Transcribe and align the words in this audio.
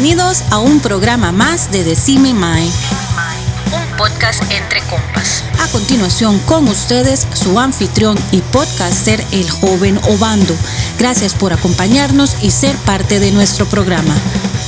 Bienvenidos 0.00 0.44
a 0.52 0.60
un 0.60 0.78
programa 0.78 1.32
más 1.32 1.72
de 1.72 1.82
Decime 1.82 2.32
Mae, 2.32 2.62
un 2.62 3.96
podcast 3.96 4.40
entre 4.52 4.78
compas. 4.82 5.42
A 5.60 5.66
continuación 5.72 6.38
con 6.46 6.68
ustedes 6.68 7.26
su 7.34 7.58
anfitrión 7.58 8.16
y 8.30 8.40
podcaster 8.40 9.20
el 9.32 9.50
joven 9.50 9.98
Obando. 10.08 10.54
Gracias 11.00 11.34
por 11.34 11.52
acompañarnos 11.52 12.44
y 12.44 12.52
ser 12.52 12.76
parte 12.86 13.18
de 13.18 13.32
nuestro 13.32 13.66
programa. 13.66 14.14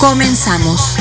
Comenzamos. 0.01 0.97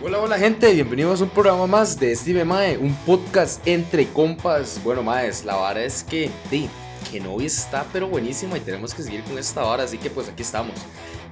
Hola, 0.00 0.20
hola 0.20 0.38
gente, 0.38 0.72
bienvenidos 0.72 1.20
a 1.22 1.24
un 1.24 1.30
programa 1.30 1.66
más 1.66 1.98
de 1.98 2.14
Steve 2.14 2.44
Mae, 2.44 2.78
un 2.78 2.94
podcast 3.04 3.66
entre 3.66 4.06
compas. 4.06 4.80
Bueno, 4.84 5.02
Maes, 5.02 5.44
la 5.44 5.56
vara 5.56 5.82
es 5.82 6.04
que, 6.04 6.30
di, 6.52 6.70
que 7.10 7.18
no 7.18 7.40
está 7.40 7.84
pero 7.92 8.06
buenísima 8.06 8.56
y 8.56 8.60
tenemos 8.60 8.94
que 8.94 9.02
seguir 9.02 9.24
con 9.24 9.36
esta 9.36 9.64
hora, 9.64 9.82
así 9.82 9.98
que 9.98 10.08
pues 10.08 10.28
aquí 10.28 10.42
estamos. 10.42 10.74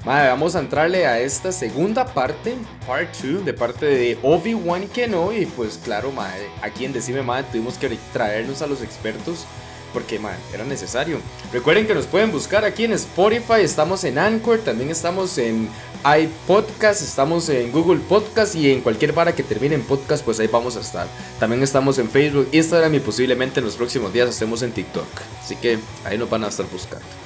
Mae, 0.06 0.28
vamos 0.28 0.54
a 0.54 0.60
entrarle 0.60 1.04
a 1.04 1.18
esta 1.18 1.50
segunda 1.50 2.06
parte, 2.06 2.54
part 2.86 3.12
2, 3.20 3.44
de 3.44 3.52
parte 3.52 3.86
de 3.86 4.16
Obi-Wan 4.22 4.86
Kenobi. 4.86 5.38
Y 5.38 5.46
pues 5.46 5.80
claro, 5.82 6.12
mae, 6.12 6.46
aquí 6.62 6.84
en 6.84 6.92
Decime 6.92 7.22
Mae 7.22 7.42
tuvimos 7.42 7.76
que 7.76 7.98
traernos 8.12 8.62
a 8.62 8.68
los 8.68 8.82
expertos 8.82 9.44
porque 9.92 10.20
man, 10.20 10.36
era 10.54 10.64
necesario. 10.64 11.18
Recuerden 11.52 11.88
que 11.88 11.94
nos 11.94 12.06
pueden 12.06 12.30
buscar 12.30 12.64
aquí 12.64 12.84
en 12.84 12.92
Spotify, 12.92 13.62
estamos 13.62 14.04
en 14.04 14.16
Anchor, 14.16 14.60
también 14.60 14.90
estamos 14.90 15.38
en 15.38 15.68
iPodcast, 16.04 17.02
estamos 17.02 17.48
en 17.48 17.72
Google 17.72 17.98
Podcast 17.98 18.54
y 18.54 18.70
en 18.70 18.82
cualquier 18.82 19.12
vara 19.12 19.34
que 19.34 19.42
termine 19.42 19.74
en 19.74 19.82
podcast, 19.82 20.24
pues 20.24 20.38
ahí 20.38 20.46
vamos 20.46 20.76
a 20.76 20.82
estar. 20.82 21.08
También 21.40 21.64
estamos 21.64 21.98
en 21.98 22.08
Facebook, 22.08 22.48
Instagram 22.52 22.94
y 22.94 23.00
posiblemente 23.00 23.58
en 23.58 23.66
los 23.66 23.74
próximos 23.74 24.12
días 24.12 24.28
estemos 24.28 24.62
en 24.62 24.70
TikTok. 24.70 25.08
Así 25.42 25.56
que 25.56 25.80
ahí 26.04 26.16
nos 26.16 26.30
van 26.30 26.44
a 26.44 26.48
estar 26.48 26.66
buscando. 26.70 27.25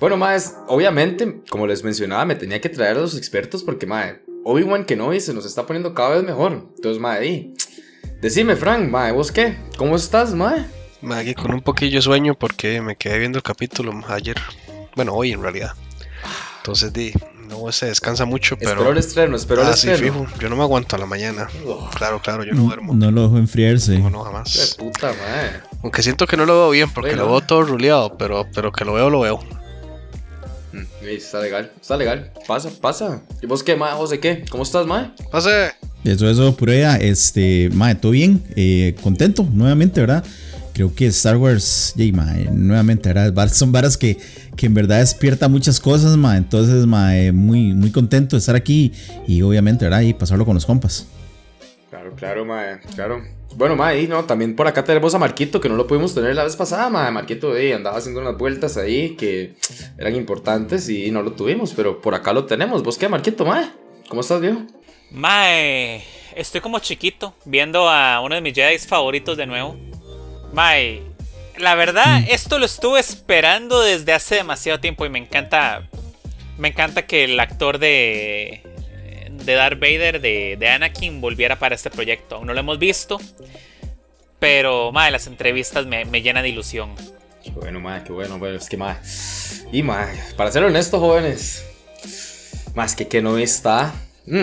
Bueno, 0.00 0.16
más, 0.16 0.56
obviamente, 0.68 1.42
como 1.50 1.66
les 1.66 1.82
mencionaba, 1.82 2.24
me 2.24 2.36
tenía 2.36 2.60
que 2.60 2.68
traer 2.68 2.96
a 2.96 3.00
los 3.00 3.16
expertos 3.16 3.64
porque, 3.64 3.86
madre, 3.86 4.22
Obi-Wan 4.44 4.84
Kenobi 4.84 5.20
se 5.20 5.34
nos 5.34 5.44
está 5.44 5.66
poniendo 5.66 5.92
cada 5.92 6.10
vez 6.10 6.22
mejor. 6.22 6.68
Entonces, 6.76 7.00
madre, 7.00 7.52
decime, 8.22 8.54
Frank, 8.54 8.88
madre, 8.88 9.12
¿vos 9.12 9.32
qué? 9.32 9.56
¿Cómo 9.76 9.96
estás, 9.96 10.34
madre? 10.34 10.66
Aquí 11.10 11.34
con 11.34 11.52
un 11.52 11.62
poquillo 11.62 11.98
de 11.98 12.02
sueño 12.02 12.34
porque 12.34 12.80
me 12.80 12.96
quedé 12.96 13.18
viendo 13.18 13.38
el 13.38 13.42
capítulo 13.42 13.92
ayer. 14.08 14.36
Bueno, 14.94 15.14
hoy 15.14 15.32
en 15.32 15.42
realidad. 15.42 15.72
Entonces, 16.58 16.92
di, 16.92 17.12
no 17.48 17.72
se 17.72 17.86
descansa 17.86 18.24
mucho, 18.24 18.56
pero. 18.56 18.72
Espero 18.72 18.90
el 18.90 18.98
estreno, 18.98 19.36
espero 19.36 19.62
el 19.62 19.68
ah, 19.68 19.70
estreno. 19.72 19.96
Sí, 19.96 20.04
fijo. 20.04 20.26
Yo 20.38 20.48
no 20.48 20.56
me 20.56 20.62
aguanto 20.62 20.96
a 20.96 20.98
la 20.98 21.06
mañana. 21.06 21.48
Claro, 21.96 22.20
claro, 22.20 22.44
yo 22.44 22.52
no 22.52 22.62
duermo. 22.64 22.94
No 22.94 23.10
lo 23.10 23.22
dejo 23.22 23.38
enfriarse. 23.38 23.98
No, 23.98 24.10
no, 24.10 24.22
jamás. 24.22 24.76
De 24.78 24.84
puta, 24.84 25.08
madre. 25.08 25.60
Aunque 25.82 26.02
siento 26.02 26.26
que 26.26 26.36
no 26.36 26.44
lo 26.46 26.54
veo 26.54 26.70
bien 26.70 26.90
porque 26.90 27.10
Bueno. 27.10 27.24
lo 27.24 27.30
veo 27.30 27.40
todo 27.42 27.62
ruleado, 27.62 28.16
pero, 28.18 28.46
pero 28.54 28.72
que 28.72 28.84
lo 28.84 28.94
veo, 28.94 29.08
lo 29.10 29.20
veo. 29.20 29.40
Mm, 30.72 31.06
Está 31.06 31.40
legal, 31.40 31.72
está 31.80 31.96
legal. 31.96 32.30
Pasa, 32.46 32.70
pasa. 32.80 33.22
¿Y 33.42 33.46
vos 33.46 33.62
qué? 33.62 33.74
¿Vos 33.74 34.10
de 34.10 34.20
qué? 34.20 34.44
¿Cómo 34.50 34.62
estás, 34.62 34.86
madre? 34.86 35.10
Pase. 35.30 35.70
Eso, 36.04 36.28
eso, 36.28 36.56
prueba. 36.56 36.96
Este, 36.96 37.70
mae, 37.72 37.94
todo 37.94 38.12
bien. 38.12 38.42
Eh, 38.56 38.94
contento, 39.02 39.46
nuevamente, 39.52 40.00
¿verdad? 40.00 40.24
Creo 40.72 40.94
que 40.94 41.06
Star 41.06 41.36
Wars, 41.36 41.92
yay, 41.96 42.12
mae, 42.12 42.48
nuevamente, 42.52 43.12
¿verdad? 43.12 43.52
Son 43.52 43.72
varas 43.72 43.96
que, 43.96 44.16
que 44.56 44.66
en 44.66 44.74
verdad 44.74 45.00
despierta 45.00 45.48
muchas 45.48 45.80
cosas, 45.80 46.16
mae. 46.16 46.38
Entonces, 46.38 46.86
mae, 46.86 47.32
muy, 47.32 47.74
muy 47.74 47.90
contento 47.90 48.36
de 48.36 48.40
estar 48.40 48.54
aquí 48.54 48.92
y 49.26 49.42
obviamente, 49.42 49.84
¿verdad? 49.86 50.02
Y 50.02 50.14
pasarlo 50.14 50.44
con 50.44 50.54
los 50.54 50.66
compas. 50.66 51.06
Claro, 51.90 52.12
claro, 52.14 52.44
madre, 52.44 52.80
claro. 52.94 53.24
Bueno, 53.54 53.74
madre, 53.74 54.02
y 54.02 54.06
no, 54.06 54.24
también 54.24 54.54
por 54.54 54.66
acá 54.66 54.84
tenemos 54.84 55.14
a 55.14 55.18
Marquito, 55.18 55.60
que 55.60 55.70
no 55.70 55.76
lo 55.76 55.86
pudimos 55.86 56.14
tener 56.14 56.34
la 56.34 56.44
vez 56.44 56.54
pasada, 56.54 56.90
madre. 56.90 57.10
Marquito 57.12 57.56
eh, 57.56 57.74
andaba 57.74 57.96
haciendo 57.96 58.20
unas 58.20 58.36
vueltas 58.36 58.76
ahí 58.76 59.16
que 59.16 59.54
eran 59.96 60.14
importantes 60.14 60.88
y 60.90 61.10
no 61.10 61.22
lo 61.22 61.32
tuvimos, 61.32 61.72
pero 61.74 62.00
por 62.00 62.14
acá 62.14 62.32
lo 62.32 62.44
tenemos. 62.44 62.82
¿Vos 62.82 62.98
qué, 62.98 63.08
Marquito, 63.08 63.44
madre? 63.46 63.70
¿Cómo 64.08 64.20
estás, 64.20 64.40
viejo? 64.40 64.62
Mae, 65.10 66.04
estoy 66.36 66.60
como 66.60 66.78
chiquito 66.78 67.34
viendo 67.46 67.88
a 67.88 68.20
uno 68.20 68.34
de 68.34 68.42
mis 68.42 68.54
Jedi 68.54 68.78
favoritos 68.78 69.38
de 69.38 69.46
nuevo. 69.46 69.76
Mae, 70.52 71.02
la 71.56 71.74
verdad, 71.74 72.22
esto 72.28 72.58
lo 72.58 72.66
estuve 72.66 73.00
esperando 73.00 73.80
desde 73.80 74.12
hace 74.12 74.36
demasiado 74.36 74.78
tiempo 74.80 75.06
y 75.06 75.08
me 75.08 75.18
encanta. 75.18 75.88
Me 76.58 76.68
encanta 76.68 77.06
que 77.06 77.24
el 77.24 77.40
actor 77.40 77.78
de. 77.78 78.62
De 79.48 79.54
Darth 79.54 79.80
Vader, 79.80 80.20
de, 80.20 80.56
de 80.58 80.68
Anakin, 80.68 81.20
volviera 81.20 81.58
para 81.58 81.74
este 81.74 81.90
proyecto. 81.90 82.36
Aún 82.36 82.46
no 82.46 82.54
lo 82.54 82.60
hemos 82.60 82.78
visto. 82.78 83.18
Pero, 84.38 84.92
mae, 84.92 85.10
las 85.10 85.26
entrevistas 85.26 85.86
me, 85.86 86.04
me 86.04 86.22
llenan 86.22 86.42
de 86.42 86.50
ilusión. 86.50 86.90
Qué 87.42 87.50
bueno, 87.50 87.80
madre, 87.80 88.04
qué 88.06 88.12
bueno, 88.12 88.38
pero 88.38 88.56
es 88.56 88.68
que, 88.68 88.76
madre. 88.76 89.00
Y, 89.72 89.82
madre, 89.82 90.18
para 90.36 90.52
ser 90.52 90.62
honestos, 90.64 91.00
jóvenes, 91.00 91.64
más 92.74 92.94
que 92.94 93.08
que 93.08 93.22
no 93.22 93.38
está. 93.38 93.94
Mm, 94.26 94.42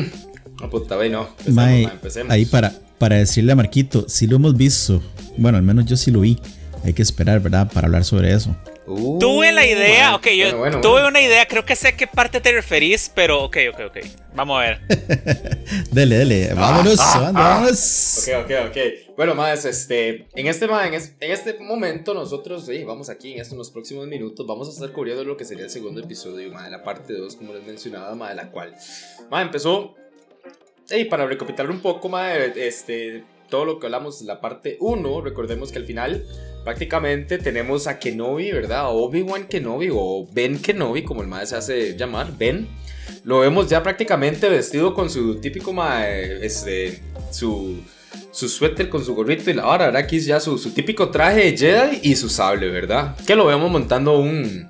no, 0.61 0.69
puta, 0.69 0.95
ve, 0.97 1.09
no. 1.09 1.29
Empecemos, 1.29 1.55
Mae, 1.55 1.83
mae, 1.83 1.93
empecemos. 1.93 2.33
ahí 2.33 2.45
para, 2.45 2.73
para 2.97 3.17
decirle 3.17 3.51
a 3.51 3.55
Marquito, 3.55 4.09
si 4.09 4.27
lo 4.27 4.37
hemos 4.37 4.57
visto. 4.57 5.01
Bueno, 5.37 5.57
al 5.57 5.63
menos 5.63 5.85
yo 5.85 5.95
sí 5.97 6.11
lo 6.11 6.21
vi. 6.21 6.39
Hay 6.83 6.93
que 6.93 7.01
esperar, 7.03 7.39
¿verdad? 7.41 7.71
Para 7.71 7.87
hablar 7.87 8.03
sobre 8.03 8.33
eso. 8.33 8.55
Uh, 8.87 9.17
Tuve 9.19 9.51
la 9.51 9.65
idea, 9.65 10.11
mae. 10.11 10.15
ok, 10.17 10.27
yo 10.27 10.45
Bueno, 10.45 10.57
bueno, 10.59 10.81
tuve 10.81 10.91
bueno. 10.91 11.07
una 11.07 11.21
idea, 11.21 11.47
creo 11.47 11.65
que 11.65 11.75
sé 11.75 11.87
a 11.87 11.97
qué 11.97 12.05
parte 12.05 12.39
te 12.39 12.51
referís, 12.51 13.11
pero 13.13 13.43
ok, 13.43 13.57
ok, 13.73 13.79
ok. 13.87 13.97
Vamos 14.35 14.57
a 14.57 14.61
ver. 14.61 14.81
Dele, 15.91 16.17
dele. 16.19 16.53
Vámonos, 16.53 16.97
ah, 16.99 17.19
vámonos, 17.21 17.35
ah. 17.35 17.49
vámonos. 17.49 18.27
Ok, 18.27 18.45
ok, 18.45 18.69
ok. 18.69 19.15
Bueno, 19.17 19.33
más, 19.33 19.65
este, 19.65 20.27
en 20.35 20.47
este, 20.47 20.65
en, 20.65 20.93
es- 20.93 21.15
en 21.19 21.31
este 21.31 21.57
momento 21.59 22.13
nosotros, 22.13 22.65
sí, 22.67 22.83
vamos 22.83 23.09
aquí 23.09 23.33
en 23.33 23.39
estos 23.41 23.57
los 23.57 23.71
próximos 23.71 24.05
minutos, 24.07 24.45
vamos 24.45 24.67
a 24.67 24.71
estar 24.71 24.91
cubriendo 24.91 25.23
lo 25.23 25.35
que 25.35 25.45
sería 25.45 25.63
el 25.63 25.69
segundo 25.71 26.01
episodio, 26.01 26.51
ma, 26.51 26.65
de 26.65 26.71
la 26.71 26.83
parte 26.83 27.13
2, 27.13 27.35
como 27.37 27.53
les 27.53 27.63
mencionaba, 27.63 28.13
ma, 28.13 28.29
de 28.29 28.35
la 28.35 28.51
cual, 28.51 28.75
ma, 29.31 29.41
empezó, 29.41 29.95
y 30.91 31.05
para 31.05 31.25
recapitular 31.25 31.71
un 31.71 31.79
poco, 31.81 32.09
ma, 32.09 32.35
este, 32.35 33.23
todo 33.49 33.65
lo 33.65 33.79
que 33.79 33.87
hablamos 33.87 34.21
en 34.21 34.27
la 34.27 34.41
parte 34.41 34.77
1, 34.79 35.21
recordemos 35.21 35.71
que 35.71 35.79
al 35.79 35.85
final, 35.85 36.23
prácticamente 36.65 37.37
tenemos 37.37 37.87
a 37.87 37.97
Kenobi, 37.97 38.51
¿verdad? 38.51 38.89
Obi-Wan 38.89 39.47
Kenobi, 39.47 39.89
o 39.93 40.27
Ben 40.33 40.61
Kenobi, 40.61 41.03
como 41.03 41.21
el 41.21 41.29
ma 41.29 41.45
se 41.45 41.55
hace 41.55 41.95
llamar, 41.95 42.37
Ben, 42.37 42.67
lo 43.23 43.39
vemos 43.39 43.69
ya 43.69 43.81
prácticamente 43.81 44.49
vestido 44.49 44.93
con 44.93 45.09
su 45.09 45.39
típico, 45.39 45.71
ma, 45.71 46.05
este, 46.09 46.99
su 47.31 47.79
su 48.35 48.49
suéter 48.49 48.89
con 48.89 49.03
su 49.03 49.15
gorrito 49.15 49.49
y 49.49 49.53
la 49.53 49.63
vara, 49.63 49.85
¿verdad? 49.85 50.01
Aquí 50.01 50.17
es 50.17 50.25
ya 50.25 50.41
su, 50.41 50.57
su 50.57 50.71
típico 50.71 51.09
traje 51.09 51.51
de 51.51 51.57
Jedi 51.57 51.99
y 52.03 52.15
su 52.17 52.27
sable, 52.27 52.69
¿verdad? 52.69 53.15
Que 53.25 53.35
lo 53.35 53.45
vemos 53.45 53.71
montando 53.71 54.19
un, 54.19 54.69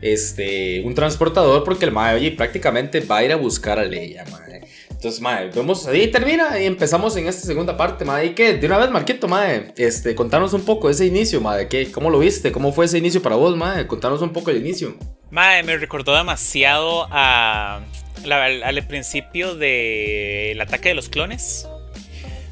este, 0.00 0.80
un 0.82 0.94
transportador 0.94 1.62
porque 1.62 1.84
el 1.84 1.92
mae, 1.92 2.14
oye, 2.14 2.32
prácticamente 2.32 3.00
va 3.00 3.18
a 3.18 3.24
ir 3.24 3.32
a 3.32 3.36
buscar 3.36 3.78
a 3.78 3.84
Leia, 3.84 4.24
mae. 4.30 4.61
Entonces, 5.02 5.20
mae, 5.20 5.48
vemos 5.50 5.84
ahí 5.88 6.08
termina 6.12 6.60
y 6.60 6.64
empezamos 6.66 7.16
en 7.16 7.26
esta 7.26 7.44
segunda 7.44 7.76
parte, 7.76 8.04
mae. 8.04 8.26
¿Y 8.26 8.34
qué? 8.36 8.54
De 8.54 8.64
una 8.68 8.78
vez, 8.78 8.88
Marquito, 8.88 9.26
mae, 9.26 9.74
este, 9.76 10.14
contanos 10.14 10.52
un 10.52 10.64
poco 10.64 10.88
ese 10.88 11.04
inicio, 11.06 11.40
mae. 11.40 11.66
¿qué, 11.66 11.90
¿Cómo 11.90 12.08
lo 12.08 12.20
viste? 12.20 12.52
¿Cómo 12.52 12.72
fue 12.72 12.84
ese 12.84 12.98
inicio 12.98 13.20
para 13.20 13.34
vos, 13.34 13.56
mae? 13.56 13.88
Contanos 13.88 14.22
un 14.22 14.32
poco 14.32 14.52
el 14.52 14.58
inicio. 14.58 14.94
Mae, 15.30 15.64
me 15.64 15.76
recordó 15.76 16.14
demasiado 16.16 17.08
a, 17.10 17.80
la- 18.24 18.44
al, 18.44 18.62
al 18.62 18.86
principio 18.86 19.56
del 19.56 20.60
ataque 20.60 20.90
de 20.90 20.94
los 20.94 21.08
clones. 21.08 21.66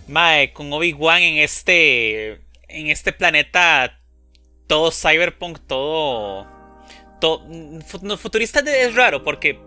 Mae, 0.09 0.53
con 0.53 0.73
Obi-Wan 0.73 1.23
en 1.23 1.37
este, 1.37 2.31
en 2.67 2.89
este 2.89 3.13
planeta 3.13 3.97
todo 4.67 4.91
cyberpunk, 4.91 5.61
todo, 5.69 6.49
todo 7.21 7.47
futurista 8.19 8.59
es 8.59 8.97
raro 8.97 9.23
porque, 9.23 9.61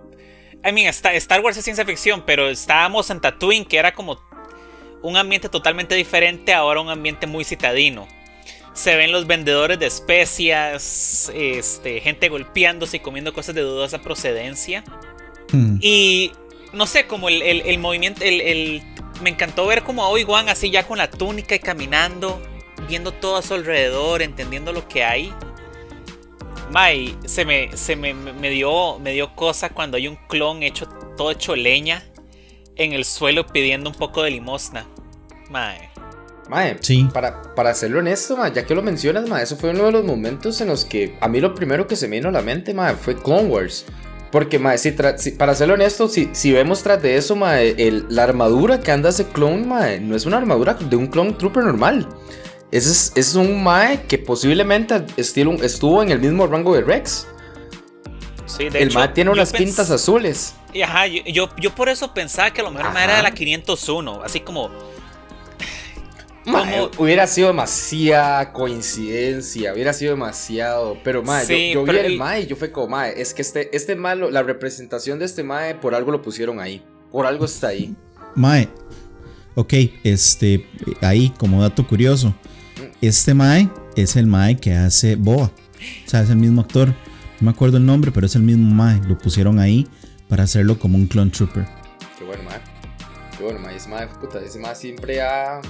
I 0.66 0.72
mean, 0.72 0.88
Star, 0.88 1.14
Star 1.16 1.42
Wars 1.42 1.58
es 1.58 1.64
ciencia 1.64 1.86
ficción, 1.86 2.24
pero 2.26 2.50
estábamos 2.50 3.10
en 3.10 3.20
Tatooine 3.20 3.66
que 3.66 3.78
era 3.78 3.94
como 3.94 4.20
un 5.02 5.18
ambiente 5.18 5.50
totalmente 5.50 5.96
diferente, 5.96 6.54
ahora 6.54 6.80
un 6.80 6.90
ambiente 6.90 7.28
muy 7.28 7.44
citadino. 7.44 8.08
Se 8.74 8.96
ven 8.96 9.12
los 9.12 9.28
vendedores 9.28 9.78
de 9.78 9.86
especias, 9.86 11.32
este, 11.36 12.00
gente 12.00 12.30
golpeándose 12.30 12.98
y 12.98 13.00
comiendo 13.02 13.34
cosas 13.34 13.54
de 13.56 13.62
dudosa 13.62 14.02
procedencia. 14.02 14.84
Hmm. 15.52 15.78
Y 15.82 16.32
no 16.72 16.88
sé, 16.88 17.06
como 17.06 17.30
el, 17.30 17.42
el- 17.42 17.62
el 17.62 17.78
movimiento, 17.78 18.24
el, 18.24 18.42
el- 18.42 18.84
me 19.22 19.30
encantó 19.30 19.68
ver 19.68 19.84
como 19.84 20.04
a 20.04 20.10
Obi-Wan 20.10 20.50
así 20.50 20.72
ya 20.72 20.88
con 20.88 20.98
la 20.98 21.10
túnica 21.10 21.54
y 21.54 21.60
caminando, 21.60 22.42
viendo 22.88 23.12
todo 23.12 23.38
a 23.38 23.42
su 23.42 23.54
alrededor, 23.54 24.22
entendiendo 24.22 24.74
lo 24.74 24.88
que 24.88 25.04
hay. 25.04 25.32
Mai, 26.72 27.16
se 27.26 27.46
me, 27.46 27.76
se 27.78 27.96
me, 27.96 28.14
me 28.14 28.50
dio, 28.50 28.98
me 29.00 29.12
dio 29.12 29.36
cosa 29.36 29.70
cuando 29.70 29.98
hay 29.98 30.08
un 30.08 30.18
clon 30.28 30.64
hecho, 30.64 30.88
todo 31.18 31.32
hecho 31.32 31.56
leña 31.56 32.04
en 32.76 32.94
el 32.94 33.06
suelo 33.06 33.46
pidiendo 33.48 33.90
un 33.90 33.96
poco 33.96 34.24
de 34.24 34.32
limosna. 34.32 34.88
Mae. 35.52 35.90
Mae, 36.50 36.78
Sí. 36.82 37.08
para, 37.14 37.42
para 37.56 37.74
serlo 37.74 38.00
honesto, 38.00 38.36
mae, 38.36 38.52
ya 38.52 38.66
que 38.66 38.76
lo 38.76 38.82
mencionas, 38.82 39.30
mae, 39.30 39.44
eso 39.44 39.56
fue 39.56 39.70
uno 39.70 39.86
de 39.86 39.92
los 39.92 40.04
momentos 40.04 40.60
en 40.62 40.68
los 40.68 40.84
que 40.84 41.16
a 41.22 41.28
mí 41.28 41.40
lo 41.40 41.54
primero 41.56 41.88
que 41.88 41.96
se 41.96 42.08
me 42.08 42.18
vino 42.18 42.30
a 42.30 42.34
la 42.34 42.42
mente, 42.42 42.74
mae, 42.74 42.96
fue 42.96 43.16
Clone 43.16 43.48
Wars. 43.50 43.86
Porque, 44.32 44.58
mae, 44.58 44.80
si 44.80 44.92
para 44.92 45.54
serlo 45.56 45.76
honesto, 45.76 46.10
si, 46.10 46.30
si 46.34 46.52
vemos 46.52 46.82
tras 46.82 47.02
de 47.04 47.18
eso, 47.18 47.36
mae, 47.36 47.76
el- 47.78 48.08
la 48.10 48.24
armadura 48.24 48.80
que 48.82 48.92
anda 48.92 49.10
ese 49.10 49.28
clone, 49.28 49.64
mae, 49.66 50.00
no 50.00 50.16
es 50.16 50.26
una 50.26 50.38
armadura 50.38 50.74
de 50.74 50.96
un 50.96 51.06
clone 51.08 51.34
trooper 51.34 51.64
normal. 51.64 52.10
Ese 52.74 52.90
es, 52.90 53.12
es 53.16 53.36
un 53.36 53.64
mae 53.64 54.02
que 54.08 54.18
posiblemente 54.18 55.06
estuvo 55.16 56.02
en 56.02 56.10
el 56.10 56.20
mismo 56.20 56.48
rango 56.48 56.74
de 56.74 56.82
Rex. 56.82 57.28
Sí, 58.48 58.68
de 58.68 58.82
el 58.82 58.92
mae 58.92 59.10
tiene 59.10 59.30
unas 59.30 59.54
pintas 59.54 59.92
azules. 59.92 60.56
Y 60.74 60.82
ajá, 60.82 61.06
yo, 61.06 61.50
yo, 61.60 61.76
por 61.76 61.88
eso 61.88 62.16
pensaba 62.16 62.50
que 62.50 62.62
a 62.62 62.64
lo 62.64 62.72
mejor 62.72 62.92
era 62.98 63.18
de 63.18 63.22
la 63.22 63.30
501, 63.30 64.24
así 64.24 64.40
como 64.40 64.72
hubiera 66.98 67.28
sido 67.28 67.50
demasiada 67.50 68.52
coincidencia, 68.52 69.72
hubiera 69.72 69.94
sido 69.94 70.14
demasiado. 70.14 70.98
Pero, 71.04 71.22
mae, 71.22 71.74
yo, 71.74 71.84
vi 71.84 71.98
el 71.98 72.18
mae 72.18 72.42
y 72.42 72.48
yo 72.48 72.56
fue 72.56 72.72
como, 72.72 72.88
mae, 72.88 73.22
es 73.22 73.36
que 73.36 73.44
este, 73.44 73.70
este 73.76 73.96
malo, 73.96 74.32
la 74.32 74.42
representación 74.42 75.20
de 75.20 75.26
este 75.26 75.44
mae, 75.44 75.76
por 75.76 75.94
algo 75.94 76.12
lo 76.12 76.24
pusieron 76.24 76.60
ahí. 76.60 76.84
Por 77.12 77.28
algo 77.28 77.46
está 77.46 77.68
ahí. 77.68 77.96
Mae, 78.34 78.68
ok, 79.54 79.74
este, 80.04 80.68
ahí, 81.02 81.32
como 81.38 81.62
dato 81.62 81.86
curioso. 81.86 82.34
Este 83.08 83.34
mae 83.34 83.70
es 83.96 84.16
el 84.16 84.28
mae 84.28 84.58
que 84.58 84.74
hace 84.74 85.16
Boa. 85.16 85.52
O 86.06 86.10
sea, 86.10 86.22
es 86.22 86.30
el 86.30 86.38
mismo 86.38 86.62
actor. 86.62 86.90
No 86.90 87.46
me 87.46 87.52
acuerdo 87.52 87.78
el 87.78 87.86
nombre, 87.86 88.12
pero 88.12 88.26
es 88.26 88.36
el 88.36 88.44
mismo 88.44 88.74
mae. 88.74 89.02
Lo 89.08 89.18
pusieron 89.18 89.60
ahí 89.60 89.88
para 90.30 90.44
hacerlo 90.44 90.80
como 90.80 90.98
un 90.98 91.08
clone 91.08 91.32
trooper. 91.32 91.66
Qué 92.18 92.24
bueno, 92.24 92.44
mae. 92.44 92.60
Qué 93.38 93.44
bueno, 93.44 93.60
mae. 93.60 93.76
Ese 93.76 93.90
mae, 93.90 94.08
puta, 94.08 94.40
ese 94.40 94.60
mae 94.60 94.76
siempre 94.76 95.22
ha 95.22 95.62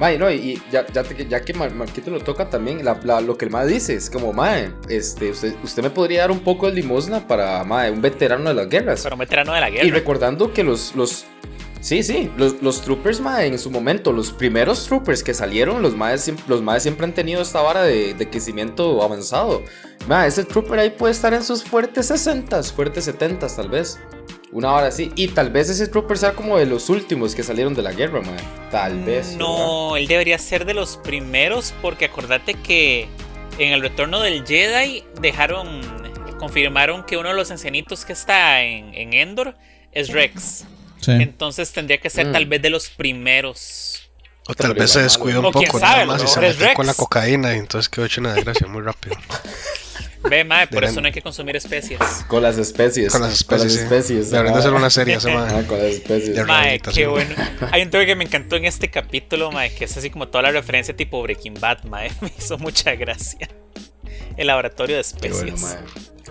Mae, 0.00 0.18
no, 0.18 0.30
y 0.30 0.60
ya, 0.72 0.86
ya, 0.86 1.02
ya 1.02 1.42
que 1.42 1.52
Marquito 1.52 2.10
lo 2.10 2.20
toca 2.20 2.48
también, 2.48 2.80
lo 2.82 3.36
que 3.36 3.44
el 3.44 3.50
Mae 3.50 3.66
dice 3.66 3.94
es 3.94 4.08
como, 4.08 4.32
Mae, 4.32 4.72
este, 4.88 5.30
usted, 5.30 5.54
usted 5.62 5.82
me 5.82 5.90
podría 5.90 6.22
dar 6.22 6.30
un 6.30 6.40
poco 6.40 6.68
de 6.68 6.72
limosna 6.72 7.26
para, 7.26 7.62
Mae, 7.64 7.90
un 7.90 8.00
veterano 8.00 8.48
de 8.48 8.54
las 8.54 8.68
guerras. 8.70 9.02
Para 9.02 9.14
un 9.14 9.18
veterano 9.18 9.52
de 9.52 9.60
la 9.60 9.68
guerra. 9.68 9.86
Y 9.86 9.90
recordando 9.90 10.54
que 10.54 10.64
los, 10.64 10.94
los 10.94 11.26
sí, 11.80 12.02
sí, 12.02 12.30
los, 12.36 12.62
los 12.62 12.82
troopers, 12.82 13.20
Mae, 13.20 13.46
en 13.46 13.58
su 13.58 13.70
momento, 13.70 14.12
los 14.12 14.32
primeros 14.32 14.86
troopers 14.86 15.22
que 15.22 15.34
salieron, 15.34 15.82
los 15.82 15.96
Maes, 15.96 16.32
los 16.48 16.62
Maes 16.62 16.82
siempre 16.82 17.04
han 17.06 17.14
tenido 17.14 17.42
esta 17.42 17.60
vara 17.62 17.82
de, 17.82 18.14
de 18.14 18.30
crecimiento 18.30 19.02
avanzado. 19.02 19.62
Mae, 20.06 20.28
ese 20.28 20.44
trooper 20.44 20.78
ahí 20.78 20.90
puede 20.90 21.12
estar 21.12 21.34
en 21.34 21.44
sus 21.44 21.64
fuertes 21.64 22.06
60, 22.06 22.62
fuertes 22.64 23.04
70 23.04 23.46
tal 23.48 23.68
vez. 23.68 23.98
Una 24.52 24.72
hora 24.72 24.88
así. 24.88 25.12
Y 25.14 25.28
tal 25.28 25.50
vez 25.50 25.70
ese 25.70 25.86
Trooper 25.86 26.18
sea 26.18 26.32
como 26.32 26.58
de 26.58 26.66
los 26.66 26.88
últimos 26.88 27.34
que 27.34 27.42
salieron 27.42 27.74
de 27.74 27.82
la 27.82 27.92
guerra, 27.92 28.20
man. 28.20 28.36
Tal 28.70 28.98
vez. 29.04 29.36
No, 29.36 29.96
él 29.96 30.08
debería 30.08 30.38
ser 30.38 30.64
de 30.64 30.74
los 30.74 30.96
primeros 30.96 31.72
porque 31.80 32.06
acordate 32.06 32.54
que 32.54 33.08
en 33.58 33.72
el 33.72 33.80
retorno 33.80 34.20
del 34.20 34.44
Jedi 34.44 35.04
dejaron, 35.20 35.80
confirmaron 36.38 37.04
que 37.04 37.16
uno 37.16 37.28
de 37.28 37.36
los 37.36 37.50
ancianitos 37.50 38.04
que 38.04 38.12
está 38.12 38.62
en, 38.62 39.12
Endor 39.12 39.54
es 39.92 40.08
Rex. 40.08 40.64
Entonces 41.06 41.72
tendría 41.72 41.98
que 41.98 42.10
ser 42.10 42.32
tal 42.32 42.46
mm. 42.46 42.48
vez 42.48 42.62
de 42.62 42.70
los 42.70 42.90
primeros. 42.90 44.10
O 44.46 44.54
tal 44.54 44.74
vez 44.74 44.90
se 44.90 45.02
descuidó 45.02 45.40
un 45.40 45.52
poco 45.52 45.78
nada 45.78 46.04
más 46.06 46.22
y 46.24 46.26
se 46.26 46.40
metió 46.40 46.74
con 46.74 46.86
la 46.86 46.94
cocaína 46.94 47.54
y 47.54 47.58
entonces 47.58 47.88
quedó 47.88 48.06
hecho 48.06 48.20
una 48.20 48.34
desgracia 48.34 48.66
muy 48.66 48.82
rápido. 48.82 49.16
Ve, 50.28 50.44
mae, 50.44 50.66
por 50.66 50.84
eso 50.84 51.00
no 51.00 51.06
hay 51.06 51.12
que 51.12 51.22
consumir 51.22 51.56
especies. 51.56 51.98
Con 52.28 52.42
las 52.42 52.58
especies. 52.58 53.12
Con 53.12 53.22
las 53.22 53.32
especies. 53.32 54.30
Deberían 54.30 54.54
de 54.54 54.62
ser 54.62 54.72
una 54.72 54.90
serie 54.90 55.14
esa, 55.14 55.30
mae. 55.30 55.66
con 55.66 55.78
las 55.78 55.94
especies. 55.94 56.46
Mae, 56.46 56.78
qué 56.80 57.06
bueno. 57.06 57.34
Hay 57.72 57.82
un 57.82 57.90
tema 57.90 58.04
que 58.04 58.16
me 58.16 58.24
encantó 58.24 58.56
en 58.56 58.66
este 58.66 58.90
capítulo, 58.90 59.50
mae, 59.50 59.74
que 59.74 59.86
es 59.86 59.96
así 59.96 60.10
como 60.10 60.28
toda 60.28 60.42
la 60.42 60.50
referencia 60.52 60.94
tipo 60.94 61.22
Breaking 61.22 61.54
Bad, 61.58 61.84
mae. 61.84 62.10
Me 62.20 62.30
hizo 62.36 62.58
mucha 62.58 62.94
gracia. 62.96 63.48
El 64.36 64.48
laboratorio 64.48 64.96
de 64.96 65.02
especies. 65.02 65.42
Qué 65.42 65.52
bueno, 65.52 65.80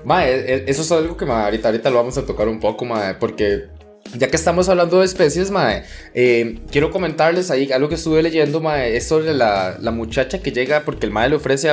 mae. 0.06 0.32
E, 0.34 0.56
e, 0.56 0.64
eso 0.68 0.84
es 0.84 0.92
algo 0.92 1.18
que 1.18 1.26
ahorita, 1.26 1.70
ahorita 1.70 1.90
lo 1.90 1.96
vamos 1.98 2.18
a 2.18 2.26
tocar 2.26 2.48
un 2.48 2.60
poco, 2.60 2.86
mae, 2.86 3.16
porque 3.16 3.70
ya 4.16 4.28
que 4.28 4.36
estamos 4.36 4.70
hablando 4.70 5.00
de 5.00 5.06
especies, 5.06 5.52
mae, 5.52 5.84
eh, 6.14 6.60
quiero 6.72 6.92
comentarles 6.92 7.52
ahí 7.52 7.72
algo 7.72 7.90
que 7.90 7.96
estuve 7.96 8.24
leyendo, 8.24 8.60
mae, 8.60 8.96
es 8.96 9.08
sobre 9.08 9.34
la, 9.34 9.78
la 9.80 9.92
muchacha 9.92 10.42
que 10.42 10.52
llega 10.52 10.84
porque 10.84 11.06
el 11.06 11.12
mae 11.12 11.30
le 11.30 11.36
ofrece 11.36 11.72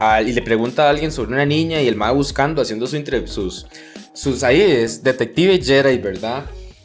a, 0.00 0.22
y 0.22 0.32
le 0.32 0.42
pregunta 0.42 0.86
a 0.86 0.90
alguien 0.90 1.10
sobre 1.10 1.32
una 1.32 1.46
niña 1.46 1.80
y 1.80 1.88
el 1.88 1.96
mae 1.96 2.12
buscando, 2.12 2.62
haciendo 2.62 2.86
su 2.86 3.02
sus, 3.26 3.66
sus 4.12 4.44
ahí 4.44 4.60
es 4.60 5.02
detective 5.02 5.60
Jedi, 5.62 5.98
¿verdad? 5.98 6.44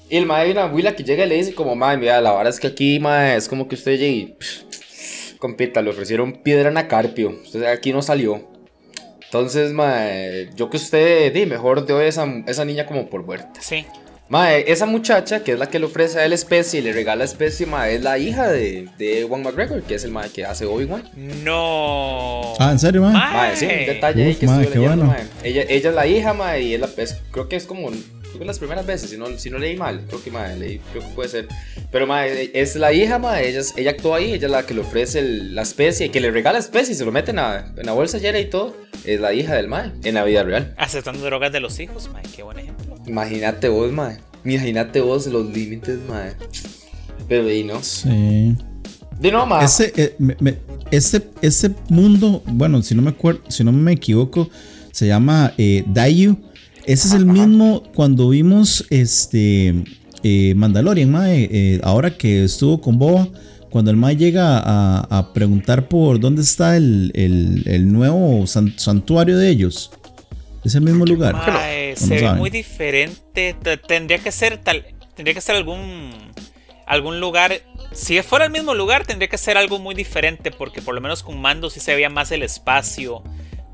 Y 0.09 0.17
el 0.17 0.25
mae, 0.25 0.51
una 0.51 0.63
abuela 0.63 0.95
que 0.95 1.03
llega 1.03 1.25
y 1.25 1.29
le 1.29 1.35
dice 1.35 1.53
como, 1.53 1.75
mae, 1.75 1.97
mira, 1.97 2.21
la 2.21 2.31
verdad 2.31 2.49
es 2.49 2.59
que 2.59 2.67
aquí, 2.67 2.99
mae, 2.99 3.35
es 3.35 3.49
como 3.49 3.67
que 3.67 3.75
usted 3.75 3.97
llegue 3.97 4.07
y, 4.07 4.37
compita, 5.37 5.81
le 5.81 5.89
ofrecieron 5.89 6.41
piedra 6.43 6.69
en 6.69 6.77
Acarpio, 6.77 7.37
aquí 7.67 7.91
no 7.91 8.01
salió. 8.01 8.49
Entonces, 9.25 9.73
mae, 9.73 10.51
yo 10.55 10.69
que 10.69 10.77
usted, 10.77 11.33
di, 11.33 11.45
mejor 11.47 11.85
de 11.85 12.07
esa, 12.07 12.25
esa 12.45 12.63
niña 12.63 12.85
como 12.85 13.09
por 13.09 13.23
muerta. 13.23 13.59
Sí. 13.59 13.85
Mae, 14.33 14.65
esa 14.65 14.87
muchacha 14.87 15.43
que 15.43 15.51
es 15.51 15.59
la 15.59 15.67
que 15.67 15.77
le 15.77 15.85
ofrece 15.85 16.17
a 16.17 16.25
él 16.25 16.33
especie 16.33 16.79
y 16.79 16.83
le 16.83 16.91
regala 16.91 17.23
especie, 17.23 17.67
mae, 17.67 17.93
es 17.93 18.01
la 18.01 18.17
hija 18.17 18.47
de, 18.47 18.89
de 18.97 19.27
Juan 19.29 19.43
McGregor, 19.43 19.83
que 19.83 19.93
es 19.93 20.03
el 20.05 20.09
mae 20.09 20.31
que 20.31 20.43
hace 20.43 20.65
Obi-Wan. 20.65 21.07
No. 21.43 22.55
Ah, 22.57 22.71
¿en 22.71 22.79
serio, 22.79 23.03
mae? 23.03 23.13
Mae, 23.13 23.55
sí, 23.55 23.65
un 23.65 23.85
detalle 23.85 24.25
ahí 24.25 24.33
que 24.33 24.47
mae, 24.47 24.63
estoy 24.63 24.81
leyendo, 24.81 25.05
bueno. 25.05 25.29
Ella, 25.43 25.61
ella 25.69 25.89
es 25.89 25.95
la 25.95 26.07
hija, 26.07 26.33
mae, 26.33 26.63
y 26.63 26.73
él 26.73 26.83
es, 26.97 27.21
creo 27.29 27.47
que 27.47 27.57
es 27.57 27.67
como 27.67 27.91
creo 27.91 28.39
que 28.39 28.45
las 28.45 28.57
primeras 28.57 28.87
veces, 28.87 29.11
si 29.11 29.17
no, 29.17 29.27
si 29.37 29.51
no 29.51 29.59
leí 29.59 29.77
mal, 29.77 30.01
creo 30.07 30.23
que, 30.23 30.31
mae, 30.31 30.57
leí, 30.57 30.81
creo 30.91 31.07
que 31.07 31.13
puede 31.13 31.29
ser. 31.29 31.47
Pero, 31.91 32.07
mae, 32.07 32.49
es 32.55 32.75
la 32.75 32.91
hija, 32.91 33.19
mae, 33.19 33.47
ella, 33.47 33.61
ella 33.77 33.91
actuó 33.91 34.15
ahí, 34.15 34.33
ella 34.33 34.47
es 34.47 34.51
la 34.51 34.65
que 34.65 34.73
le 34.73 34.81
ofrece 34.81 35.21
la 35.21 35.61
especie, 35.61 36.09
que 36.09 36.19
le 36.19 36.31
regala 36.31 36.57
especie 36.57 36.95
y 36.95 36.97
se 36.97 37.05
lo 37.05 37.11
mete 37.11 37.29
en 37.29 37.35
la, 37.35 37.71
en 37.77 37.85
la 37.85 37.91
bolsa 37.91 38.17
llena 38.17 38.39
y 38.39 38.49
todo. 38.49 38.75
Es 39.05 39.19
la 39.19 39.31
hija 39.31 39.53
del 39.53 39.67
mae, 39.67 39.91
en 40.03 40.15
la 40.15 40.23
vida 40.23 40.41
real. 40.41 40.73
Aceptando 40.77 41.23
drogas 41.23 41.51
de 41.51 41.59
los 41.59 41.79
hijos, 41.79 42.09
mae, 42.09 42.23
qué 42.35 42.41
buen 42.41 42.57
ejemplo. 42.57 42.82
Imagínate 43.07 43.69
vos, 43.69 43.91
mae. 43.91 44.17
Imagínate 44.45 45.01
vos 45.01 45.27
los 45.27 45.45
límites, 45.53 45.99
mae. 46.07 46.33
Pero 47.27 47.51
y 47.51 47.63
no. 47.63 47.81
Sí. 47.81 48.55
De 49.19 49.31
no, 49.31 49.45
mae. 49.45 49.65
Ese, 49.65 49.93
eh, 49.95 50.15
ese, 50.91 51.23
ese, 51.41 51.71
mundo, 51.89 52.43
bueno, 52.45 52.81
si 52.81 52.95
no 52.95 53.01
me 53.01 53.09
acuerdo, 53.09 53.41
si 53.49 53.63
no 53.63 53.71
me 53.71 53.93
equivoco, 53.93 54.49
se 54.91 55.07
llama 55.07 55.53
eh, 55.57 55.83
Dayu. 55.87 56.37
Ese 56.85 57.07
es 57.07 57.13
el 57.13 57.25
mismo 57.25 57.83
cuando 57.95 58.29
vimos 58.29 58.85
este 58.89 59.73
eh, 60.23 60.53
Mandalorian, 60.55 61.09
mae. 61.09 61.79
Ahora 61.83 62.17
que 62.17 62.43
estuvo 62.43 62.81
con 62.81 62.99
Boba 62.99 63.29
cuando 63.73 63.89
el 63.89 63.97
Mae 63.97 64.15
llega 64.15 64.61
a, 64.63 65.33
preguntar 65.33 65.87
por 65.87 66.19
dónde 66.19 66.43
está 66.43 66.77
el, 66.77 67.11
el, 67.15 67.63
el 67.65 67.91
nuevo 67.91 68.45
santuario 68.45 69.35
de 69.35 69.49
ellos. 69.49 69.89
Es 70.63 70.75
el 70.75 70.81
mismo 70.81 71.05
lugar. 71.05 71.35
se 71.95 72.15
ve 72.15 72.33
muy 72.33 72.49
diferente. 72.49 73.55
Tendría 73.87 74.19
que 74.19 74.31
ser 74.31 74.57
tal. 74.57 74.85
Tendría 75.15 75.33
que 75.33 75.41
ser 75.41 75.55
algún. 75.55 76.11
algún 76.85 77.19
lugar. 77.19 77.53
Si 77.91 78.19
fuera 78.21 78.45
el 78.45 78.51
mismo 78.51 78.73
lugar, 78.73 79.05
tendría 79.05 79.29
que 79.29 79.37
ser 79.37 79.57
algo 79.57 79.79
muy 79.79 79.95
diferente. 79.95 80.51
Porque 80.51 80.81
por 80.81 80.95
lo 80.95 81.01
menos 81.01 81.23
con 81.23 81.39
Mando 81.39 81.69
sí 81.69 81.79
se 81.79 81.93
veía 81.93 82.09
más 82.09 82.31
el 82.31 82.43
espacio. 82.43 83.23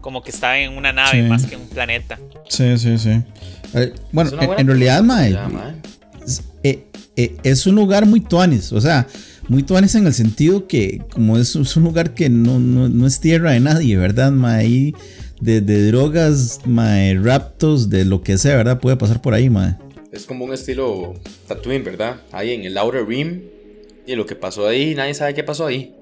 Como 0.01 0.24
que 0.24 0.31
estaba 0.31 0.58
en 0.58 0.77
una 0.77 0.93
nave 0.93 1.24
más 1.24 1.46
que 1.46 1.55
en 1.55 1.62
un 1.62 1.69
planeta. 1.69 2.19
Sí, 2.48 2.77
sí, 2.77 2.98
sí. 2.98 3.22
Eh, 3.74 3.93
bueno, 4.12 4.31
en, 4.58 4.67
realidad, 4.67 5.03
Mae. 5.03 5.38
Es, 6.25 6.43
eh, 6.63 6.88
eh, 7.17 7.36
es 7.43 7.67
un 7.67 7.75
lugar 7.75 8.05
muy 8.05 8.22
tuanis. 8.22 8.72
O 8.72 8.79
sea, 8.79 9.05
muy 9.50 9.63
tuanis 9.63 9.96
en 9.96 10.05
el 10.05 10.13
sentido 10.13 10.67
que, 10.67 11.01
como 11.12 11.38
es, 11.38 11.55
un 11.55 11.84
lugar 11.84 12.13
que 12.13 12.29
no, 12.29 12.60
no, 12.60 13.08
es 13.08 13.19
tierra 13.19 13.51
de 13.51 13.60
nadie, 13.60 13.98
¿verdad, 13.98 14.31
Mae? 14.31 14.60
Ahí 14.60 14.96
de, 15.39 15.88
drogas, 15.88 16.60
mae, 16.65 17.15
raptos, 17.15 17.89
de 17.89 18.05
lo 18.05 18.22
que 18.22 18.38
sea, 18.38 18.55
¿verdad? 18.55 18.79
Puede 18.79 18.98
pasar 18.98 19.22
por 19.22 19.34
ahí, 19.34 19.50
mae. 19.50 19.75
Es 20.12 20.25
como 20.25 20.46
un 20.46 20.53
estilo 20.53 21.13
Tatooine, 21.48 21.84
¿verdad? 21.84 22.17
Ahí 22.31 22.51
en 22.51 22.63
el 22.63 22.77
Outer 22.77 23.05
Rim. 23.05 23.41
Y 24.05 24.15
lo 24.15 24.25
que 24.25 24.36
pasó 24.36 24.67
ahí, 24.67 24.96
nadie 24.96 25.13
sabe 25.13 25.34
qué 25.36 25.43
pasó 25.43 25.67
ahí. 25.67 25.93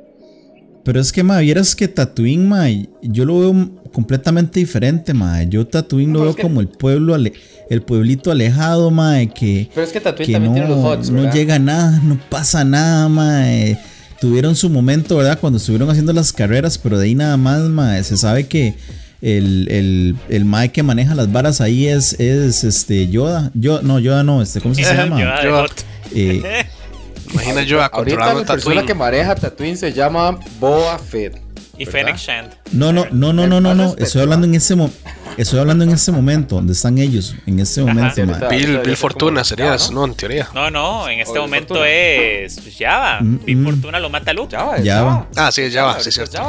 Pero 0.86 1.01
es 1.01 1.12
que, 1.12 1.22
mae, 1.22 1.44
vieras 1.44 1.75
que 1.75 1.89
Tatooine, 1.89 2.48
mae, 2.48 2.88
yo 3.01 3.25
lo 3.25 3.39
veo 3.39 3.82
completamente 3.91 4.62
diferente, 4.62 5.13
mae. 5.13 5.48
Yo 5.50 5.67
Tatooine 5.67 6.13
lo 6.13 6.22
veo 6.22 6.36
como 6.38 6.62
el 6.62 6.70
pueblo, 6.70 7.13
el 7.15 7.82
pueblito 7.82 8.32
alejado, 8.32 8.89
mae, 8.89 9.27
que, 9.27 9.70
Pero 9.74 9.86
es 9.86 9.91
que 9.91 10.00
Tatooine 10.00 10.32
también 10.32 10.53
tiene 10.53 10.70
los 10.70 10.86
hots, 10.86 11.10
no 11.10 11.29
llega 11.34 11.60
nada, 11.60 12.00
no 12.01 12.17
pasa 12.29 12.63
nada, 12.63 13.10
mae. 13.10 13.77
Tuvieron 14.22 14.56
su 14.56 14.70
momento, 14.70 15.17
¿verdad? 15.17 15.38
Cuando 15.39 15.58
estuvieron 15.58 15.89
haciendo 15.89 16.13
las 16.13 16.32
carreras, 16.32 16.77
pero 16.77 16.98
de 16.98 17.06
ahí 17.06 17.15
nada 17.15 17.36
más, 17.36 17.63
mae. 17.63 18.01
Se 18.06 18.15
sabe 18.15 18.48
que 18.48 18.75
el, 19.22 19.68
el, 19.70 20.16
el 20.30 20.46
Mae 20.46 20.72
que 20.72 20.84
maneja 20.84 21.16
las 21.16 21.32
varas 21.32 21.62
ahí 21.62 21.88
es, 21.88 22.14
es 22.20 22.64
este 22.64 23.08
Yoda. 23.08 23.52
Yo, 23.54 23.82
no, 23.82 24.00
Yoda 24.00 24.24
no, 24.24 24.42
este, 24.42 24.62
¿cómo 24.62 24.76
se 24.76 24.82
llama? 24.96 25.20
Yoda. 25.44 25.66
Eh, 26.14 26.66
Imagina 27.34 27.62
Yoda 27.64 27.88
Ahorita 27.88 28.34
la 28.34 28.46
persona 28.46 28.86
que 28.86 28.94
maneja 28.94 29.36
Tatooine 29.36 29.76
se 29.76 29.92
llama 29.92 30.40
Boa 30.60 30.98
Fett. 30.98 31.42
Y 31.78 31.86
Fennec 31.86 32.18
Shand. 32.18 32.50
No, 32.72 32.92
no, 32.92 33.06
no, 33.12 33.34
no, 33.34 33.46
no, 33.46 33.62
no, 33.62 33.76
no. 33.76 33.96
Estoy 33.98 34.24
hablando 34.24 34.48
en 34.48 34.56
ese 34.56 34.76
momento. 34.76 34.98
Estoy 35.38 35.60
hablando 35.60 35.84
en 35.84 35.91
ese 35.91 36.12
momento, 36.12 36.56
donde 36.56 36.74
están 36.74 36.98
ellos, 36.98 37.36
en 37.46 37.60
ese 37.60 37.84
momento. 37.84 38.25
Bill, 38.50 38.79
Bill 38.79 38.98
Fortuna 38.98 39.44
sería, 39.44 39.77
¿no? 39.91 40.06
En 40.06 40.15
teoría. 40.15 40.50
No, 40.53 40.72
no, 40.72 41.08
en 41.08 41.20
este 41.20 41.39
momento 41.39 41.86
es 41.86 42.60
pues, 42.60 42.75
Java. 42.77 43.22
Mm, 43.22 43.46
Bill 43.46 43.58
mm. 43.58 43.65
Fortuna 43.65 44.00
lo 44.00 44.10
mata 44.10 44.34
Luke. 44.34 44.56
Java, 44.56 44.77
Java. 44.84 45.27
Ah, 45.36 45.51
sí, 45.51 45.62
es 45.62 45.74
Java, 45.74 46.00
sí, 46.00 46.12
cierto. 46.12 46.39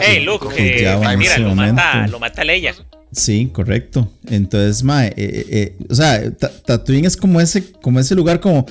Hey, 0.00 0.24
Luke, 0.24 0.48
eh, 0.56 1.16
mira, 1.16 1.38
lo 1.38 1.54
mata, 1.54 2.06
lo 2.08 2.18
mata 2.18 2.42
Leia. 2.42 2.74
Sí, 3.12 3.48
correcto. 3.52 4.10
Entonces, 4.26 4.82
mae, 4.82 5.08
eh, 5.16 5.46
eh, 5.50 5.76
o 5.88 5.94
sea, 5.94 6.30
Tatooine 6.32 7.06
es 7.06 7.16
como 7.16 7.40
ese, 7.40 7.72
como 7.80 8.00
ese 8.00 8.14
lugar 8.14 8.40
como 8.40 8.66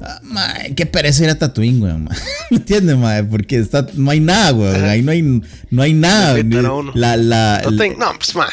Ah, 0.00 0.20
mae, 0.22 0.74
qué 0.74 0.84
pereza 0.86 1.24
ir 1.24 1.30
a 1.30 1.38
Tatooine, 1.38 1.80
weón. 1.82 2.04
mae. 2.04 2.16
¿Me 2.50 2.58
entiendes, 2.58 2.96
mae? 2.96 3.24
Porque 3.24 3.56
está, 3.58 3.86
no 3.94 4.10
hay 4.10 4.20
nada, 4.20 4.52
weón. 4.52 4.84
Ahí 4.84 5.02
no 5.02 5.10
hay, 5.12 5.22
no 5.22 5.82
hay 5.82 5.94
nada. 5.94 6.32
A. 6.34 6.82
La, 6.94 7.16
la, 7.16 7.62
No, 7.98 8.12
pues, 8.16 8.34
mae. 8.34 8.48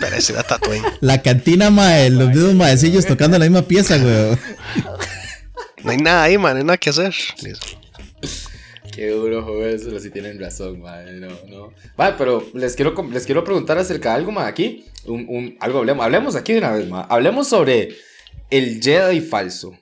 Parece 0.00 0.32
la 0.32 0.42
Tatooine. 0.42 0.84
la 1.00 1.20
cantina, 1.22 1.70
mae, 1.70 2.10
los 2.10 2.28
mismos 2.28 2.54
maecillos 2.54 3.04
tocando 3.06 3.38
la 3.38 3.44
misma 3.46 3.62
pieza, 3.62 3.96
weón. 3.96 4.38
No 5.82 5.90
hay 5.90 5.98
nada 5.98 6.22
ahí, 6.24 6.38
man. 6.38 6.52
No 6.54 6.58
hay 6.58 6.64
nada 6.64 6.76
que 6.78 6.90
hacer. 6.90 7.14
Listo. 7.42 7.66
Qué 8.92 9.08
duro, 9.10 9.44
joder, 9.44 9.74
eso 9.74 9.98
sí 10.00 10.08
tienen 10.10 10.40
razón, 10.40 10.80
madre, 10.80 11.20
no, 11.20 11.28
no. 11.50 11.70
Vale, 11.98 12.14
pero 12.16 12.48
les 12.54 12.74
quiero, 12.76 12.94
les 13.12 13.26
quiero 13.26 13.44
preguntar 13.44 13.76
acerca 13.76 14.10
de 14.10 14.14
algo, 14.16 14.32
más 14.32 14.46
aquí. 14.48 14.86
Un, 15.04 15.26
un- 15.28 15.56
algo 15.60 15.80
hablemos, 15.80 16.02
hablemos 16.04 16.34
aquí 16.34 16.52
de 16.54 16.60
una 16.60 16.70
vez, 16.70 16.88
más. 16.88 17.06
Hablemos 17.10 17.46
sobre 17.46 17.90
el 18.48 18.80
Jedi 18.82 19.20
falso. 19.20 19.76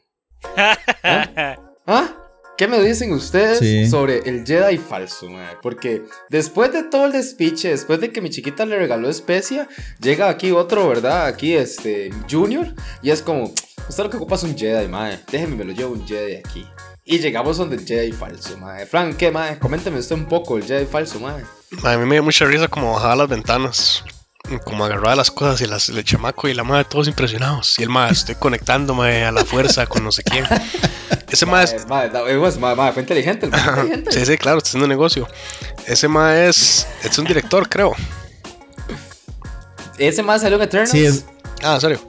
¿Ah? 1.87 2.09
¿Qué 2.57 2.69
me 2.69 2.81
dicen 2.81 3.13
ustedes 3.13 3.59
Sí. 3.59 3.89
sobre 3.91 4.19
el 4.29 4.47
Jedi 4.47 4.79
falso, 4.79 5.29
mae? 5.29 5.57
Porque 5.61 6.03
después 6.31 6.73
de 6.73 6.85
todo 6.85 7.07
el 7.07 7.13
despiche, 7.13 7.71
después 7.71 8.01
de 8.01 8.13
que 8.13 8.21
mi 8.21 8.31
chiquita 8.31 8.65
le 8.65 8.79
regaló 8.79 9.09
especia, 9.11 9.69
llega 10.01 10.29
aquí 10.29 10.53
otro, 10.53 10.89
¿verdad? 10.89 11.27
Aquí, 11.27 11.55
este, 11.55 12.11
Junior, 12.31 12.73
y 13.03 13.11
es 13.11 13.23
como, 13.23 13.53
usted 13.89 14.05
lo 14.05 14.11
que 14.11 14.19
ocupa 14.19 14.37
es 14.37 14.45
un 14.45 14.57
Jedi, 14.57 14.87
mae. 14.87 15.19
Déjeme, 15.33 15.57
me 15.57 15.65
lo 15.65 15.73
llevo 15.73 15.95
un 15.95 16.07
Jedi 16.07 16.37
aquí. 16.37 16.65
Y 17.05 17.19
llegamos 17.19 17.57
donde 17.57 17.75
el 17.77 17.85
Jedi 17.85 18.13
falso, 18.13 18.57
mae. 18.57 18.87
Frank, 18.87 19.17
¿qué, 19.17 19.33
mae? 19.33 19.59
Coménteme 19.59 19.99
usted 19.99 20.15
un 20.15 20.27
poco 20.27 20.57
el 20.57 20.63
Jedi 20.65 20.87
falso, 20.87 21.19
mae. 21.19 21.43
A 21.83 21.99
mí 21.99 22.07
me 22.07 22.15
dio 22.15 22.23
mucha 22.23 22.45
risa 22.45 22.69
como 22.69 22.93
bajaba 22.93 23.17
las 23.17 23.29
ventanas. 23.29 24.05
Como 24.65 24.85
agarraba 24.85 25.17
las 25.17 25.31
cosas 25.31 25.61
y 25.63 25.67
las, 25.67 25.89
el 25.89 26.05
chamaco 26.05 26.49
y 26.49 26.55
la 26.55 26.65
madre 26.65 26.85
todos 26.85 27.09
impresionados. 27.09 27.79
Y 27.79 27.83
el 27.83 27.89
más, 27.89 28.19
estoy 28.19 28.35
conectándome 28.35 29.25
a 29.25 29.33
la 29.33 29.45
fuerza 29.45 29.87
con 29.87 30.05
no 30.05 30.13
sé 30.13 30.23
quién. 30.23 30.45
Ese 31.31 31.47
más 31.47 31.73
es. 31.73 31.87
Fue 31.87 33.03
inteligente, 33.03 33.47
el 33.47 33.53
fue 33.53 33.61
inteligente. 33.73 34.13
Sí, 34.13 34.27
sí, 34.27 34.37
claro, 34.39 34.59
está 34.59 34.69
haciendo 34.69 34.87
negocio. 34.87 35.27
Ese 35.87 36.09
más 36.09 36.35
es. 36.37 36.87
Es 37.03 37.19
un 37.19 37.25
director, 37.25 37.69
creo. 37.69 37.95
Ese 39.99 40.23
más 40.23 40.43
salió 40.43 40.57
en 40.59 40.63
Eternals. 40.65 40.91
Sí, 40.91 41.05
es, 41.05 41.25
Ah, 41.63 41.77
en 41.77 41.81
serio. 41.81 42.01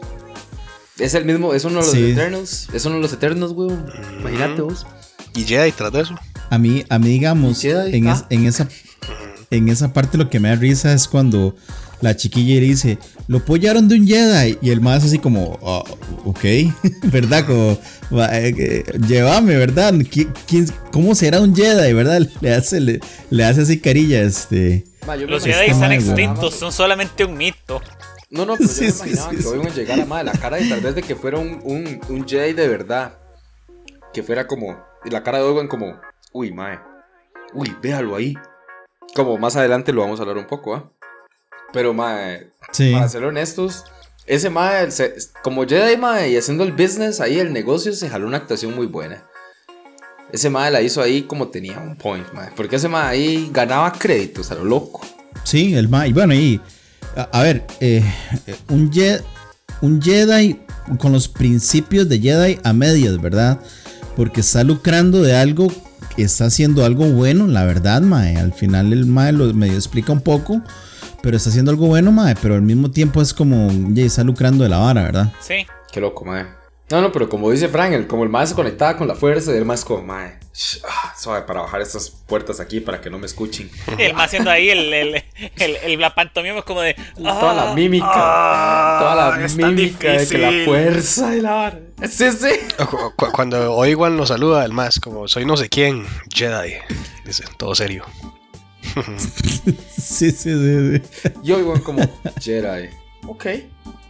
Es 1.00 1.13
el 1.13 1.24
mismo, 1.24 1.54
es 1.54 1.63
uno 1.63 1.80
de 1.80 1.86
los 1.86 1.92
Sí. 1.92 2.12
Eternals. 2.12 2.68
Es 2.74 2.86
uno 2.86 2.96
de 2.96 3.01
los 3.01 3.13
Eternos, 3.13 3.51
weón. 3.51 3.86
Imagínate 4.20 4.62
vos. 4.62 4.86
Y 5.34 5.44
Jedi 5.46 5.72
tras 5.72 5.92
de 5.94 6.01
eso. 6.01 6.15
a 6.50 6.58
mí, 6.58 6.86
a 6.89 7.00
mí 7.00 7.08
digamos, 7.08 7.63
en, 7.63 8.08
es- 8.08 8.22
ah. 8.22 8.25
en 8.30 8.46
esa, 8.46 8.68
en 9.51 9.70
esa 9.70 9.94
parte 9.94 10.18
lo 10.18 10.30
que 10.30 10.39
me 10.39 10.50
da 10.50 10.56
risa 10.56 10.92
es 10.94 11.08
cuando 11.08 11.56
la 12.02 12.16
chiquilla 12.16 12.56
le 12.56 12.68
dice, 12.68 12.98
lo 13.28 13.38
apoyaron 13.40 13.88
de 13.88 13.96
un 13.96 14.08
Jedi. 14.08 14.58
Y 14.62 14.70
el 14.72 14.82
más 14.82 15.04
así 15.04 15.20
como, 15.20 15.58
"Ah, 15.64 15.84
ok, 16.25 16.44
¿verdad? 17.12 17.46
Como, 17.46 17.78
"Va, 18.16 18.38
eh, 18.40 18.54
eh, 18.58 18.84
llévame, 19.08 19.56
¿verdad? 19.58 19.94
¿Qui- 19.94 20.32
quién- 20.48 20.70
¿Cómo 20.92 21.16
será 21.16 21.42
un 21.42 21.56
Jedi, 21.56 21.94
verdad? 21.94 22.22
Le 22.42 22.54
hace, 22.54 22.80
le, 22.80 23.00
le 23.30 23.44
hace 23.46 23.62
así 23.62 23.80
carilla, 23.80 24.22
este. 24.22 24.86
Ma, 25.08 25.16
me 25.16 25.25
Los 25.25 25.44
Jedi 25.44 25.70
están 25.72 25.92
extintos, 25.92 26.56
son 26.56 26.72
solamente 26.72 27.25
un 27.25 27.38
mito. 27.38 27.82
No, 28.30 28.46
no, 28.46 28.56
pero 28.58 28.68
Sí, 28.74 28.88
yo 28.88 28.94
me 29.04 29.12
imaginaba 29.12 29.30
sí, 29.32 29.36
que 29.38 29.42
sí. 29.44 29.48
hoy 29.50 29.56
iban 29.60 29.68
a 29.72 29.75
llegar 29.75 30.00
a 30.02 30.06
madre, 30.06 30.25
la 30.25 30.32
cara 30.34 30.58
de 30.58 30.66
tal 30.68 30.82
vez 30.82 30.96
de 30.96 31.02
que 31.04 31.16
fuera 31.16 31.38
un, 31.38 31.60
un, 31.64 32.02
un 32.10 32.28
Jedi 32.28 32.54
de 32.54 32.68
verdad. 32.68 33.18
Que 34.14 34.24
fuera 34.24 34.48
como. 34.48 34.78
Y 35.06 35.10
la 35.10 35.22
cara 35.24 35.38
de 35.40 35.44
Owen 35.44 35.68
como. 35.68 36.00
Uy, 36.34 36.52
mae. 36.52 36.80
Uy, 37.54 37.74
véalo 37.82 38.16
ahí. 38.16 38.34
Como 39.14 39.38
más 39.38 39.56
adelante 39.56 39.94
lo 39.94 40.02
vamos 40.02 40.20
a 40.20 40.24
hablar 40.24 40.38
un 40.38 40.48
poco, 40.48 40.75
¿ah? 40.75 40.92
Pero, 41.75 41.94
mae, 41.94 42.48
Sí. 42.72 42.91
para 42.94 43.08
ser 43.10 43.24
honestos, 43.25 43.84
ese 44.25 44.50
mae, 44.50 44.89
se- 44.89 45.13
como 45.44 45.65
Jedi, 45.67 45.98
mae, 45.98 46.32
y 46.32 46.38
haciendo 46.38 46.63
el 46.63 46.72
business 46.72 47.20
ahí, 47.22 47.38
el 47.38 47.53
negocio, 47.53 47.94
se 47.94 48.10
jaló 48.10 48.25
una 48.27 48.38
actuación 48.38 48.74
muy 48.75 48.88
buena. 48.88 49.24
Ese 50.32 50.50
mae 50.50 50.72
la 50.72 50.82
hizo 50.82 51.01
ahí 51.01 51.22
como 51.24 51.50
tenía 51.50 51.77
un 51.79 51.96
point, 51.96 52.25
mae. 52.34 52.50
Porque 52.55 52.77
ese 52.77 52.88
mae 52.88 53.10
ahí 53.10 53.50
ganaba 53.53 53.91
créditos 53.91 54.50
a 54.51 54.55
lo 54.55 54.65
loco. 54.65 55.01
Sí, 55.44 55.75
el 55.75 55.88
ma- 55.88 56.08
Y 56.08 56.13
bueno, 56.13 56.34
y. 56.34 56.60
A, 57.15 57.24
a 57.39 57.44
ver, 57.44 57.65
eh, 57.79 58.03
eh, 58.48 58.55
un, 58.70 58.89
Je- 58.91 59.22
un 59.82 60.01
Jedi 60.01 60.60
con 60.98 61.12
los 61.12 61.27
principios 61.27 62.10
de 62.10 62.20
Jedi 62.20 62.60
a 62.63 62.74
medias, 62.74 63.22
¿verdad? 63.22 63.60
Porque 64.15 64.39
está 64.41 64.63
lucrando 64.63 65.22
de 65.22 65.36
algo, 65.36 65.67
está 66.17 66.46
haciendo 66.46 66.84
algo 66.86 67.05
bueno, 67.05 67.48
la 67.48 67.63
verdad, 67.65 68.01
Mae. 68.01 68.38
Al 68.38 68.53
final 68.53 68.91
el 68.94 69.05
Mae 69.05 69.32
lo 69.34 69.53
medio 69.53 69.75
explica 69.75 70.12
un 70.12 70.22
poco, 70.22 70.62
pero 71.25 71.38
está 71.38 71.50
haciendo 71.50 71.72
algo 71.72 71.88
bueno, 71.88 72.12
Mae. 72.12 72.36
Pero 72.39 72.53
al 72.53 72.62
mismo 72.62 72.91
tiempo 72.91 73.20
es 73.20 73.34
como, 73.34 73.67
ya 73.96 74.05
está 74.05 74.24
lucrando 74.24 74.63
de 74.63 74.70
la 74.70 74.77
vara, 74.77 75.01
¿verdad? 75.01 75.34
Sí. 75.41 75.65
Qué 75.91 76.00
loco, 76.00 76.24
mae. 76.24 76.46
No, 76.91 77.01
no, 77.01 77.12
pero 77.12 77.27
como 77.27 77.50
dice 77.50 77.67
Frank, 77.67 77.94
el- 77.94 78.05
como 78.05 78.24
el 78.24 78.29
mae 78.29 78.46
se 78.46 78.53
conectaba 78.53 78.96
con 78.96 79.08
la 79.08 79.15
fuerza, 79.15 79.51
el 79.51 79.65
mae 79.65 79.74
es 79.75 79.84
como, 79.84 80.03
mae, 80.03 80.38
sh- 80.53 80.82
ah, 80.88 81.15
suave 81.20 81.41
para 81.41 81.62
bajar 81.62 81.82
estas 81.82 82.12
puertas 82.12 82.60
aquí 82.60 82.79
para 82.79 83.01
que 83.01 83.10
no 83.10 83.17
me 83.17 83.25
escuchen. 83.25 83.72
Y 83.98 84.03
el 84.03 84.13
más 84.13 84.25
haciendo 84.27 84.51
ahí 84.51 84.70
el, 84.70 84.94
el, 84.94 85.24
el, 85.55 85.75
el- 85.77 86.00
la 86.00 86.13
pantomima 86.13 86.60
es 86.60 86.63
como 86.63 86.82
de. 86.82 86.96
toda 87.17 87.55
la 87.55 87.72
"Ah, 87.72 87.74
mímica, 87.74 88.05
ah, 88.13 88.98
toda 89.01 89.15
la 89.15 89.48
mímica 89.48 90.12
de 90.12 90.27
que 90.27 90.38
la 90.38 90.50
difícil". 90.50 90.65
fuerza 90.65 91.36
y 91.36 91.41
la 91.41 91.51
vara. 91.53 91.79
Sí, 92.08 92.32
sí. 92.32 92.50
Cu- 92.86 93.13
cu- 93.15 93.32
Cuando 93.32 93.74
Obi-Wan 93.74 94.15
nos 94.15 94.27
saluda, 94.27 94.63
el 94.63 94.72
más, 94.72 95.00
como 95.00 95.27
soy 95.27 95.44
no 95.46 95.58
sé 95.58 95.70
quién, 95.70 96.05
Jedi. 96.32 96.74
Dice, 97.25 97.46
todo 97.58 97.74
serio. 97.74 98.05
Sí, 99.98 100.32
sí, 100.32 100.34
sí. 100.34 101.02
sí. 101.22 101.30
Yo 101.44 101.60
igual 101.60 101.82
como 101.82 102.02
Jedi. 102.40 102.90
Ok, 103.28 103.46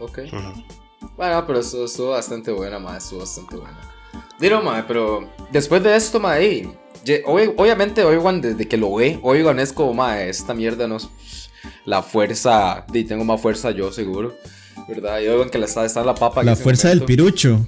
ok. 0.00 0.18
Ujú. 0.32 0.62
Bueno, 1.16 1.44
pero 1.46 1.60
estuvo, 1.60 1.84
estuvo 1.86 2.10
bastante 2.10 2.50
buena, 2.52 2.78
mae, 2.78 2.98
estuvo 2.98 3.20
bastante 3.20 3.56
buena. 3.56 3.78
Dilo, 4.38 4.62
mae, 4.62 4.82
pero 4.82 5.28
después 5.50 5.82
de 5.82 5.96
esto, 5.96 6.20
mae, 6.20 6.68
ye- 7.04 7.22
ob- 7.24 7.54
obviamente 7.56 8.04
Obi-Wan 8.04 8.40
desde 8.42 8.68
que 8.68 8.76
lo 8.76 8.94
ve, 8.94 9.18
Obi-Wan 9.22 9.58
es 9.60 9.72
como, 9.72 9.94
mae, 9.94 10.28
esta 10.28 10.52
mierda 10.52 10.86
no 10.86 10.96
es 10.96 11.08
la 11.86 12.02
fuerza, 12.02 12.84
y 12.92 13.04
tengo 13.04 13.24
más 13.24 13.40
fuerza 13.40 13.70
yo 13.70 13.90
seguro, 13.92 14.34
¿verdad? 14.88 15.20
Y 15.20 15.28
Obi-Wan 15.28 15.48
que 15.50 15.58
le 15.58 15.64
está, 15.66 15.84
está 15.86 16.04
la 16.04 16.14
papa. 16.14 16.42
La 16.42 16.54
fuerza 16.56 16.88
del 16.88 17.02
pirucho. 17.04 17.66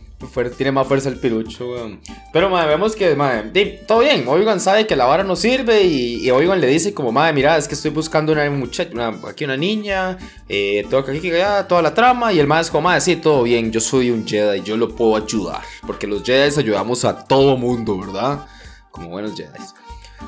Tiene 0.57 0.73
más 0.73 0.87
fuerza 0.89 1.09
el 1.09 1.19
pirucho, 1.21 1.71
weón. 1.71 2.01
Pero, 2.33 2.51
madre, 2.51 2.71
vemos 2.71 2.97
que, 2.97 3.15
madre, 3.15 3.83
todo 3.87 4.01
bien. 4.01 4.27
Oigan 4.27 4.59
sabe 4.59 4.85
que 4.87 4.97
la 4.97 5.05
vara 5.05 5.23
no 5.23 5.37
sirve 5.37 5.83
y, 5.83 6.27
y 6.27 6.31
Oigan 6.33 6.61
le 6.61 6.67
dice 6.67 6.93
como, 6.93 7.13
madre, 7.13 7.33
mira, 7.35 7.57
es 7.57 7.69
que 7.69 7.75
estoy 7.75 7.93
buscando 7.93 8.33
una 8.33 8.51
muchacha, 8.51 8.91
una- 8.93 9.17
aquí 9.29 9.45
una 9.45 9.57
niña, 9.57 10.19
eh, 10.49 10.85
que 10.91 10.97
aquí, 10.97 11.21
que 11.21 11.37
allá, 11.43 11.69
toda 11.69 11.83
la 11.83 11.95
trama. 11.95 12.33
Y 12.33 12.41
el 12.41 12.49
madre 12.49 12.63
es 12.63 12.71
como, 12.71 12.83
madre, 12.89 13.01
sí, 13.01 13.15
todo 13.17 13.45
bien, 13.45 13.71
yo 13.71 13.81
soy 13.81 14.11
un 14.11 14.27
Jedi, 14.27 14.61
yo 14.63 14.77
lo 14.77 14.89
puedo 14.95 15.17
ayudar. 15.17 15.63
Porque 15.87 16.07
los 16.09 16.25
Jedi 16.25 16.59
ayudamos 16.59 17.05
a 17.05 17.25
todo 17.25 17.57
mundo, 17.57 17.97
¿verdad? 17.99 18.45
Como 18.91 19.11
buenos 19.11 19.37
Jedi. 19.37 19.51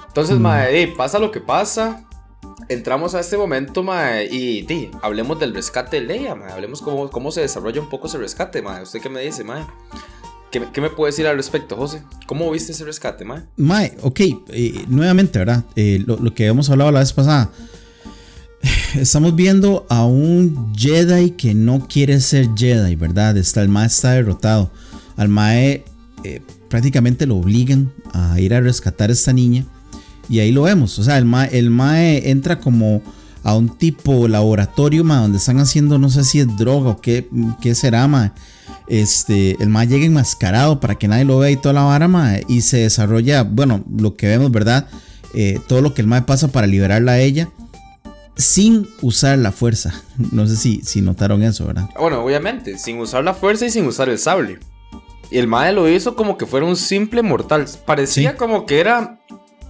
Entonces, 0.07 0.39
madre, 0.39 0.87
pasa 0.97 1.19
lo 1.19 1.33
que 1.33 1.41
pasa. 1.41 2.05
Entramos 2.71 3.17
a 3.17 3.21
este 3.21 3.37
momento, 3.37 3.83
mae, 3.83 4.27
y 4.27 4.91
hablemos 5.03 5.41
del 5.41 5.53
rescate 5.53 6.00
de 6.00 6.07
Leia, 6.07 6.37
mae. 6.37 6.53
Hablemos 6.53 6.81
cómo, 6.81 7.11
cómo 7.11 7.33
se 7.33 7.41
desarrolla 7.41 7.81
un 7.81 7.89
poco 7.89 8.07
ese 8.07 8.17
rescate, 8.17 8.62
mae. 8.62 8.85
¿Usted 8.85 9.00
qué 9.00 9.09
me 9.09 9.23
dice, 9.23 9.43
mae? 9.43 9.65
¿Qué, 10.53 10.62
qué 10.73 10.81
me 10.81 10.89
puede 10.89 11.11
decir 11.11 11.27
al 11.27 11.37
respecto, 11.37 11.77
José? 11.77 12.05
¿Cómo 12.29 12.49
viste 12.53 12.71
ese 12.71 12.85
rescate, 12.85 13.25
mae? 13.25 13.43
Mae, 13.57 13.97
ok, 14.03 14.21
eh, 14.21 14.85
nuevamente, 14.87 15.41
¿verdad? 15.41 15.65
Eh, 15.75 16.00
lo, 16.07 16.17
lo 16.19 16.33
que 16.33 16.45
habíamos 16.45 16.71
hablado 16.71 16.93
la 16.93 17.00
vez 17.00 17.12
pasada. 17.12 17.50
Estamos 18.95 19.35
viendo 19.35 19.85
a 19.89 20.05
un 20.05 20.73
Jedi 20.77 21.33
que 21.33 21.55
no 21.55 21.89
quiere 21.89 22.21
ser 22.21 22.50
Jedi, 22.57 22.95
¿verdad? 22.95 23.37
Está, 23.37 23.62
el 23.62 23.69
Mae 23.69 23.89
está 23.89 24.12
derrotado. 24.12 24.71
Al 25.17 25.29
Mae 25.29 25.83
eh, 26.23 26.41
prácticamente 26.69 27.27
lo 27.27 27.37
obligan 27.37 27.93
a 28.12 28.39
ir 28.39 28.55
a 28.55 28.61
rescatar 28.61 29.11
a 29.11 29.12
esta 29.12 29.33
niña. 29.33 29.67
Y 30.31 30.39
ahí 30.41 30.53
lo 30.53 30.63
vemos. 30.63 30.99
O 30.99 31.03
sea, 31.03 31.19
el 31.19 31.25
Mae, 31.27 31.59
el 31.59 31.71
mae 31.71 32.31
entra 32.31 32.61
como 32.61 33.03
a 33.43 33.55
un 33.57 33.69
tipo 33.69 34.29
laboratorio, 34.29 35.03
mae, 35.03 35.19
donde 35.23 35.39
están 35.39 35.59
haciendo, 35.59 35.99
no 35.99 36.09
sé 36.09 36.25
si 36.25 36.41
es 36.41 36.57
droga 36.57 36.91
o 36.91 37.01
qué, 37.01 37.29
qué 37.61 37.75
será, 37.75 38.07
mae. 38.07 38.31
Este, 38.87 39.57
el 39.63 39.69
mae 39.69 39.87
llega 39.87 40.05
enmascarado 40.07 40.79
para 40.81 40.97
que 40.97 41.09
nadie 41.09 41.25
lo 41.25 41.39
vea 41.39 41.51
y 41.51 41.57
toda 41.57 41.73
la 41.75 41.83
vara, 41.83 42.41
y 42.49 42.61
se 42.61 42.79
desarrolla, 42.79 43.43
bueno, 43.43 43.85
lo 43.97 44.15
que 44.17 44.27
vemos, 44.29 44.51
¿verdad? 44.53 44.89
Eh, 45.35 45.59
todo 45.69 45.81
lo 45.81 45.95
que 45.95 46.01
el 46.03 46.07
mae 46.09 46.23
pasa 46.23 46.49
para 46.49 46.67
liberarla 46.67 47.13
a 47.13 47.21
ella 47.21 47.49
sin 48.37 48.89
usar 49.03 49.39
la 49.39 49.53
fuerza. 49.53 49.95
No 50.33 50.47
sé 50.47 50.57
si, 50.57 50.81
si 50.85 51.01
notaron 51.01 51.43
eso, 51.43 51.67
¿verdad? 51.67 51.89
Bueno, 51.99 52.23
obviamente, 52.23 52.79
sin 52.79 52.99
usar 52.99 53.25
la 53.25 53.35
fuerza 53.35 53.67
y 53.67 53.71
sin 53.71 53.87
usar 53.87 54.09
el 54.09 54.19
sable. 54.19 54.59
Y 55.31 55.39
el 55.39 55.47
mae 55.47 55.73
lo 55.73 55.89
hizo 55.89 56.15
como 56.17 56.37
que 56.37 56.45
fuera 56.47 56.67
un 56.67 56.77
simple 56.77 57.23
mortal. 57.23 57.67
Parecía 57.87 58.33
Sí. 58.33 58.37
como 58.37 58.67
que 58.67 58.81
era 58.81 59.21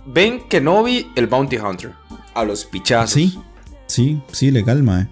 Ben 0.06 0.40
Kenobi, 0.48 1.06
el 1.16 1.26
Bounty 1.26 1.56
Hunter. 1.56 1.92
A 2.34 2.44
los 2.44 2.64
pichazos. 2.64 3.12
Sí, 3.12 3.38
sí, 3.86 4.20
sí, 4.32 4.50
legal, 4.50 4.82
mae. 4.82 5.08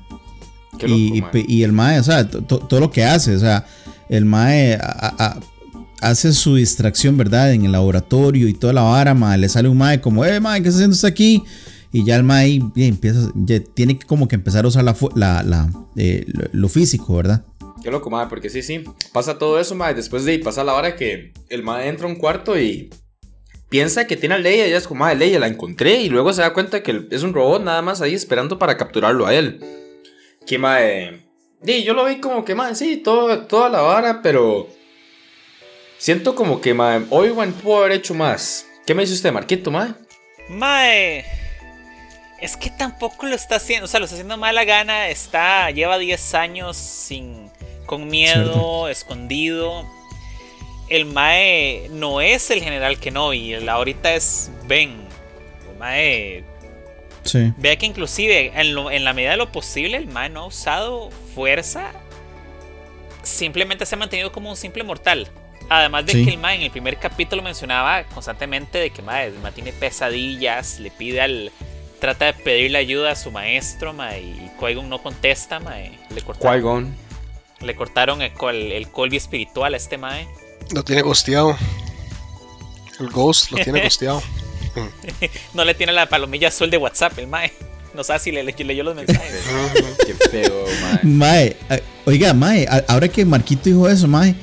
Loco, 0.73 0.87
y 0.87 1.21
mae. 1.21 1.45
y 1.49 1.63
el 1.65 1.73
mae, 1.73 1.99
o 1.99 2.03
sea, 2.05 2.29
to- 2.29 2.43
to- 2.43 2.59
todo 2.61 2.81
lo 2.81 2.91
que 2.91 3.05
hace, 3.05 3.35
o 3.35 3.39
sea, 3.39 3.67
el 4.09 4.25
mae 4.25 4.75
a- 4.75 4.79
a- 4.81 5.25
a- 5.27 5.41
hace 6.01 6.33
su 6.33 6.55
distracción, 6.55 7.17
¿verdad? 7.17 7.53
En 7.53 7.65
el 7.65 7.73
laboratorio 7.73 8.47
y 8.47 8.55
toda 8.55 8.73
la 8.73 8.83
vara, 8.83 9.15
mae, 9.15 9.37
le 9.39 9.49
sale 9.49 9.69
un 9.69 9.77
mae 9.79 10.01
como, 10.01 10.25
eh, 10.25 10.39
mae, 10.39 10.63
¿qué 10.63 10.69
está 10.69 10.77
haciendo 10.79 10.95
usted 10.95 11.09
aquí? 11.09 11.43
Y 11.91 12.05
ya 12.05 12.15
el 12.17 12.23
mae 12.23 12.61
ya 12.77 12.85
empieza, 12.87 13.31
ya 13.35 13.59
tiene 13.61 13.99
que 13.99 14.07
como 14.07 14.29
que 14.29 14.37
empezar 14.37 14.65
a 14.65 14.69
usar 14.69 14.85
la, 14.85 14.95
la, 15.17 15.43
la, 15.43 15.71
eh, 15.97 16.25
lo, 16.53 16.69
físico, 16.69 17.17
¿verdad? 17.17 17.45
Qué 17.83 17.91
loco, 17.91 18.11
madre, 18.11 18.29
porque 18.29 18.51
sí, 18.51 18.63
sí. 18.63 18.85
Pasa 19.13 19.39
todo 19.39 19.59
eso, 19.59 19.75
madre. 19.75 19.95
Después 19.95 20.25
de 20.25 20.33
ahí 20.33 20.39
pasa 20.39 20.63
la 20.65 20.75
hora 20.75 20.95
que 20.97 21.33
el 21.49 21.63
madre 21.65 21.89
entra 21.89 22.07
a 22.07 22.11
un 22.11 22.17
cuarto 22.17 22.59
y 22.61 22.91
piensa 23.69 24.07
que 24.07 24.17
tiene 24.17 24.37
a 24.37 24.39
Leia. 24.39 24.67
Y 24.67 24.69
ella 24.69 24.79
es 24.79 24.89
como, 24.89 25.01
madre, 25.01 25.17
Leia, 25.17 25.39
la 25.39 25.47
encontré. 25.47 25.97
Y 25.97 26.09
luego 26.09 26.33
se 26.33 26.43
da 26.43 26.53
cuenta 26.53 26.83
que 26.83 27.07
es 27.11 27.23
un 27.23 27.35
robot 27.35 27.63
nada 27.63 27.83
más 27.83 28.01
ahí 28.01 28.15
esperando 28.15 28.59
para 28.59 28.77
capturarlo 28.77 29.27
a 29.27 29.35
él. 29.35 29.61
Que, 30.47 30.59
madre. 30.59 31.23
Sí, 31.65 31.83
yo 31.83 31.95
lo 31.95 32.05
vi 32.05 32.21
como 32.21 32.45
que, 32.45 32.55
madre, 32.55 32.75
sí, 32.75 32.99
todo, 32.99 33.47
toda 33.47 33.69
la 33.69 33.81
vara, 33.81 34.23
pero. 34.23 34.69
Siento 35.99 36.35
como 36.35 36.61
que, 36.61 36.75
madre, 36.75 37.07
Obi-Wan 37.11 37.53
pudo 37.53 37.79
haber 37.79 37.93
hecho 37.93 38.15
más. 38.15 38.67
¿Qué 38.87 38.95
me 38.95 39.03
dice 39.03 39.15
usted, 39.15 39.33
Marquito, 39.33 39.71
madre? 39.71 39.95
Mae. 40.49 41.25
Es 42.41 42.57
que 42.57 42.71
tampoco 42.71 43.27
lo 43.27 43.35
está 43.35 43.57
haciendo, 43.57 43.87
o 43.87 43.89
sea, 43.89 43.99
lo 43.99 44.05
está 44.05 44.15
haciendo 44.15 44.37
mala 44.37 44.65
gana, 44.65 45.09
está, 45.09 45.73
lleva 45.73 45.99
10 45.99 46.35
años 46.35 46.77
sin, 46.77 47.51
con 47.85 48.07
miedo, 48.07 48.89
escondido. 48.89 49.85
El 50.89 51.07
Mae 51.07 51.89
no 51.91 52.21
es 52.21 52.51
el 52.51 52.63
general 52.63 52.99
Kenobi, 52.99 53.53
el 53.53 53.69
ahorita 53.69 54.15
es 54.15 54.51
Ben. 54.67 55.07
El 55.71 55.79
Mae... 55.79 56.45
Sí. 57.25 57.53
Vea 57.59 57.77
que 57.77 57.85
inclusive 57.85 58.53
en, 58.55 59.05
la 59.05 59.13
medida 59.13 59.33
de 59.33 59.37
lo 59.37 59.53
posible 59.53 59.99
el 59.99 60.07
Mae 60.07 60.31
no 60.31 60.41
ha 60.41 60.47
usado 60.47 61.11
fuerza. 61.35 61.93
Simplemente 63.23 63.85
se 63.85 63.95
ha 63.95 63.99
mantenido 63.99 64.33
como 64.33 64.49
un 64.49 64.57
simple 64.57 64.83
mortal. 64.83 65.29
Además 65.69 66.07
de 66.07 66.25
que 66.25 66.31
el 66.31 66.39
Mae 66.39 66.57
en 66.57 66.63
el 66.63 66.71
primer 66.71 66.97
capítulo 66.97 67.43
mencionaba 67.43 68.05
constantemente 68.05 68.79
de 68.79 68.91
que 68.91 69.03
Mae, 69.03 69.27
el 69.27 69.39
Mae 69.41 69.53
tiene 69.53 69.73
pesadillas, 69.75 70.81
le 70.81 70.91
pide 70.91 71.21
al, 71.21 71.53
trata 71.99 72.27
de 72.27 72.33
pedirle 72.35 72.79
ayuda 72.79 73.13
a 73.13 73.17
su 73.17 73.31
maestro, 73.31 73.93
ma, 73.93 74.17
y 74.17 74.51
qui 74.59 74.75
no 74.75 75.03
contesta, 75.03 75.61
ma, 75.61 75.77
le 75.77 76.23
cortaron, 76.23 76.95
le 77.61 77.77
cortaron 77.77 78.23
el, 78.23 78.33
el, 78.73 78.91
colby 78.91 79.17
espiritual 79.17 79.75
a 79.75 79.77
este 79.77 79.99
mae. 79.99 80.29
Lo 80.73 80.85
tiene 80.85 81.03
gosteado. 81.03 81.57
El 83.01 83.09
ghost 83.09 83.51
lo 83.51 83.59
tiene 83.63 83.83
gosteado. 83.85 84.23
no 85.55 85.65
le 85.65 85.75
tiene 85.75 85.93
la 85.93 86.09
palomilla 86.09 86.49
azul 86.49 86.71
de 86.71 86.77
WhatsApp 86.77 87.19
el 87.19 87.27
mae. 87.27 87.53
No 87.95 88.05
sabe 88.05 88.19
si 88.21 88.31
le, 88.31 88.45
leyó 88.45 88.85
los 88.85 88.95
mensajes. 88.95 89.45
Qué 90.07 90.15
feo, 90.29 90.65
mae. 90.83 91.01
Mae, 91.03 91.57
oiga, 92.05 92.35
mae, 92.35 92.67
ahora 92.87 93.09
que 93.09 93.25
Marquito 93.25 93.63
dijo 93.65 93.89
eso, 93.89 94.07
mae, 94.07 94.35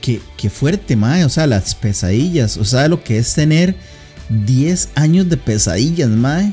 qué, 0.00 0.20
qué 0.36 0.48
fuerte, 0.48 0.96
mae. 0.96 1.24
O 1.24 1.28
sea, 1.28 1.46
las 1.46 1.74
pesadillas. 1.74 2.56
O 2.56 2.64
sea, 2.64 2.88
lo 2.88 3.02
que 3.02 3.18
es 3.18 3.34
tener 3.34 3.74
10 4.28 4.90
años 4.94 5.28
de 5.28 5.36
pesadillas, 5.36 6.08
mae 6.08 6.52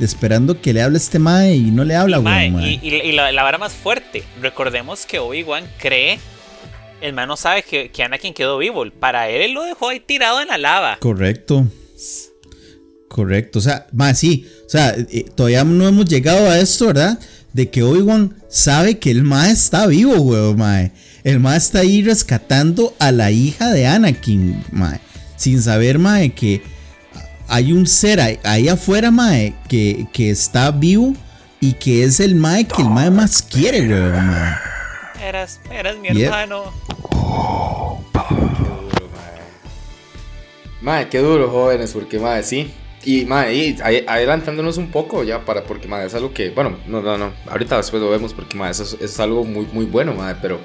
esperando 0.00 0.60
que 0.60 0.72
le 0.72 0.82
hable 0.82 0.98
este 0.98 1.18
Mae 1.18 1.54
y 1.54 1.70
no 1.70 1.84
le 1.84 1.94
habla, 1.94 2.18
y, 2.44 2.80
y, 2.82 3.12
la, 3.12 3.30
vara 3.42 3.58
más 3.58 3.72
fuerte, 3.72 4.22
recordemos 4.40 5.06
que 5.06 5.18
Obi-Wan 5.18 5.64
cree, 5.78 6.18
el 7.02 7.12
Mae 7.12 7.26
no 7.26 7.36
sabe 7.36 7.62
que, 7.62 7.90
que, 7.90 8.02
Anakin 8.02 8.32
quedó 8.32 8.58
vivo. 8.58 8.84
Para 8.98 9.28
él, 9.28 9.42
él 9.42 9.52
lo 9.52 9.64
dejó 9.64 9.88
ahí 9.88 10.00
tirado 10.00 10.40
en 10.40 10.48
la 10.48 10.58
lava. 10.58 10.96
Correcto. 11.00 11.66
Correcto. 13.08 13.58
O 13.58 13.62
sea, 13.62 13.86
Mae, 13.92 14.14
sí. 14.14 14.46
O 14.66 14.70
sea, 14.70 14.94
eh, 14.96 15.26
todavía 15.34 15.64
no 15.64 15.86
hemos 15.86 16.06
llegado 16.06 16.48
a 16.48 16.58
esto, 16.58 16.86
¿verdad? 16.86 17.18
De 17.52 17.68
que 17.68 17.82
Obi-Wan 17.82 18.34
sabe 18.48 18.98
que 18.98 19.10
el 19.10 19.22
Mae 19.22 19.50
está 19.50 19.86
vivo, 19.86 20.14
weón, 20.14 20.56
Mae. 20.56 20.92
El 21.24 21.40
Mae 21.40 21.58
está 21.58 21.80
ahí 21.80 22.02
rescatando 22.02 22.94
a 22.98 23.12
la 23.12 23.30
hija 23.30 23.70
de 23.70 23.86
Anakin, 23.86 24.64
Mae. 24.70 25.00
Sin 25.36 25.60
saber, 25.60 25.98
Mae, 25.98 26.32
que 26.32 26.62
hay 27.48 27.72
un 27.72 27.86
ser 27.86 28.20
ahí, 28.20 28.68
afuera, 28.68 29.10
Mae, 29.10 29.54
que, 29.68 30.06
que, 30.12 30.30
está 30.30 30.70
vivo 30.70 31.14
y 31.60 31.74
que 31.74 32.04
es 32.04 32.20
el 32.20 32.34
Mae 32.34 32.64
que 32.64 32.80
el 32.80 32.88
Mae 32.88 33.10
más 33.10 33.42
quiere, 33.42 33.86
weón, 33.86 34.26
Mae. 34.26 34.71
Eras, 35.22 35.60
eras 35.70 35.98
mi 35.98 36.08
hermano. 36.08 36.72
Qué 38.12 38.28
duro, 38.28 39.10
Mae. 40.80 41.08
qué 41.08 41.18
duro, 41.18 41.50
jóvenes, 41.50 41.92
porque 41.92 42.18
Mae, 42.18 42.42
sí. 42.42 42.72
Y, 43.04 43.24
mae, 43.24 43.54
y 43.54 43.76
adelantándonos 44.06 44.78
un 44.78 44.90
poco 44.90 45.24
ya 45.24 45.44
para, 45.44 45.64
porque, 45.64 45.88
mae, 45.88 46.06
es 46.06 46.14
algo 46.14 46.32
que, 46.32 46.50
bueno, 46.50 46.78
no, 46.86 47.02
no, 47.02 47.18
no, 47.18 47.32
ahorita 47.48 47.76
después 47.76 48.00
lo 48.00 48.08
vemos 48.10 48.32
porque, 48.32 48.56
mae, 48.56 48.70
eso 48.70 48.96
es, 49.00 49.18
algo 49.18 49.42
muy, 49.42 49.66
muy 49.72 49.86
bueno, 49.86 50.14
mae, 50.14 50.36
pero, 50.40 50.60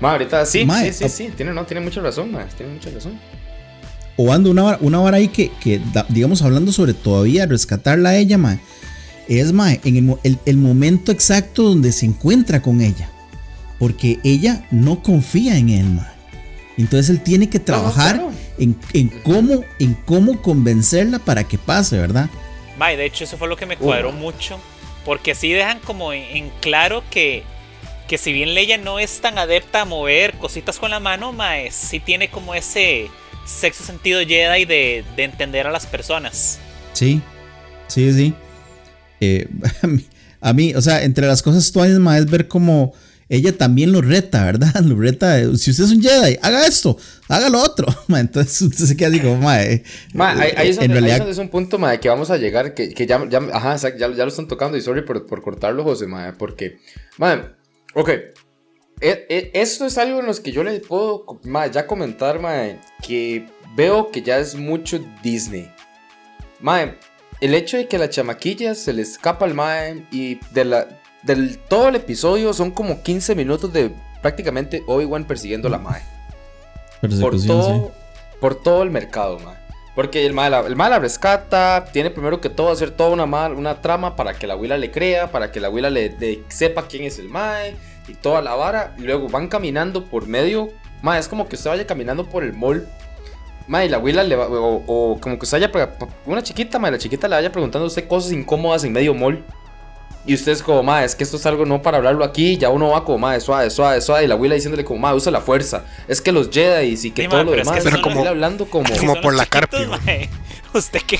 mae, 0.00 0.12
ahorita 0.12 0.44
sí, 0.46 0.66
sí, 0.82 0.92
sí, 0.92 1.08
sí, 1.08 1.32
tiene, 1.36 1.52
no, 1.52 1.64
tiene 1.64 1.80
mucha 1.80 2.00
razón, 2.00 2.32
mae, 2.32 2.46
tiene 2.56 2.72
mucha 2.72 2.90
razón 2.90 3.20
o 4.22 4.32
ando 4.32 4.50
una, 4.50 4.76
una 4.80 4.98
vara 4.98 5.16
ahí 5.16 5.28
que, 5.28 5.50
digamos, 6.08 6.42
hablando 6.42 6.72
sobre 6.72 6.92
todavía 6.92 7.46
rescatarla 7.46 8.10
a 8.10 8.16
ella, 8.16 8.36
mae, 8.36 8.60
es, 9.28 9.52
mae, 9.52 9.80
en 9.84 10.18
el, 10.44 10.56
momento 10.58 11.10
exacto 11.10 11.62
donde 11.62 11.90
se 11.92 12.04
encuentra 12.04 12.60
con 12.60 12.82
ella. 12.82 13.09
Porque 13.80 14.20
ella 14.22 14.64
no 14.70 15.02
confía 15.02 15.56
en 15.56 15.70
él, 15.70 15.86
mae. 15.86 16.06
Entonces 16.78 17.10
él 17.10 17.20
tiene 17.20 17.50
que 17.50 17.58
trabajar 17.58 18.22
en, 18.58 19.08
cómo, 19.24 19.64
en 19.80 19.94
cómo 19.94 20.40
convencerla 20.40 21.18
para 21.18 21.44
que 21.44 21.58
pase, 21.58 21.98
¿verdad? 21.98 22.30
Mae, 22.78 22.96
de 22.96 23.06
hecho 23.06 23.24
eso 23.24 23.36
fue 23.36 23.48
lo 23.48 23.56
que 23.56 23.66
me 23.66 23.76
cuadró 23.76 24.12
mucho. 24.12 24.60
Porque 25.04 25.32
así 25.32 25.50
dejan 25.50 25.80
como 25.80 26.12
en, 26.12 26.50
claro 26.60 27.02
que, 27.10 27.42
que 28.06 28.16
si 28.16 28.32
bien 28.32 28.54
Leia 28.54 28.78
no 28.78 28.98
es 28.98 29.20
tan 29.20 29.38
adepta 29.38 29.80
a 29.80 29.84
mover 29.84 30.34
cositas 30.34 30.78
con 30.78 30.90
la 30.90 31.00
mano, 31.00 31.32
mae, 31.32 31.70
sí 31.72 32.00
tiene 32.00 32.30
como 32.30 32.54
ese 32.54 33.10
sexo 33.44 33.82
sentido 33.82 34.20
Jedi 34.20 34.64
de, 34.66 35.04
de 35.16 35.24
entender 35.24 35.66
a 35.66 35.70
las 35.70 35.86
personas. 35.86 36.60
Sí, 36.92 37.20
sí, 37.88 38.12
sí. 38.12 38.34
Eh, 39.20 39.48
a, 40.40 40.52
mí, 40.52 40.74
o 40.74 40.82
sea, 40.82 41.02
entre 41.02 41.26
las 41.26 41.42
cosas 41.42 41.70
tú 41.72 41.82
es 41.84 42.30
ver 42.30 42.48
como 42.48 42.92
ella 43.30 43.56
también 43.56 43.92
lo 43.92 44.02
reta, 44.02 44.44
¿verdad? 44.44 44.74
Lo 44.84 44.96
reta. 44.96 45.38
Si 45.56 45.70
usted 45.70 45.84
es 45.84 45.92
un 45.92 46.02
Jedi, 46.02 46.36
haga 46.42 46.66
esto, 46.66 46.98
haga 47.28 47.48
lo 47.48 47.62
otro. 47.62 47.86
Entonces 48.08 48.60
usted 48.60 48.86
se 48.86 48.96
queda 48.96 49.08
así 49.08 49.20
como, 49.20 49.36
mae. 49.36 49.84
Ma, 50.12 50.32
ahí, 50.32 50.68
es 50.68 50.76
donde, 50.76 50.94
realidad... 50.94 51.28
es 51.28 51.38
un 51.38 51.48
punto, 51.48 51.78
mae, 51.78 52.00
que 52.00 52.08
vamos 52.08 52.30
a 52.30 52.36
llegar, 52.36 52.74
que, 52.74 52.92
que 52.92 53.06
ya, 53.06 53.24
ya, 53.28 53.38
ajá, 53.52 53.76
ya, 53.76 53.96
ya, 53.96 54.08
lo 54.08 54.28
están 54.28 54.48
tocando. 54.48 54.76
Y 54.76 54.80
sorry 54.80 55.02
por, 55.02 55.26
por 55.26 55.42
cortarlo, 55.42 55.84
José, 55.84 56.08
mae, 56.08 56.32
porque, 56.32 56.78
mae, 57.18 57.42
ok, 57.94 58.08
e, 59.00 59.26
e, 59.28 59.50
esto 59.54 59.86
es 59.86 59.96
algo 59.96 60.18
en 60.18 60.26
los 60.26 60.40
que 60.40 60.50
yo 60.50 60.64
le 60.64 60.80
puedo 60.80 61.40
ya 61.72 61.86
comentar, 61.86 62.40
mae, 62.40 62.80
que 63.00 63.46
veo 63.76 64.10
que 64.10 64.22
ya 64.22 64.40
es 64.40 64.56
mucho 64.56 65.00
Disney. 65.22 65.70
Mae, 66.58 66.96
el 67.40 67.54
hecho 67.54 67.76
de 67.76 67.86
que 67.86 67.96
la 67.96 68.10
chamaquilla 68.10 68.74
se 68.74 68.92
le 68.92 69.02
escapa 69.02 69.44
al 69.44 69.54
mae 69.54 70.04
y 70.10 70.40
de 70.52 70.64
la, 70.64 70.99
del 71.22 71.58
todo 71.58 71.88
el 71.88 71.96
episodio 71.96 72.52
son 72.52 72.70
como 72.70 73.02
15 73.02 73.34
minutos 73.34 73.72
de 73.72 73.92
prácticamente 74.22 74.82
Obi-Wan 74.86 75.24
persiguiendo 75.24 75.68
a 75.68 75.72
la 75.72 75.78
mae. 75.78 76.02
Por 77.00 77.40
todo, 77.46 77.92
por 78.40 78.54
todo 78.62 78.82
el 78.82 78.90
mercado, 78.90 79.38
mae. 79.38 79.60
Porque 79.94 80.24
el 80.24 80.38
el 80.38 80.76
mal 80.76 80.90
la 80.90 80.98
rescata, 80.98 81.86
tiene 81.92 82.10
primero 82.10 82.40
que 82.40 82.48
todo 82.48 82.70
hacer 82.70 82.90
toda 82.90 83.10
una, 83.10 83.26
mal, 83.26 83.54
una 83.54 83.82
trama 83.82 84.16
para 84.16 84.34
que 84.34 84.46
la 84.46 84.54
abuela 84.54 84.78
le 84.78 84.90
crea, 84.90 85.30
para 85.30 85.50
que 85.50 85.60
la 85.60 85.66
abuela 85.66 85.90
le, 85.90 86.42
sepa 86.48 86.86
quién 86.86 87.04
es 87.04 87.18
el 87.18 87.28
mae 87.28 87.76
y 88.08 88.14
toda 88.14 88.40
la 88.40 88.54
vara. 88.54 88.94
Y 88.98 89.02
luego 89.02 89.28
van 89.28 89.48
caminando 89.48 90.04
por 90.04 90.26
medio, 90.26 90.70
mae, 91.02 91.18
es 91.18 91.28
como 91.28 91.48
que 91.48 91.56
usted 91.56 91.70
vaya 91.70 91.86
caminando 91.86 92.24
por 92.24 92.44
el 92.44 92.52
mall. 92.52 92.88
Mae, 93.66 93.88
la 93.88 93.96
abuela 93.98 94.22
le 94.22 94.36
va, 94.36 94.46
o, 94.48 95.18
como 95.20 95.38
que 95.38 95.44
usted 95.44 95.70
vaya, 95.70 95.92
una 96.24 96.42
chiquita, 96.42 96.78
mae, 96.78 96.92
la 96.92 96.98
chiquita 96.98 97.28
le 97.28 97.36
vaya 97.36 97.52
preguntando 97.52 97.84
a 97.84 97.88
usted 97.88 98.06
cosas 98.06 98.32
incómodas 98.32 98.84
en 98.84 98.92
medio 98.92 99.12
mall. 99.12 99.44
Y 100.26 100.34
usted 100.34 100.52
es 100.52 100.62
como, 100.62 100.82
ma, 100.82 101.04
es 101.04 101.14
que 101.14 101.24
esto 101.24 101.36
es 101.38 101.46
algo 101.46 101.64
no 101.64 101.80
para 101.80 101.96
hablarlo 101.96 102.24
aquí. 102.24 102.58
Ya 102.58 102.68
uno 102.68 102.90
va 102.90 103.04
como, 103.04 103.18
ma, 103.18 103.38
suave, 103.40 103.70
suave, 103.70 104.00
suave. 104.00 104.24
Y 104.24 104.26
la 104.26 104.34
abuela 104.34 104.54
diciéndole 104.54 104.84
como, 104.84 105.00
ma, 105.00 105.14
usa 105.14 105.32
la 105.32 105.40
fuerza. 105.40 105.84
Es 106.08 106.20
que 106.20 106.32
los 106.32 106.50
Jedi 106.50 106.98
y 107.02 107.10
que 107.10 107.28
todo 107.28 107.44
lo 107.44 107.52
demás. 107.52 107.78
Es 107.78 107.84
pero 107.84 108.02
como, 108.02 108.24
hablando 108.26 108.66
como, 108.66 108.88
como 108.98 109.20
por 109.20 109.34
la 109.34 109.46
carpio. 109.46 109.90
Usted 110.74 111.02
que 111.02 111.18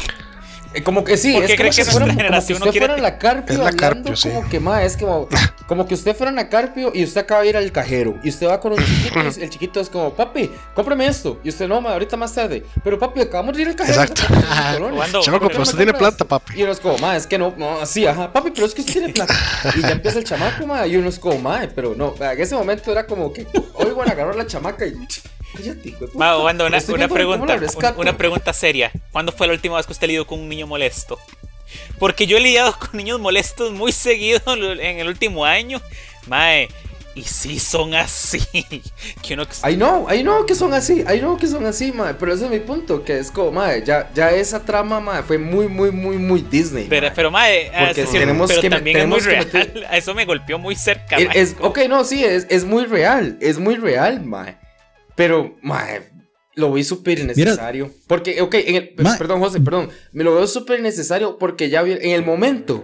como 0.84 1.02
que 1.02 1.16
sí, 1.16 1.32
¿Por 1.32 1.46
qué 1.46 1.52
es 1.52 1.58
cree 1.58 1.70
que, 1.70 1.84
fuera, 1.84 2.06
generación 2.06 2.58
como 2.58 2.70
que 2.70 2.78
usted 2.78 2.88
no 2.88 2.94
fuera 2.94 3.02
la 3.02 3.18
Carpio 3.18 3.54
es 3.54 3.58
la 3.60 3.72
Carpio, 3.72 4.14
sí. 4.14 4.28
como 4.28 4.48
que 4.48 4.60
más, 4.60 4.84
es 4.84 4.96
como, 4.96 5.28
como 5.66 5.86
que 5.86 5.94
usted 5.94 6.14
fuera 6.14 6.30
la 6.30 6.48
Carpio 6.48 6.92
y 6.94 7.02
usted 7.02 7.22
acaba 7.22 7.42
de 7.42 7.48
ir 7.48 7.56
al 7.56 7.72
cajero 7.72 8.18
y 8.22 8.28
usted 8.28 8.46
va 8.46 8.60
con 8.60 8.72
un 8.72 8.78
chiquito 8.78 9.18
y 9.20 9.42
el 9.42 9.50
chiquito 9.50 9.80
es 9.80 9.88
como, 9.88 10.14
papi, 10.14 10.50
cómprame 10.74 11.06
esto. 11.06 11.40
Y 11.42 11.48
usted 11.48 11.66
no, 11.66 11.80
ma, 11.80 11.92
ahorita 11.92 12.16
más 12.16 12.32
tarde. 12.32 12.64
Pero 12.84 12.98
papi, 12.98 13.20
acabamos 13.20 13.56
de 13.56 13.62
ir 13.62 13.68
al 13.68 13.76
cajero. 13.76 14.02
Exacto. 14.02 14.22
Chamaco, 15.22 15.48
pero 15.48 15.62
usted 15.62 15.76
tiene 15.76 15.92
plata, 15.92 16.24
papi. 16.24 16.60
Y 16.60 16.62
uno 16.62 16.72
es 16.72 16.80
como, 16.80 16.98
ma, 16.98 17.16
es 17.16 17.26
que 17.26 17.36
no, 17.36 17.52
no, 17.56 17.80
así, 17.80 18.06
ajá, 18.06 18.32
papi, 18.32 18.52
pero 18.52 18.66
es 18.66 18.74
que 18.74 18.82
usted 18.82 18.92
tiene 18.92 19.12
plata. 19.12 19.34
Y 19.74 19.80
ya 19.82 19.90
empieza 19.90 20.18
el 20.18 20.24
chamaco, 20.24 20.66
ma, 20.66 20.86
y 20.86 20.96
uno 20.96 21.08
es 21.08 21.18
como, 21.18 21.38
ma, 21.38 21.62
pero 21.74 21.94
no, 21.96 22.14
en 22.20 22.40
ese 22.40 22.54
momento 22.54 22.92
era 22.92 23.06
como 23.06 23.32
que, 23.32 23.46
hoy 23.74 23.92
van 23.92 24.08
a 24.08 24.12
agarrar 24.12 24.36
la 24.36 24.46
chamaca 24.46 24.86
y 24.86 24.94
una, 26.14 26.78
una 26.94 27.08
pregunta, 27.08 27.60
una, 27.96 28.16
pregunta 28.16 28.52
seria. 28.52 28.90
¿Cuándo 29.12 29.32
fue 29.32 29.46
la 29.46 29.52
última 29.54 29.76
vez 29.76 29.86
que 29.86 29.92
usted 29.92 30.06
lidió 30.08 30.26
con 30.26 30.40
un 30.40 30.48
niño 30.48 30.66
molesto? 30.66 31.18
Porque 31.98 32.26
yo 32.26 32.36
he 32.36 32.40
lidiado 32.40 32.76
con 32.78 32.90
niños 32.96 33.20
molestos 33.20 33.72
muy 33.72 33.92
seguido 33.92 34.40
en 34.54 34.98
el 34.98 35.08
último 35.08 35.44
año. 35.44 35.80
Mae, 36.26 36.68
y 37.14 37.22
sí 37.22 37.58
son 37.58 37.94
así. 37.94 38.40
que 39.22 39.34
uno... 39.34 39.44
Ay 39.62 39.76
no, 39.76 40.06
ay 40.08 40.22
no 40.22 40.46
que 40.46 40.54
son 40.54 40.72
así, 40.72 41.04
ay 41.06 41.20
no 41.20 41.36
que 41.36 41.46
son 41.46 41.66
así, 41.66 41.92
mae. 41.92 42.14
Pero 42.14 42.32
ese 42.32 42.44
es 42.46 42.50
mi 42.50 42.60
punto, 42.60 43.04
que 43.04 43.18
es 43.18 43.30
como, 43.30 43.52
mae, 43.52 43.84
ya, 43.84 44.10
ya 44.14 44.30
esa 44.30 44.64
trama, 44.64 45.00
mae, 45.00 45.22
fue 45.22 45.38
muy, 45.38 45.68
muy, 45.68 45.90
muy, 45.90 46.16
muy 46.16 46.40
Disney. 46.42 46.86
Pero, 46.88 47.06
mae. 47.08 47.12
pero 47.14 47.30
mae, 47.30 47.70
ah, 47.74 47.84
Porque 47.86 48.06
sí, 48.06 48.12
tenemos 48.18 48.48
pero 48.48 48.60
que- 48.62 48.70
también 48.70 48.96
es 48.96 49.06
muy 49.06 49.20
tenemos 49.20 49.46
que 49.46 49.52
real. 49.58 49.72
meter- 49.74 49.88
Eso 49.96 50.14
me 50.14 50.24
golpeó 50.24 50.58
muy 50.58 50.76
cerca, 50.76 51.16
Es, 51.16 51.28
es- 51.34 51.56
ok, 51.60 51.78
no, 51.88 52.04
sí, 52.04 52.24
es, 52.24 52.46
es 52.48 52.64
muy 52.64 52.84
real, 52.86 53.36
es 53.40 53.58
muy 53.58 53.76
real, 53.76 54.24
mae. 54.24 54.56
Pero, 55.20 55.54
mae, 55.60 56.00
lo 56.54 56.72
vi 56.72 56.82
súper 56.82 57.18
innecesario. 57.18 57.90
Porque, 58.06 58.40
ok, 58.40 58.54
en 58.54 58.74
el- 58.76 58.94
Mae. 58.96 59.18
perdón, 59.18 59.38
José, 59.40 59.60
perdón. 59.60 59.90
Me 60.12 60.24
lo 60.24 60.34
veo 60.34 60.46
súper 60.46 60.80
innecesario 60.80 61.36
porque 61.36 61.68
ya 61.68 61.82
vi, 61.82 61.92
en 61.92 62.12
el 62.12 62.24
momento 62.24 62.82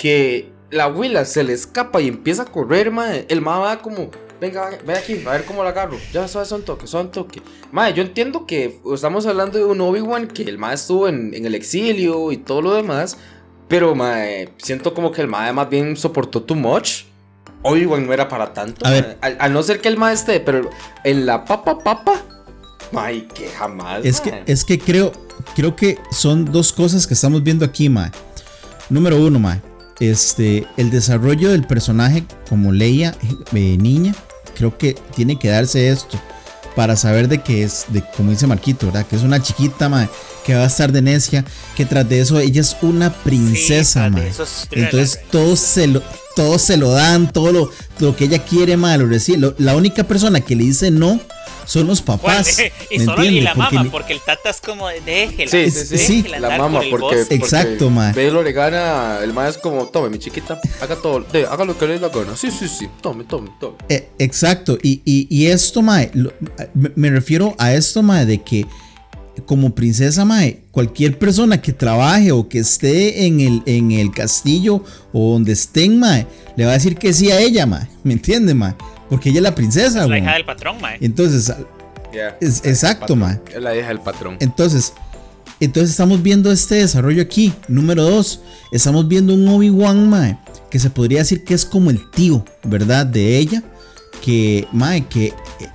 que 0.00 0.48
la 0.70 0.84
abuela 0.84 1.24
se 1.24 1.42
le 1.42 1.52
escapa 1.54 2.00
y 2.00 2.06
empieza 2.06 2.42
a 2.42 2.44
correr, 2.44 2.92
mae, 2.92 3.26
el 3.28 3.40
mae 3.40 3.58
va 3.58 3.82
como, 3.82 4.12
venga, 4.40 4.64
venga, 4.70 4.78
ven 4.86 4.96
aquí, 4.96 5.20
a 5.26 5.30
ver 5.32 5.44
cómo 5.44 5.64
la 5.64 5.70
agarro. 5.70 5.98
Ya, 6.12 6.28
suave, 6.28 6.46
son 6.46 6.62
toque, 6.62 6.86
son 6.86 7.10
toque. 7.10 7.42
Mae, 7.72 7.92
yo 7.94 8.02
entiendo 8.04 8.46
que 8.46 8.78
estamos 8.94 9.26
hablando 9.26 9.58
de 9.58 9.64
un 9.64 9.80
Obi-Wan 9.80 10.28
que 10.28 10.44
el 10.44 10.58
mae 10.58 10.76
estuvo 10.76 11.08
en, 11.08 11.34
en 11.34 11.46
el 11.46 11.56
exilio 11.56 12.30
y 12.30 12.36
todo 12.36 12.62
lo 12.62 12.74
demás. 12.74 13.18
Pero, 13.66 13.96
mae, 13.96 14.50
siento 14.58 14.94
como 14.94 15.10
que 15.10 15.20
el 15.20 15.26
mae 15.26 15.52
más 15.52 15.68
bien 15.68 15.96
soportó 15.96 16.44
too 16.44 16.54
much. 16.54 17.06
Obi-Wan 17.62 18.06
no 18.06 18.12
era 18.12 18.28
para 18.28 18.52
tanto. 18.52 18.86
A 18.86 18.90
ver. 18.90 19.18
Al, 19.20 19.36
al 19.40 19.52
no 19.52 19.62
ser 19.62 19.80
que 19.80 19.88
el 19.88 19.96
mae 19.96 20.14
esté, 20.14 20.40
pero 20.40 20.68
en 21.04 21.26
la 21.26 21.44
papa 21.44 21.78
papa. 21.78 22.20
Mae, 22.92 23.26
que 23.28 23.48
jamás. 23.48 24.04
Es 24.04 24.20
que, 24.20 24.42
es 24.46 24.64
que 24.64 24.78
creo, 24.78 25.12
creo 25.54 25.74
que 25.76 25.98
son 26.10 26.44
dos 26.44 26.72
cosas 26.72 27.06
que 27.06 27.14
estamos 27.14 27.42
viendo 27.42 27.64
aquí, 27.64 27.88
mae. 27.88 28.10
Número 28.90 29.16
uno, 29.16 29.38
mae. 29.38 29.60
Este, 30.00 30.66
el 30.76 30.90
desarrollo 30.90 31.50
del 31.50 31.64
personaje 31.66 32.24
como 32.48 32.72
Leia, 32.72 33.14
eh, 33.54 33.76
niña, 33.78 34.14
creo 34.56 34.76
que 34.76 34.94
tiene 35.14 35.38
que 35.38 35.48
darse 35.48 35.88
esto 35.90 36.20
para 36.74 36.96
saber 36.96 37.28
de 37.28 37.38
que 37.42 37.62
es, 37.62 37.84
de 37.88 38.02
como 38.16 38.30
dice 38.30 38.46
Marquito, 38.46 38.86
¿verdad? 38.86 39.06
Que 39.06 39.16
es 39.16 39.22
una 39.22 39.40
chiquita, 39.40 39.88
mae, 39.88 40.08
que 40.44 40.54
va 40.54 40.64
a 40.64 40.66
estar 40.66 40.90
de 40.90 41.02
necia, 41.02 41.44
que 41.76 41.84
tras 41.86 42.08
de 42.08 42.20
eso 42.20 42.38
ella 42.40 42.60
es 42.62 42.76
una 42.82 43.12
princesa, 43.12 44.06
Sí, 44.06 44.10
mae. 44.10 44.28
eso 44.28 44.42
es- 44.42 44.68
Entonces 44.72 45.20
todos 45.30 45.60
se 45.60 45.86
lo, 45.86 46.02
todos 46.34 46.62
se 46.62 46.76
lo 46.76 46.90
dan, 46.90 47.32
todo 47.32 47.52
lo, 47.52 47.70
lo 47.98 48.16
que 48.16 48.24
ella 48.24 48.38
quiere, 48.44 48.76
mae, 48.76 48.98
lo 48.98 49.06
recibe. 49.06 49.38
Lo- 49.38 49.54
la 49.58 49.76
única 49.76 50.04
persona 50.04 50.40
que 50.40 50.56
le 50.56 50.64
dice 50.64 50.90
no 50.90 51.20
son 51.64 51.86
los 51.86 52.04
Bueno, 52.04 52.22
papás. 52.22 52.58
y, 52.90 52.98
¿me 52.98 53.04
solo, 53.04 53.22
y 53.22 53.26
entiende? 53.28 53.40
la 53.42 53.54
Porque 53.54 53.76
mamá, 53.76 53.90
porque 53.90 54.12
el 54.14 54.20
tata 54.20 54.50
es 54.50 54.60
como, 54.60 54.88
de, 54.88 55.00
déjela. 55.00 55.50
Sí, 55.50 55.70
sí, 55.70 55.98
sí. 55.98 56.24
La 56.40 56.58
mamá, 56.58 56.80
por 56.80 57.00
porque, 57.00 57.16
bosque. 57.18 57.34
Exacto. 57.34 57.90
Velo 58.14 58.42
le 58.42 58.52
gana, 58.52 59.20
el 59.22 59.32
mae 59.32 59.48
es 59.50 59.58
como, 59.58 59.86
tome 59.86 60.08
mi 60.10 60.18
chiquita, 60.18 60.60
haga 60.80 60.96
todo, 60.96 61.20
de, 61.32 61.46
haga 61.46 61.64
lo 61.64 61.78
que 61.78 61.86
le 61.86 61.94
dé 61.94 62.00
la 62.00 62.08
gana. 62.08 62.36
Sí, 62.36 62.50
sí, 62.50 62.66
sí, 62.68 62.88
tome, 63.00 63.24
tome, 63.24 63.50
tome. 63.60 63.76
Eh, 63.88 64.08
exacto, 64.18 64.76
y, 64.82 65.00
y- 65.04 65.26
y 65.30 65.46
esto, 65.46 65.82
lo- 66.14 66.32
me, 66.74 66.90
me 66.96 67.10
refiero 67.10 67.54
a 67.58 67.72
esto, 67.74 68.02
Mae, 68.02 68.26
de 68.26 68.42
que 68.42 68.66
como 69.46 69.74
princesa, 69.74 70.24
Mae, 70.24 70.62
cualquier 70.70 71.18
persona 71.18 71.60
que 71.60 71.72
trabaje 71.72 72.32
o 72.32 72.48
que 72.48 72.58
esté 72.58 73.26
en 73.26 73.40
el, 73.40 73.62
en 73.66 73.90
el 73.92 74.10
castillo 74.12 74.84
o 75.12 75.32
donde 75.32 75.52
estén, 75.52 75.98
Mae, 75.98 76.26
le 76.56 76.64
va 76.66 76.72
a 76.72 76.74
decir 76.74 76.96
que 76.96 77.12
sí 77.12 77.30
a 77.30 77.40
ella, 77.40 77.64
Mae, 77.66 77.88
¿me 78.04 78.12
entiende, 78.12 78.54
Mae? 78.54 78.74
Porque 79.08 79.30
ella 79.30 79.38
es 79.38 79.42
la 79.44 79.54
princesa, 79.54 80.04
Es 80.04 80.08
la 80.08 80.18
hija 80.18 80.32
del 80.34 80.44
patrón, 80.44 80.76
mae. 80.80 80.96
Entonces. 81.00 81.52
Es- 82.40 82.62
exacto, 82.64 83.14
mae. 83.16 83.40
Es 83.54 83.62
la 83.62 83.76
hija 83.76 83.88
del 83.88 84.00
patrón. 84.00 84.36
entonces, 84.40 84.92
entonces 85.60 85.90
estamos 85.90 86.22
viendo 86.22 86.50
este 86.50 86.76
desarrollo 86.76 87.22
aquí. 87.22 87.52
Número 87.68 88.04
dos, 88.04 88.40
estamos 88.72 89.06
viendo 89.08 89.34
un 89.34 89.46
Obi-Wan, 89.48 90.08
Mae, 90.08 90.38
que 90.70 90.78
se 90.78 90.90
podría 90.90 91.20
decir 91.20 91.44
que 91.44 91.54
es 91.54 91.64
como 91.64 91.90
el 91.90 92.10
tío, 92.10 92.44
¿verdad? 92.64 93.06
De 93.06 93.38
ella. 93.38 93.62
Que, 94.22 94.66
Mae, 94.72 95.06
que 95.06 95.32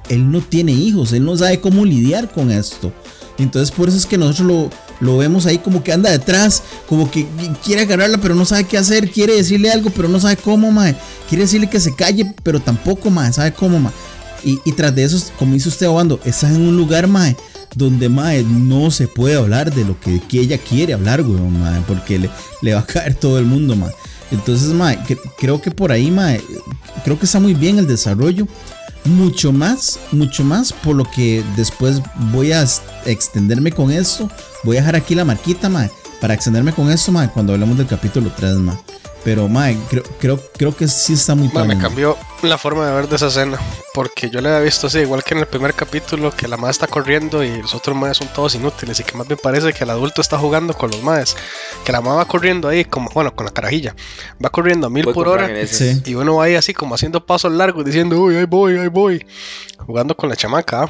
él 0.09 0.31
no 0.31 0.41
tiene 0.41 0.71
hijos, 0.71 1.11
él 1.13 1.23
no 1.25 1.35
sabe 1.37 1.59
cómo 1.59 1.85
lidiar 1.85 2.29
con 2.31 2.49
esto. 2.51 2.91
Entonces 3.37 3.75
por 3.75 3.89
eso 3.89 3.97
es 3.97 4.05
que 4.05 4.17
nosotros 4.17 4.47
lo, 4.47 4.69
lo 4.99 5.17
vemos 5.17 5.45
ahí 5.45 5.59
como 5.59 5.83
que 5.83 5.93
anda 5.93 6.09
detrás, 6.09 6.63
como 6.87 7.09
que 7.09 7.27
quiere 7.63 7.83
agarrarla 7.83 8.17
pero 8.17 8.35
no 8.35 8.45
sabe 8.45 8.63
qué 8.65 8.77
hacer, 8.77 9.11
quiere 9.11 9.35
decirle 9.35 9.71
algo 9.71 9.89
pero 9.91 10.07
no 10.07 10.19
sabe 10.19 10.37
cómo, 10.37 10.71
mae. 10.71 10.95
Quiere 11.29 11.43
decirle 11.43 11.69
que 11.69 11.79
se 11.79 11.95
calle 11.95 12.33
pero 12.43 12.59
tampoco, 12.59 13.09
mae, 13.09 13.31
sabe 13.33 13.53
cómo, 13.53 13.79
mae. 13.79 13.93
Y, 14.43 14.59
y 14.65 14.71
tras 14.73 14.93
de 14.95 15.03
eso, 15.03 15.31
como 15.37 15.53
dice 15.53 15.69
usted, 15.69 15.87
Obando, 15.87 16.19
está 16.23 16.49
en 16.49 16.61
un 16.61 16.77
lugar, 16.77 17.07
mae, 17.07 17.35
donde, 17.75 18.09
mae, 18.09 18.43
no 18.43 18.91
se 18.91 19.07
puede 19.07 19.35
hablar 19.35 19.73
de 19.73 19.83
lo 19.83 19.99
que, 19.99 20.19
que 20.19 20.39
ella 20.39 20.57
quiere 20.57 20.93
hablar, 20.93 21.21
weón, 21.21 21.59
mae, 21.59 21.81
porque 21.87 22.19
le, 22.19 22.29
le 22.61 22.73
va 22.73 22.81
a 22.81 22.85
caer 22.85 23.15
todo 23.15 23.39
el 23.39 23.45
mundo, 23.45 23.75
mae. 23.75 23.91
Entonces, 24.31 24.69
mae, 24.69 24.99
creo 25.37 25.61
que 25.61 25.71
por 25.71 25.91
ahí, 25.91 26.11
mae, 26.11 26.41
creo 27.03 27.17
que 27.17 27.25
está 27.25 27.39
muy 27.39 27.53
bien 27.53 27.79
el 27.79 27.87
desarrollo. 27.87 28.47
Mucho 29.07 29.53
más, 29.53 29.99
mucho 30.11 30.43
más, 30.43 30.73
por 30.73 30.95
lo 30.95 31.05
que 31.09 31.43
después 31.55 32.01
voy 32.31 32.51
a 32.51 32.65
extenderme 33.05 33.71
con 33.71 33.91
esto. 33.91 34.29
Voy 34.63 34.77
a 34.77 34.79
dejar 34.81 34.95
aquí 34.95 35.15
la 35.15 35.25
marquita, 35.25 35.69
para 36.19 36.33
extenderme 36.33 36.73
con 36.73 36.91
esto, 36.91 37.11
mae, 37.11 37.29
cuando 37.29 37.53
hablemos 37.53 37.77
del 37.77 37.87
capítulo 37.87 38.31
3, 38.35 38.55
mae. 38.55 38.77
Pero, 39.27 39.49
mae, 39.49 39.75
creo, 39.89 40.03
creo, 40.21 40.39
creo 40.55 40.73
que 40.73 40.87
sí 40.87 41.11
está 41.11 41.35
muy 41.35 41.49
Ma, 41.49 41.65
me 41.65 41.77
cambió 41.77 42.15
la 42.43 42.57
forma 42.57 42.87
de 42.87 42.95
ver 42.95 43.09
de 43.09 43.17
esa 43.17 43.27
escena. 43.27 43.59
Porque 43.93 44.29
yo 44.29 44.39
la 44.39 44.51
había 44.51 44.61
visto 44.61 44.87
así, 44.87 44.99
igual 44.99 45.21
que 45.21 45.33
en 45.33 45.41
el 45.41 45.47
primer 45.47 45.73
capítulo, 45.73 46.31
que 46.31 46.47
la 46.47 46.55
madre 46.55 46.71
está 46.71 46.87
corriendo 46.87 47.43
y 47.43 47.61
los 47.61 47.75
otros 47.75 47.93
madres 47.97 48.15
son 48.15 48.29
todos 48.29 48.55
inútiles. 48.55 49.01
Y 49.01 49.03
que 49.03 49.17
más 49.17 49.27
me 49.27 49.35
parece 49.35 49.73
que 49.73 49.83
el 49.83 49.89
adulto 49.89 50.21
está 50.21 50.37
jugando 50.37 50.73
con 50.73 50.91
los 50.91 51.03
madres. 51.03 51.35
Que 51.83 51.91
la 51.91 51.99
madre 51.99 52.19
va 52.19 52.25
corriendo 52.25 52.69
ahí, 52.69 52.85
como, 52.85 53.09
bueno, 53.13 53.35
con 53.35 53.45
la 53.45 53.51
carajilla. 53.51 53.93
Va 54.41 54.49
corriendo 54.49 54.87
a 54.87 54.89
mil 54.89 55.03
Voy 55.03 55.13
por 55.13 55.27
hora. 55.27 55.49
Sí. 55.67 56.01
Y 56.05 56.15
uno 56.15 56.37
va 56.37 56.45
ahí 56.45 56.55
así 56.55 56.73
como 56.73 56.95
haciendo 56.95 57.25
pasos 57.25 57.51
largos, 57.51 57.83
diciendo, 57.83 58.17
uy, 58.21 58.37
ahí 58.37 58.45
voy, 58.45 58.77
ahí 58.77 58.87
voy. 58.87 59.25
Jugando 59.79 60.15
con 60.15 60.29
la 60.29 60.37
chamaca. 60.37 60.83
¿ah? 60.83 60.89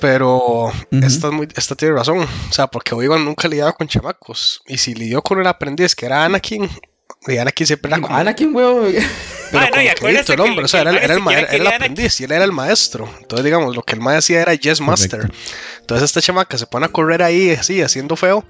Pero 0.00 0.72
esta, 0.90 1.26
es 1.26 1.32
muy- 1.34 1.48
esta 1.54 1.74
tiene 1.74 1.96
razón. 1.96 2.20
O 2.20 2.52
sea, 2.52 2.66
porque 2.66 2.94
Obi-Wan 2.94 3.22
nunca 3.26 3.46
lidiaba 3.46 3.72
con 3.74 3.88
chamacos. 3.88 4.62
Y 4.66 4.78
si 4.78 4.94
lidió 4.94 5.20
con 5.20 5.38
el 5.38 5.46
aprendiz, 5.46 5.94
que 5.94 6.06
era 6.06 6.24
Anakin, 6.24 6.66
y 7.26 7.36
Anakin 7.38 7.66
siempre 7.66 7.90
era 7.92 8.00
como 8.00 8.14
Anakin, 8.16 8.54
weón. 8.54 8.92
pero 9.52 9.60
Mae, 9.64 9.70
no, 9.70 9.82
y 9.82 9.94
que 9.94 10.12
listo, 10.12 10.32
el 10.32 10.36
que 10.36 10.42
hombre, 10.42 10.58
el- 10.60 10.64
o 10.64 10.68
sea, 10.68 10.82
que 10.82 10.88
era, 10.88 10.98
el 10.98 11.04
era 11.04 11.14
el, 11.14 11.20
ma- 11.20 11.32
era 11.34 11.52
el 11.52 11.66
aprendiz 11.66 12.20
y 12.20 12.24
él 12.24 12.32
era 12.32 12.44
el 12.44 12.52
maestro. 12.52 13.08
Entonces, 13.20 13.44
digamos, 13.44 13.76
lo 13.76 13.82
que 13.82 13.94
el 13.94 14.00
mae 14.00 14.16
hacía 14.16 14.40
era 14.42 14.54
Yes 14.54 14.80
Master. 14.80 15.30
Entonces, 15.80 16.04
esta 16.06 16.20
chamaca 16.20 16.56
se 16.58 16.66
pone 16.66 16.86
a 16.86 16.88
correr 16.88 17.22
ahí, 17.22 17.50
así, 17.50 17.82
haciendo 17.82 18.16
feo. 18.16 18.44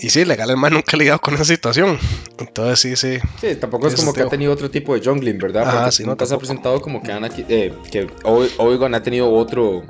Y 0.00 0.10
sí, 0.10 0.24
legal, 0.24 0.50
el 0.50 0.56
mae 0.56 0.70
nunca 0.70 0.92
ha 0.94 0.96
lidiado 0.96 1.20
con 1.20 1.34
esa 1.34 1.44
situación. 1.44 1.98
Entonces, 2.38 2.80
sí, 2.80 2.96
sí. 2.96 3.18
Sí, 3.40 3.54
tampoco 3.56 3.86
es 3.88 3.94
como 3.94 4.12
que 4.12 4.22
ha 4.22 4.28
tenido 4.28 4.52
otro 4.52 4.70
tipo 4.70 4.94
de 4.98 5.00
jungling, 5.04 5.38
¿verdad? 5.38 5.70
Porque 5.72 5.92
sí, 5.92 6.02
no, 6.02 6.10
nunca 6.10 6.26
se 6.26 6.34
ha 6.34 6.38
presentado 6.38 6.80
como 6.80 7.02
que 7.02 7.12
Anakin, 7.12 7.46
eh, 7.48 7.72
que 7.90 8.06
Obi- 8.24 8.50
Obi-Wan 8.58 8.94
ha 8.94 9.02
tenido 9.02 9.30
otro. 9.32 9.84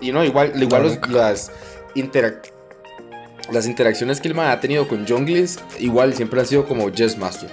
Y 0.00 0.12
no, 0.12 0.22
igual, 0.24 0.52
igual 0.62 0.82
No, 0.82 0.88
los- 0.88 1.08
las 1.10 1.52
interac- 1.94 2.50
las 3.52 3.66
interacciones 3.66 4.20
que 4.20 4.28
el 4.28 4.34
man 4.34 4.50
ha 4.50 4.60
tenido 4.60 4.88
con 4.88 5.06
junglings, 5.06 5.58
igual 5.78 6.14
siempre 6.14 6.40
han 6.40 6.46
sido 6.46 6.66
como 6.66 6.90
Yes 6.90 7.16
Master. 7.16 7.50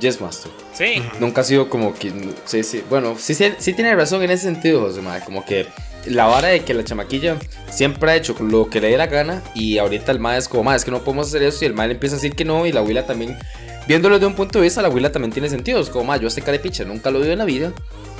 Yes 0.00 0.20
Master. 0.20 0.50
Sí. 0.72 1.02
Nunca 1.20 1.40
ha 1.40 1.44
sido 1.44 1.68
como 1.68 1.94
que. 1.94 2.12
Sí, 2.44 2.62
sí. 2.62 2.82
Bueno, 2.90 3.16
sí, 3.18 3.34
sí, 3.34 3.52
sí 3.58 3.72
tiene 3.74 3.94
razón 3.94 4.22
en 4.22 4.30
ese 4.30 4.44
sentido, 4.44 4.80
José 4.80 5.00
mae, 5.00 5.20
Como 5.24 5.44
que 5.44 5.66
la 6.06 6.26
vara 6.26 6.48
de 6.48 6.64
que 6.64 6.74
la 6.74 6.84
chamaquilla 6.84 7.38
siempre 7.70 8.10
ha 8.10 8.16
hecho 8.16 8.36
lo 8.40 8.68
que 8.68 8.80
le 8.80 8.90
dé 8.90 8.96
la 8.96 9.06
gana. 9.06 9.42
Y 9.54 9.78
ahorita 9.78 10.12
el 10.12 10.20
mae 10.20 10.38
es 10.38 10.48
como, 10.48 10.64
mae, 10.64 10.76
es 10.76 10.84
que 10.84 10.90
no 10.90 11.02
podemos 11.02 11.28
hacer 11.28 11.42
eso. 11.42 11.64
Y 11.64 11.66
el 11.66 11.74
mae 11.74 11.88
le 11.88 11.94
empieza 11.94 12.16
a 12.16 12.18
decir 12.18 12.34
que 12.34 12.44
no. 12.44 12.66
Y 12.66 12.72
la 12.72 12.80
abuela 12.80 13.06
también. 13.06 13.38
Viéndolo 13.86 14.18
de 14.18 14.26
un 14.26 14.34
punto 14.34 14.58
de 14.58 14.64
vista, 14.64 14.82
la 14.82 14.88
abuela 14.88 15.12
también 15.12 15.32
tiene 15.32 15.48
sentido. 15.48 15.80
Es 15.80 15.90
como, 15.90 16.04
mae, 16.04 16.20
yo 16.20 16.28
este 16.28 16.42
carepicha 16.42 16.84
nunca 16.84 17.10
lo 17.10 17.20
veo 17.20 17.32
en 17.32 17.38
la 17.38 17.44
vida. 17.44 17.72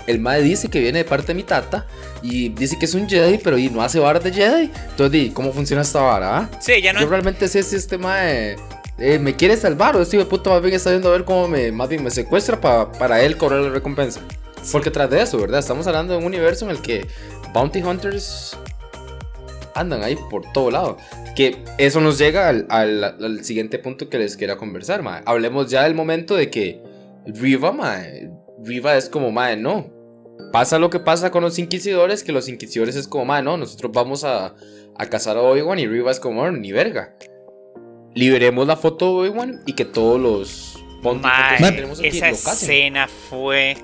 El 0.06 0.20
mae 0.20 0.42
dice 0.42 0.68
que 0.68 0.80
viene 0.80 0.98
de 0.98 1.04
parte 1.04 1.28
de 1.28 1.34
mi 1.34 1.42
tata. 1.42 1.86
Y 2.22 2.50
dice 2.50 2.78
que 2.78 2.84
es 2.84 2.94
un 2.94 3.08
Jedi, 3.08 3.38
pero 3.38 3.56
y 3.58 3.70
no 3.70 3.82
hace 3.82 3.98
varas 3.98 4.22
de 4.24 4.32
Jedi. 4.32 4.70
Entonces, 4.90 5.32
¿cómo 5.32 5.52
funciona 5.52 5.82
esta 5.82 6.00
vara? 6.02 6.38
ah? 6.38 6.50
Sí, 6.60 6.80
ya 6.82 6.92
no. 6.92 7.00
Yo 7.00 7.08
realmente 7.08 7.48
sé 7.48 7.62
si 7.62 7.76
este 7.76 7.96
mae 7.98 8.56
eh, 8.98 9.18
me 9.18 9.34
quiere 9.34 9.56
salvar 9.56 9.96
o 9.96 10.02
este 10.02 10.16
hijo 10.16 10.24
de 10.24 10.30
puta 10.30 10.50
más 10.50 10.62
bien 10.62 10.74
está 10.74 10.90
viendo 10.90 11.08
a 11.08 11.12
ver 11.12 11.24
cómo 11.24 11.48
me, 11.48 11.72
más 11.72 11.88
bien 11.88 12.04
me 12.04 12.10
secuestra 12.10 12.60
pa- 12.60 12.92
para 12.92 13.22
él 13.22 13.36
cobrar 13.36 13.60
la 13.60 13.70
recompensa. 13.70 14.20
Porque 14.72 14.90
tras 14.90 15.10
de 15.10 15.20
eso, 15.22 15.38
¿verdad? 15.38 15.58
Estamos 15.60 15.86
hablando 15.86 16.12
de 16.14 16.18
un 16.20 16.24
universo 16.26 16.64
en 16.64 16.70
el 16.70 16.80
que 16.80 17.06
Bounty 17.52 17.82
Hunters 17.82 18.56
andan 19.74 20.02
ahí 20.02 20.16
por 20.30 20.50
todo 20.52 20.70
lado. 20.70 20.96
Que 21.34 21.64
eso 21.78 22.00
nos 22.00 22.18
llega 22.18 22.48
al, 22.48 22.66
al- 22.68 23.02
al 23.04 23.44
siguiente 23.44 23.78
punto 23.78 24.08
que 24.08 24.18
les 24.18 24.36
quería 24.36 24.56
conversar, 24.56 25.02
mae. 25.02 25.22
Hablemos 25.26 25.70
ya 25.70 25.82
del 25.82 25.94
momento 25.94 26.36
de 26.36 26.50
que 26.50 26.80
Riva, 27.26 27.72
mae. 27.72 28.30
Riva 28.62 28.96
es 28.96 29.08
como, 29.08 29.30
mae, 29.32 29.56
no. 29.56 29.90
Pasa 30.52 30.78
lo 30.78 30.90
que 30.90 31.00
pasa 31.00 31.30
con 31.30 31.42
los 31.42 31.58
inquisidores, 31.58 32.22
que 32.22 32.32
los 32.32 32.48
inquisidores 32.48 32.94
es 32.96 33.08
como, 33.08 33.24
mae, 33.24 33.42
no, 33.42 33.56
nosotros 33.56 33.90
vamos 33.92 34.24
a, 34.24 34.54
a 34.96 35.06
cazar 35.06 35.36
a 35.36 35.40
Obi-Wan 35.42 35.78
y 35.80 35.86
Riva 35.86 36.10
es 36.10 36.20
como, 36.20 36.42
"Oh, 36.42 36.50
ni 36.50 36.70
verga. 36.72 37.16
Liberemos 38.14 38.66
la 38.66 38.76
foto 38.76 39.06
de 39.22 39.28
Obi-Wan 39.30 39.62
y 39.66 39.72
que 39.72 39.84
todos 39.84 40.20
los 40.20 40.84
tenemos 41.74 41.98
aquí 41.98 42.08
esa 42.08 42.30
escena 42.30 43.08
fue. 43.08 43.76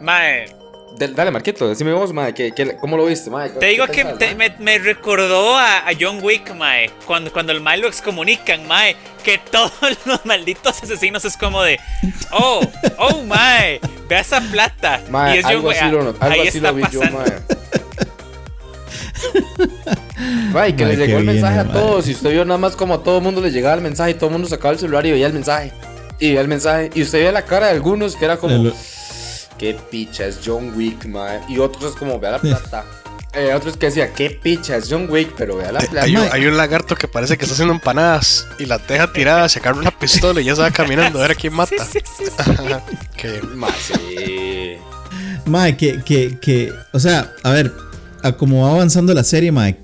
Mae, 0.00 0.46
Del- 0.46 0.55
Dale, 0.98 1.30
Marquito, 1.30 1.68
decime 1.68 1.92
vos, 1.92 2.12
mae, 2.12 2.32
¿qué, 2.32 2.52
qué- 2.52 2.76
cómo 2.76 2.96
lo 2.96 3.04
viste, 3.06 3.28
mae? 3.30 3.50
te 3.50 3.66
digo 3.66 3.84
¿Qué 3.86 3.92
que 3.92 4.02
pensás, 4.04 4.18
te- 4.18 4.34
mae? 4.34 4.50
me, 4.58 4.64
me 4.64 4.78
recordó 4.78 5.56
a, 5.56 5.78
a 5.88 5.90
John 5.98 6.20
Wick, 6.22 6.54
Mae. 6.54 6.90
Cuando, 7.06 7.30
cuando 7.32 7.52
el 7.52 7.60
Mae 7.60 7.76
lo 7.78 7.86
excomunican, 7.88 8.66
Mae. 8.66 8.96
Que 9.22 9.38
todos 9.50 9.72
los 10.06 10.24
malditos 10.24 10.82
asesinos 10.82 11.24
es 11.24 11.36
como 11.36 11.62
de. 11.62 11.78
Oh, 12.32 12.60
oh, 12.98 13.22
Mae. 13.24 13.80
Vea 14.08 14.20
esa 14.20 14.40
plata. 14.40 15.00
y 15.34 15.38
es 15.38 15.44
algo 15.44 15.70
así, 15.70 15.84
lo, 15.90 16.00
algo 16.00 16.16
ahí 16.20 16.48
así 16.48 16.58
está 16.58 16.70
lo 16.70 16.76
vi 16.76 16.82
pasando. 16.84 17.04
yo, 17.04 17.18
mae. 20.52 20.74
que 20.76 20.84
le 20.86 20.96
llegó 20.96 21.18
el 21.18 21.24
mensaje 21.24 21.58
a 21.58 21.64
todos. 21.64 22.08
Y 22.08 22.12
usted 22.12 22.30
vio 22.30 22.44
nada 22.44 22.58
más 22.58 22.76
como 22.76 22.94
a 22.94 23.02
todo 23.02 23.18
el 23.18 23.22
mundo 23.24 23.40
le 23.40 23.50
llegaba 23.50 23.74
el 23.74 23.80
mensaje 23.82 24.12
y 24.12 24.14
todo 24.14 24.26
el 24.26 24.32
mundo 24.32 24.48
sacaba 24.48 24.72
el 24.72 24.78
celular 24.78 25.04
y 25.06 25.10
veía 25.12 25.26
el 25.26 25.32
mensaje. 25.32 25.72
Y 26.18 26.28
veía 26.28 26.40
el 26.40 26.48
mensaje. 26.48 26.90
Y 26.94 27.02
usted 27.02 27.18
veía 27.18 27.32
la 27.32 27.42
cara 27.42 27.66
de 27.66 27.72
algunos 27.72 28.16
que 28.16 28.24
era 28.24 28.36
como. 28.38 28.72
Qué 29.58 29.76
picha, 29.90 30.26
es 30.26 30.40
John 30.44 30.72
Wick, 30.76 31.06
mae. 31.06 31.40
Y 31.48 31.58
otros 31.58 31.92
es 31.92 31.98
como, 31.98 32.18
vea 32.20 32.32
la 32.32 32.40
plata. 32.40 32.84
Eh, 33.36 33.52
otros 33.52 33.76
que 33.76 33.86
decía, 33.86 34.14
qué 34.14 34.30
picha, 34.30 34.78
es 34.78 34.86
John 34.88 35.10
Wick, 35.10 35.34
pero 35.36 35.56
vea 35.58 35.70
la 35.70 35.80
plata. 35.80 36.06
Hay, 36.06 36.16
hay, 36.16 36.46
un 36.46 36.56
lagarto 36.56 36.94
que 36.94 37.06
parece 37.06 37.36
que 37.36 37.44
está 37.44 37.52
haciendo 37.52 37.74
empanadas 37.74 38.46
y 38.58 38.64
la 38.64 38.78
deja 38.78 39.12
tirada, 39.12 39.46
sacar 39.50 39.76
una 39.76 39.90
pistola 39.90 40.40
y 40.40 40.44
ya 40.44 40.56
se 40.56 40.62
va 40.62 40.70
caminando 40.70 41.18
a 41.18 41.22
ver 41.22 41.32
a 41.32 41.34
quién 41.34 41.52
mata. 41.52 41.74
Sí, 41.84 41.98
sí, 42.00 42.24
sí, 42.24 42.32
que, 43.18 43.42
Mae, 45.44 45.76
que, 45.76 46.02
que, 46.02 46.38
que, 46.40 46.72
o 46.94 46.98
sea, 46.98 47.30
a 47.42 47.50
ver, 47.50 47.74
a 48.22 48.32
como 48.32 48.62
va 48.64 48.70
avanzando 48.70 49.12
la 49.12 49.22
serie, 49.22 49.52
Mae, 49.52 49.76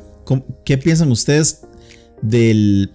¿qué 0.65 0.79
piensan 0.79 1.11
ustedes 1.11 1.61
del, 2.23 2.95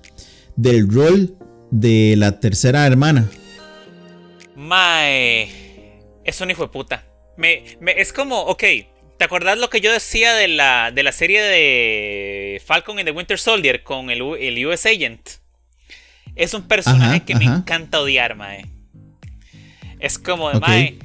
del 0.55 0.91
rol 0.91 1.35
de 1.69 2.15
la 2.17 2.39
tercera 2.39 2.87
hermana? 2.87 3.29
Mae 4.55 5.66
es 6.27 6.41
un 6.41 6.51
hijo 6.51 6.63
de 6.63 6.67
puta. 6.67 7.05
Me, 7.37 7.63
es 7.95 8.13
como, 8.13 8.41
ok, 8.41 8.63
¿te 9.17 9.23
acordás 9.23 9.57
lo 9.57 9.69
que 9.69 9.81
yo 9.81 9.91
decía 9.91 10.33
de 10.35 10.47
la, 10.49 10.91
de 10.91 11.01
la 11.01 11.11
serie 11.11 11.41
de 11.41 12.61
Falcon 12.65 12.99
y 12.99 13.03
the 13.03 13.11
Winter 13.11 13.39
Soldier 13.39 13.81
con 13.81 14.09
el, 14.11 14.21
el 14.39 14.65
US 14.67 14.85
Agent? 14.85 15.29
Es 16.35 16.53
un 16.53 16.67
personaje 16.67 17.23
que 17.23 17.33
me 17.33 17.45
encanta 17.45 18.01
odiar, 18.01 18.35
mae. 18.35 18.65
Es 19.99 20.19
como, 20.19 20.51
mae. 20.51 20.99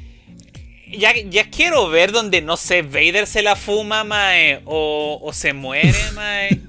Ya, 0.90 1.14
ya, 1.16 1.48
quiero 1.48 1.88
ver 1.88 2.12
donde, 2.12 2.42
no 2.42 2.58
sé, 2.58 2.82
Vader 2.82 3.26
se 3.26 3.40
la 3.40 3.56
fuma, 3.56 4.04
mae, 4.04 4.60
o, 4.66 5.18
o 5.22 5.32
se 5.32 5.54
muere, 5.54 5.94
mae. 6.14 6.60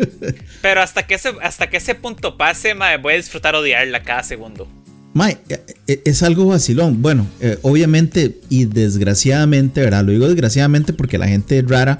Pero 0.62 0.82
hasta 0.82 1.06
que, 1.06 1.16
ese, 1.16 1.34
hasta 1.42 1.70
que 1.70 1.78
ese 1.78 1.96
punto 1.96 2.38
pase, 2.38 2.74
mae, 2.74 2.98
voy 2.98 3.16
a 3.16 3.18
disfrutar 3.18 3.56
odiarla 3.56 4.04
cada 4.04 4.24
segundo. 4.24 4.70
Mae, 5.13 5.38
eh, 5.47 5.60
eh, 5.88 6.02
es 6.06 6.23
algo 6.23 6.47
vacilón. 6.47 7.02
Bueno, 7.02 7.28
eh, 7.39 7.58
obviamente 7.62 8.39
y 8.49 8.65
desgraciadamente, 8.65 9.82
¿verdad? 9.82 10.04
Lo 10.04 10.12
digo 10.12 10.28
desgraciadamente 10.28 10.93
porque 10.93 11.17
la 11.17 11.28
gente 11.28 11.60
es 11.60 11.67
rara. 11.67 11.99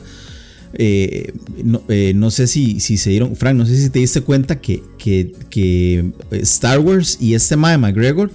no, 1.64 2.32
sé 2.32 2.48
si, 2.48 2.80
si, 2.80 2.98
se 2.98 3.12
dieron, 3.12 3.36
Frank, 3.36 3.56
no 3.56 3.66
sé 3.66 3.78
si 3.78 3.90
te 3.90 4.00
diste 4.00 4.22
cuenta 4.22 4.60
que, 4.60 4.82
que, 4.98 6.12
Star 6.32 6.80
Wars 6.80 7.18
y 7.22 7.36
este 7.36 7.56
Mae 7.56 7.78
McGregor 7.78 8.32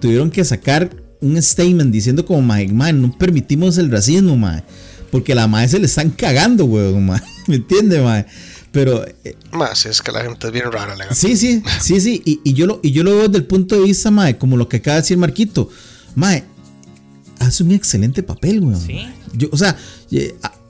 tuvieron 0.00 0.30
que 0.30 0.44
sacar 0.44 0.90
un 1.20 1.40
statement 1.40 1.92
diciendo 1.92 2.26
como 2.26 2.42
Mae, 2.42 2.68
mae 2.68 2.92
no 2.92 3.16
permitimos 3.16 3.78
el 3.78 3.90
racismo, 3.90 4.36
Mae. 4.36 4.64
Porque 5.12 5.36
la 5.36 5.46
Mae 5.46 5.68
se 5.68 5.78
le 5.78 5.86
están 5.86 6.10
cagando, 6.10 6.64
weón, 6.64 7.06
Mae. 7.06 7.20
¿Me 7.46 7.56
entiende, 7.56 8.00
Mae? 8.00 8.26
Pero. 8.72 9.04
Eh, 9.24 9.36
Más, 9.52 9.86
es 9.86 10.02
que 10.02 10.12
la 10.12 10.22
gente 10.22 10.46
es 10.46 10.52
bien 10.52 10.70
rara, 10.70 10.94
Sí, 11.14 11.36
sí, 11.36 11.62
sí, 11.80 12.00
sí. 12.00 12.22
Y, 12.24 12.52
yo 12.54 12.66
lo, 12.66 12.80
y 12.82 12.92
yo 12.92 13.04
lo 13.04 13.12
veo 13.12 13.28
desde 13.28 13.38
el 13.38 13.46
punto 13.46 13.76
de 13.76 13.82
vista, 13.82 14.10
Mae, 14.10 14.36
como 14.36 14.56
lo 14.56 14.68
que 14.68 14.78
acaba 14.78 14.96
de 14.96 15.02
decir 15.02 15.16
Marquito. 15.16 15.68
Mae, 16.14 16.44
hace 17.38 17.62
un 17.62 17.72
excelente 17.72 18.22
papel, 18.22 18.60
weón. 18.60 18.80
Sí. 18.80 19.06
Yo, 19.32 19.48
o 19.52 19.56
sea, 19.56 19.76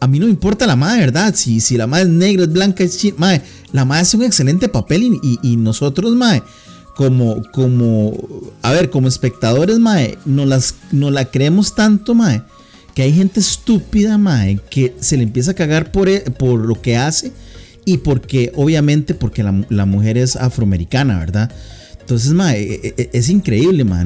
a, 0.01 0.07
mí 0.07 0.19
no 0.19 0.27
me 0.27 0.31
importa 0.31 0.67
la 0.67 0.77
madre, 0.77 1.01
¿verdad? 1.01 1.35
Si, 1.35 1.61
si 1.61 1.77
la 1.77 1.87
madre 1.87 2.05
es 2.05 2.11
negra, 2.11 2.45
es 2.45 2.53
blanca, 2.53 2.85
es 2.85 2.99
china. 2.99 3.17
Mae, 3.19 3.43
la 3.73 3.85
madre 3.85 4.03
hace 4.03 4.17
un 4.17 4.25
excelente 4.25 4.69
papel 4.69 5.19
y, 5.43 5.57
nosotros, 5.57 6.15
Mae, 6.15 6.43
como, 6.97 7.43
como, 7.53 8.17
a 8.63 8.73
ver, 8.73 8.91
como 8.91 9.09
espectadores, 9.09 9.79
Mae, 9.79 10.19
no, 10.25 10.47
las, 10.47 10.75
no 10.93 11.11
la 11.11 11.27
creemos 11.27 11.75
tanto, 11.75 12.15
Mae, 12.15 12.43
que 12.95 13.03
hay 13.03 13.13
gente 13.13 13.41
estúpida, 13.41 14.19
Mae, 14.19 14.59
que 14.71 14.97
se 15.01 15.17
le 15.17 15.23
empieza 15.23 15.53
a 15.53 15.55
cagar 15.55 15.93
por, 15.93 16.09
e, 16.09 16.21
por 16.21 16.59
lo 16.61 16.81
que 16.81 16.97
hace 16.97 17.33
y 17.87 17.99
porque, 17.99 18.53
obviamente, 18.57 19.15
porque 19.15 19.45
la, 19.45 19.87
mujer 19.87 20.19
es 20.19 20.35
afroamericana, 20.35 21.21
¿verdad? 21.21 21.53
Entonces, 22.07 22.35
ma, 22.35 22.55
e, 22.55 22.95
e, 22.97 23.11
es, 23.13 23.29
increíble, 23.31 23.83
ma. 23.83 24.05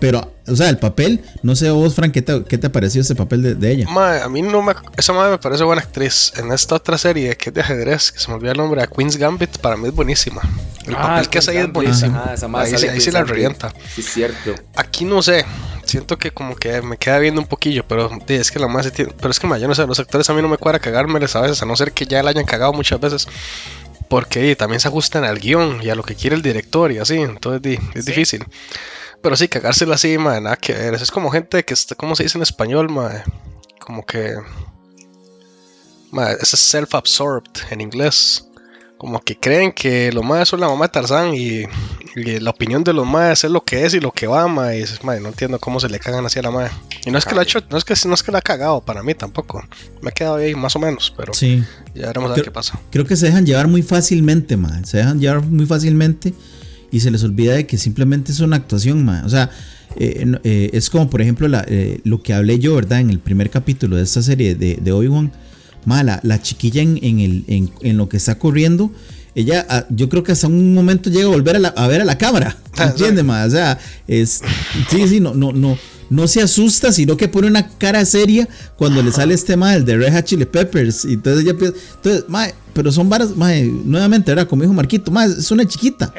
pero, 0.00 0.32
o 0.46 0.56
sea, 0.56 0.70
el 0.70 0.78
papel, 0.78 1.22
no 1.42 1.54
sé 1.54 1.70
vos, 1.70 1.94
Frank, 1.94 2.12
¿qué 2.12 2.22
te, 2.22 2.44
qué 2.44 2.56
te 2.56 2.70
pareció 2.70 3.02
ese 3.02 3.14
papel 3.14 3.60
de, 3.60 3.70
ella? 3.70 3.86
Ma, 3.90 4.24
a 4.24 4.28
mí 4.30 4.40
no 4.40 4.62
me. 4.62 4.72
Esa 4.96 5.12
madre 5.12 5.32
me 5.32 5.38
parece 5.38 5.64
buena 5.64 5.82
actriz. 5.82 6.32
En 6.38 6.50
esta 6.50 6.76
otra 6.76 6.96
serie 6.96 7.36
que 7.36 7.50
es 7.50 7.54
de 7.54 7.60
ajedrez, 7.60 8.10
que 8.10 8.18
se 8.18 8.28
me 8.28 8.36
olvidó 8.36 8.52
el 8.52 8.56
nombre, 8.56 8.82
a 8.82 8.86
Queen's 8.86 9.18
Gambit, 9.18 9.58
para 9.58 9.76
mí 9.76 9.88
es 9.88 9.94
buenísima. 9.94 10.40
El 10.86 10.94
ah, 10.94 11.02
papel 11.02 11.28
que 11.28 11.38
hace 11.40 11.50
ahí 11.50 11.58
es 11.58 11.70
buenísimo. 11.70 12.18
ahí, 12.54 12.72
ahí 12.72 13.00
sí 13.02 13.10
la 13.10 13.22
revienta. 13.22 13.70
Sí, 13.94 14.00
es 14.00 14.10
cierto. 14.10 14.54
Aquí 14.74 15.04
no 15.04 15.20
sé 15.20 15.44
siento 15.88 16.18
que 16.18 16.30
como 16.30 16.54
que 16.54 16.82
me 16.82 16.96
queda 16.96 17.18
viendo 17.18 17.40
un 17.40 17.46
poquillo, 17.46 17.84
pero 17.88 18.10
es 18.28 18.50
que 18.50 18.58
la 18.58 18.68
más 18.68 18.90
pero 18.92 19.30
es 19.30 19.40
que 19.40 19.48
yo 19.48 19.68
no 19.68 19.74
sé, 19.74 19.86
los 19.86 19.98
actores 19.98 20.28
a 20.28 20.34
mí 20.34 20.42
no 20.42 20.48
me 20.48 20.58
cuadra 20.58 20.78
cagármeles 20.78 21.34
a 21.34 21.40
veces, 21.40 21.62
a 21.62 21.66
no 21.66 21.74
ser 21.76 21.92
que 21.92 22.06
ya 22.06 22.22
la 22.22 22.30
hayan 22.30 22.44
cagado 22.44 22.72
muchas 22.72 23.00
veces. 23.00 23.26
Porque 24.08 24.56
también 24.56 24.80
se 24.80 24.88
ajustan 24.88 25.24
al 25.24 25.38
guion 25.38 25.80
y 25.82 25.90
a 25.90 25.94
lo 25.94 26.02
que 26.02 26.14
quiere 26.14 26.36
el 26.36 26.42
director 26.42 26.90
y 26.92 26.98
así, 26.98 27.16
entonces 27.16 27.78
es 27.94 28.06
difícil. 28.06 28.44
Pero 29.22 29.36
sí, 29.36 29.48
cagárselo 29.48 29.94
así, 29.94 30.16
madre, 30.16 30.40
nada 30.40 30.56
que 30.56 30.72
ver. 30.72 30.94
Es 30.94 31.10
como 31.10 31.30
gente 31.30 31.64
que 31.64 31.74
está, 31.74 31.94
¿cómo 31.94 32.16
se 32.16 32.22
dice 32.22 32.38
en 32.38 32.42
español, 32.42 32.88
madre? 32.88 33.24
Como 33.80 34.04
que. 34.06 34.36
Madre, 36.10 36.38
es 36.40 36.54
self-absorbed 36.54 37.70
en 37.70 37.80
inglés 37.82 38.47
como 38.98 39.20
que 39.20 39.36
creen 39.36 39.72
que 39.72 40.12
los 40.12 40.24
más 40.24 40.48
son 40.48 40.60
la 40.60 40.68
mamá 40.68 40.86
de 40.86 40.92
Tarzán 40.92 41.34
y, 41.34 41.62
la 42.16 42.50
opinión 42.50 42.82
de 42.82 42.92
los 42.92 43.06
más 43.06 43.44
es 43.44 43.50
lo 43.50 43.64
que 43.64 43.84
es 43.84 43.94
y 43.94 44.00
lo 44.00 44.10
que 44.10 44.26
va, 44.26 44.48
ma, 44.48 44.74
y 44.74 44.80
dices, 44.80 45.04
no 45.04 45.14
entiendo 45.14 45.60
cómo 45.60 45.78
se 45.78 45.88
le 45.88 46.00
cagan 46.00 46.26
así 46.26 46.40
a 46.40 46.42
la 46.42 46.50
madre. 46.50 46.72
Y 47.06 47.12
no 47.12 47.18
es 47.18 47.24
que 47.24 47.36
la 47.36 47.44
hecho, 47.44 47.60
no 47.70 47.78
es 47.78 47.84
que 47.84 47.94
no 48.06 48.14
es 48.14 48.24
que 48.24 48.32
la 48.32 48.38
ha 48.38 48.42
cagado 48.42 48.80
para 48.80 49.04
mí 49.04 49.14
tampoco. 49.14 49.62
Me 50.02 50.08
ha 50.08 50.12
quedado 50.12 50.34
ahí 50.34 50.52
más 50.56 50.74
o 50.74 50.80
menos, 50.80 51.14
pero 51.16 51.32
sí. 51.32 51.62
ya 51.94 52.08
veremos 52.08 52.32
a 52.32 52.34
ver 52.34 52.44
qué 52.44 52.50
pasa. 52.50 52.80
Creo 52.90 53.04
que 53.06 53.14
se 53.14 53.26
dejan 53.26 53.46
llevar 53.46 53.68
muy 53.68 53.82
fácilmente, 53.82 54.56
ma. 54.56 54.84
Se 54.84 54.96
dejan 54.96 55.20
llevar 55.20 55.42
muy 55.42 55.64
fácilmente 55.64 56.34
y 56.90 56.98
se 56.98 57.12
les 57.12 57.22
olvida 57.22 57.54
de 57.54 57.68
que 57.68 57.78
simplemente 57.78 58.32
es 58.32 58.40
una 58.40 58.56
actuación, 58.56 59.04
ma. 59.04 59.22
O 59.24 59.28
sea, 59.28 59.48
eh, 59.94 60.26
eh, 60.42 60.70
es 60.72 60.90
como 60.90 61.08
por 61.08 61.22
ejemplo 61.22 61.48
eh, 61.68 62.00
lo 62.02 62.20
que 62.20 62.34
hablé 62.34 62.58
yo, 62.58 62.74
¿verdad? 62.74 62.98
En 62.98 63.10
el 63.10 63.20
primer 63.20 63.48
capítulo 63.48 63.96
de 63.96 64.02
esta 64.02 64.22
serie 64.22 64.56
de, 64.56 64.74
de 64.74 64.92
Obi-Wan 64.92 65.30
mala, 65.88 66.20
la 66.22 66.40
chiquilla 66.40 66.82
en, 66.82 66.98
el, 67.02 67.44
en, 67.48 67.96
lo 67.96 68.08
que 68.08 68.18
está 68.18 68.38
corriendo, 68.38 68.92
ella, 69.34 69.66
ah, 69.68 69.86
yo 69.88 70.08
creo 70.08 70.22
que 70.22 70.32
hasta 70.32 70.46
un 70.46 70.74
momento 70.74 71.10
llega 71.10 71.24
a 71.24 71.30
volver 71.30 71.56
a, 71.74 71.86
ver 71.88 72.02
a 72.02 72.04
la 72.04 72.18
cámara, 72.18 72.56
¿entiendes, 72.78 73.24
más? 73.24 73.48
O 73.48 73.50
sea, 73.50 73.78
es, 74.06 74.42
sí, 74.90 75.08
sí, 75.08 75.18
no, 75.18 75.34
no, 75.34 75.52
no, 75.52 75.78
no 76.10 76.28
se 76.28 76.42
asusta, 76.42 76.92
sino 76.92 77.16
que 77.16 77.28
pone 77.28 77.48
una 77.48 77.68
cara 77.68 78.04
seria 78.04 78.48
cuando 78.76 79.02
le 79.02 79.10
sale 79.10 79.34
este 79.34 79.56
mal 79.56 79.84
de 79.84 79.96
Red 79.96 80.12
Hot 80.14 80.24
Chili 80.24 80.44
Peppers, 80.44 81.06
y 81.06 81.14
entonces 81.14 81.44
ella 81.44 81.56
piensa, 81.56 81.78
entonces, 81.96 82.24
pero 82.74 82.92
son 82.92 83.08
varas, 83.08 83.30
nuevamente, 83.34 84.30
¿verdad? 84.30 84.46
Como 84.46 84.62
dijo 84.62 84.74
Marquito, 84.74 85.10
más 85.10 85.30
es 85.30 85.50
una 85.50 85.66
chiquita. 85.66 86.12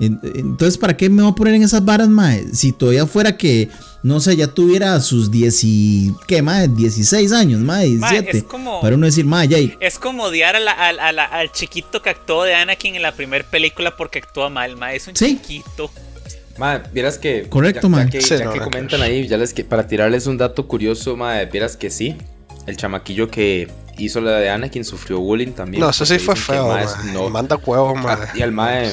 Entonces, 0.00 0.78
¿para 0.78 0.96
qué 0.96 1.08
me 1.08 1.22
voy 1.22 1.32
a 1.32 1.34
poner 1.34 1.54
en 1.54 1.62
esas 1.62 1.84
varas, 1.84 2.08
mae? 2.08 2.44
Si 2.52 2.72
todavía 2.72 3.06
fuera 3.06 3.36
que, 3.36 3.68
no 4.02 4.20
sé, 4.20 4.36
ya 4.36 4.46
tuviera 4.46 5.00
sus 5.00 5.30
10 5.30 5.64
y, 5.64 6.14
¿qué, 6.26 6.40
mae? 6.40 6.68
16 6.68 7.32
años, 7.32 7.60
mae, 7.60 7.88
17. 7.88 8.44
para 8.80 8.94
uno 8.94 9.06
decir, 9.06 9.24
mae, 9.24 9.48
ya. 9.48 9.58
Es 9.80 9.98
como 9.98 10.24
odiar 10.24 10.56
al 10.56 11.52
chiquito 11.52 12.00
que 12.00 12.10
actuó 12.10 12.44
de 12.44 12.54
Anakin 12.54 12.94
en 12.94 13.02
la 13.02 13.12
primera 13.12 13.48
película 13.48 13.96
porque 13.96 14.20
actúa 14.20 14.48
mal, 14.48 14.76
mae. 14.76 14.96
Es 14.96 15.08
un 15.08 15.14
chiquito. 15.14 15.90
Mae, 16.58 16.82
vieras 16.92 17.18
que. 17.18 17.48
Correcto, 17.48 17.88
mae. 17.88 18.08
Ya, 18.10 18.52
que, 18.52 18.60
comentan 18.60 19.02
ahí, 19.02 19.26
ya 19.26 19.36
les 19.36 19.52
que, 19.52 19.64
para 19.64 19.86
tirarles 19.86 20.26
un 20.26 20.38
dato 20.38 20.66
curioso, 20.68 21.16
mae, 21.16 21.46
vieras 21.46 21.76
que 21.76 21.90
sí. 21.90 22.16
El 22.66 22.76
chamaquillo 22.76 23.30
que 23.30 23.68
hizo 23.96 24.20
la 24.20 24.38
de 24.38 24.50
Anakin 24.50 24.84
sufrió 24.84 25.18
bullying 25.18 25.52
también. 25.52 25.80
No, 25.80 25.90
eso 25.90 26.06
sí 26.06 26.18
fue 26.18 26.36
feo, 26.36 26.68
mae. 26.68 26.86
No, 27.12 27.28
manda 27.30 27.56
huevos, 27.56 28.00
mae. 28.00 28.16
Ah, 28.20 28.32
y 28.34 28.42
al 28.42 28.52
mae 28.52 28.90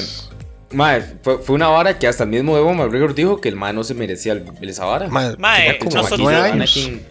Mae, 0.76 1.00
fue, 1.22 1.38
fue, 1.38 1.54
una 1.54 1.68
vara 1.68 1.98
que 1.98 2.06
hasta 2.06 2.24
el 2.24 2.28
mismo 2.28 2.54
Evo 2.54 2.74
McGregor 2.74 3.14
dijo 3.14 3.40
que 3.40 3.48
el 3.48 3.56
mae 3.56 3.72
no 3.72 3.82
se 3.82 3.94
merecía 3.94 4.34
el, 4.34 4.44
esa 4.60 4.84
vara. 4.84 5.08
Mae, 5.08 5.78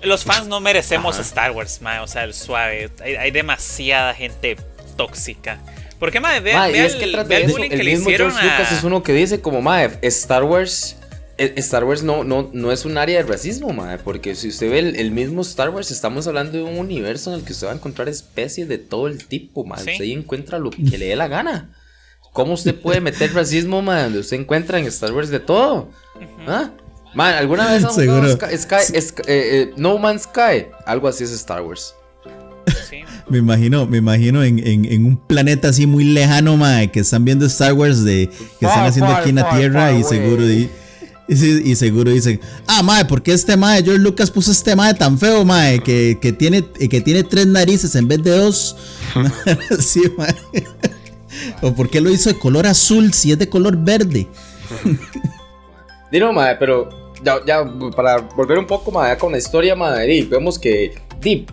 los 0.03 0.23
fans 0.23 0.47
no 0.47 0.59
merecemos 0.59 1.17
Star 1.17 1.51
Wars, 1.51 1.81
mae, 1.81 1.99
o 1.99 2.05
sea, 2.05 2.25
el 2.25 2.35
suave. 2.35 2.91
Hay, 3.01 3.31
demasiada 3.31 4.13
gente 4.13 4.55
tóxica. 4.95 5.59
¿Por 5.97 6.11
qué, 6.11 6.19
mae? 6.19 6.41
Vean, 6.41 6.71
ve 6.71 6.85
el, 6.85 7.15
el, 7.31 7.51
bullying 7.51 7.69
que 7.71 7.83
le 7.83 7.91
hicieron 7.93 8.31
George 8.31 8.47
Lucas 8.47 8.71
es 8.71 8.83
uno 8.83 9.01
que 9.01 9.13
dice 9.13 9.41
como, 9.41 9.61
mae, 9.61 9.97
Star 10.03 10.43
Wars... 10.43 10.97
Eh, 11.37 11.53
Star 11.57 11.83
Wars 11.83 12.01
no, 12.01 12.23
no, 12.23 12.49
no 12.53 12.71
es 12.71 12.85
un 12.85 12.97
área 12.97 13.21
de 13.21 13.27
racismo, 13.27 13.73
mae, 13.73 13.97
porque 13.97 14.35
si 14.35 14.49
usted 14.49 14.69
ve 14.69 14.79
el, 14.79 15.11
mismo 15.11 15.41
Star 15.41 15.71
Wars, 15.71 15.89
estamos 15.89 16.27
hablando 16.27 16.51
de 16.51 16.63
un 16.63 16.77
universo 16.77 17.33
en 17.33 17.39
el 17.39 17.45
que 17.45 17.51
usted 17.51 17.65
va 17.65 17.71
a 17.71 17.75
encontrar 17.75 18.07
especies 18.09 18.69
de 18.69 18.77
todo 18.77 19.07
el 19.07 19.25
tipo, 19.25 19.65
mae. 19.65 19.79
Usted 19.79 20.01
ahí 20.01 20.13
encuentra 20.13 20.59
lo 20.59 20.69
que 20.69 20.97
le 20.99 21.07
dé 21.07 21.15
la 21.15 21.27
gana. 21.27 21.71
¿Cómo 22.35 22.51
usted 22.51 22.75
puede 22.75 22.99
meter 22.99 23.33
racismo, 23.33 23.81
man? 23.81 24.03
Donde 24.03 24.19
usted 24.19 24.35
encuentra 24.35 24.77
en 24.77 24.85
Star 24.87 25.13
Wars 25.13 25.29
de 25.29 25.39
todo. 25.39 25.87
¿Ah? 26.45 26.69
Man, 27.13 27.33
¿alguna 27.33 27.71
vez 27.71 27.85
han 27.85 27.93
Sky, 27.93 28.75
eh, 28.93 29.13
eh, 29.25 29.73
No 29.77 29.97
Man's 29.97 30.23
Sky? 30.23 30.65
Algo 30.85 31.07
así 31.07 31.23
es 31.23 31.31
Star 31.31 31.61
Wars. 31.61 31.95
me 33.29 33.37
imagino, 33.37 33.85
me 33.85 33.99
imagino 33.99 34.43
en, 34.43 35.05
un 35.05 35.15
planeta 35.15 35.69
así 35.69 35.87
muy 35.87 36.03
lejano, 36.03 36.57
man, 36.57 36.89
que 36.89 36.99
están 36.99 37.23
viendo 37.23 37.45
Star 37.45 37.71
Wars 37.71 38.03
de 38.03 38.29
que 38.59 38.65
están 38.65 38.85
haciendo 38.85 39.13
aquí 39.13 39.29
en 39.29 39.35
la 39.35 39.49
Tierra 39.51 39.93
y 39.93 40.03
seguro 40.03 40.43
Y, 41.29 41.75
seguro 41.77 42.11
dicen, 42.11 42.41
ah, 42.67 42.83
mae, 42.83 43.05
¿por 43.05 43.23
qué 43.23 43.31
este 43.31 43.55
mae, 43.55 43.81
George 43.81 44.01
Lucas 44.01 44.29
puso 44.29 44.51
este 44.51 44.75
mae 44.75 44.93
tan 44.93 45.17
feo, 45.17 45.45
mae, 45.45 45.79
que, 45.79 46.17
que, 46.21 46.33
tiene, 46.33 46.65
que 46.65 46.99
tiene 46.99 47.23
tres 47.23 47.47
narices 47.47 47.95
en 47.95 48.09
vez 48.09 48.21
de 48.21 48.31
dos? 48.31 48.75
sí, 49.79 50.01
mae. 50.17 50.35
¿O 51.61 51.73
por 51.73 51.89
qué 51.89 52.01
lo 52.01 52.09
hizo 52.09 52.29
de 52.29 52.39
color 52.39 52.67
azul 52.67 53.13
si 53.13 53.31
es 53.31 53.39
de 53.39 53.49
color 53.49 53.77
verde? 53.77 54.27
Dino, 56.11 56.31
mae, 56.33 56.55
pero 56.55 57.13
ya, 57.23 57.43
ya, 57.45 57.65
para 57.95 58.17
volver 58.17 58.57
un 58.57 58.67
poco, 58.67 58.91
mae, 58.91 59.17
con 59.17 59.31
la 59.31 59.37
historia, 59.37 59.75
mae, 59.75 60.23
vemos 60.23 60.59
que, 60.59 60.95
Deep, 61.19 61.51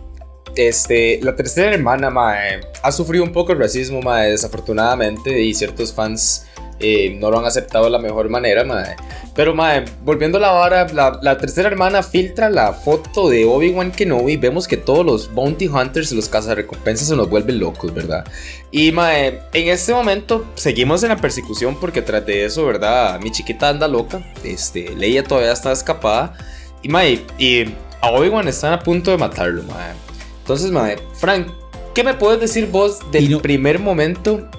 este, 0.57 1.21
la 1.23 1.35
tercera 1.35 1.73
hermana, 1.73 2.11
mae, 2.11 2.61
ha 2.83 2.92
sufrido 2.92 3.25
un 3.25 3.33
poco 3.33 3.53
el 3.53 3.59
racismo, 3.59 4.03
mae, 4.03 4.31
desafortunadamente, 4.31 5.40
y 5.40 5.55
ciertos 5.55 5.92
fans 5.92 6.47
eh, 6.83 7.16
no 7.18 7.31
lo 7.31 7.38
han 7.38 7.45
aceptado 7.45 7.85
de 7.85 7.90
la 7.90 7.99
mejor 7.99 8.29
manera, 8.29 8.64
mae. 8.64 8.97
Pero, 9.35 9.55
mae, 9.55 9.85
volviendo 10.05 10.37
a 10.38 10.40
la 10.40 10.51
vara, 10.51 10.87
la, 10.88 11.38
tercera 11.38 11.68
hermana 11.68 12.03
filtra 12.03 12.51
la 12.51 12.73
foto 12.73 13.31
de 13.31 13.45
Obi-Wan 13.45 13.92
Kenobi. 13.92 14.37
Vemos 14.37 14.68
que 14.68 14.77
todos 14.77 15.07
los 15.07 15.33
Bounty 15.33 15.68
Hunters 15.68 16.12
y 16.12 16.16
los 16.16 16.29
cazarrecompensas 16.29 17.09
se 17.09 17.16
nos 17.16 17.31
vuelven 17.31 17.61
locos, 17.61 17.95
¿verdad? 17.95 18.25
Y, 18.71 18.92
mae, 18.92 19.40
en 19.53 19.68
este 19.68 19.95
momento 19.95 20.45
seguimos 20.55 21.03
en 21.03 21.11
la 21.11 21.16
persecución 21.16 21.79
porque 21.81 22.03
tras 22.03 22.27
de 22.27 22.45
eso, 22.45 22.66
¿verdad? 22.66 23.18
Mi 23.21 23.31
chiquita 23.31 23.68
anda 23.68 23.88
loca. 23.88 24.21
Este, 24.45 24.90
Leia 24.95 25.25
todavía 25.25 25.53
está 25.53 25.73
escapada. 25.73 26.35
Y, 26.83 26.88
mae, 26.88 27.25
y 27.38 27.64
a 28.01 28.11
Obi-Wan 28.11 28.49
están 28.49 28.73
a 28.73 28.81
punto 28.81 29.12
de 29.12 29.16
matarlo, 29.16 29.62
mae. 29.62 29.92
Entonces, 30.40 30.71
mae, 30.73 30.99
Frank, 31.14 31.47
¿qué 31.95 32.03
me 32.03 32.14
puedes 32.14 32.40
decir 32.40 32.66
vos 32.66 32.99
del 33.12 33.40
primer 33.40 33.79
momento 33.79 34.51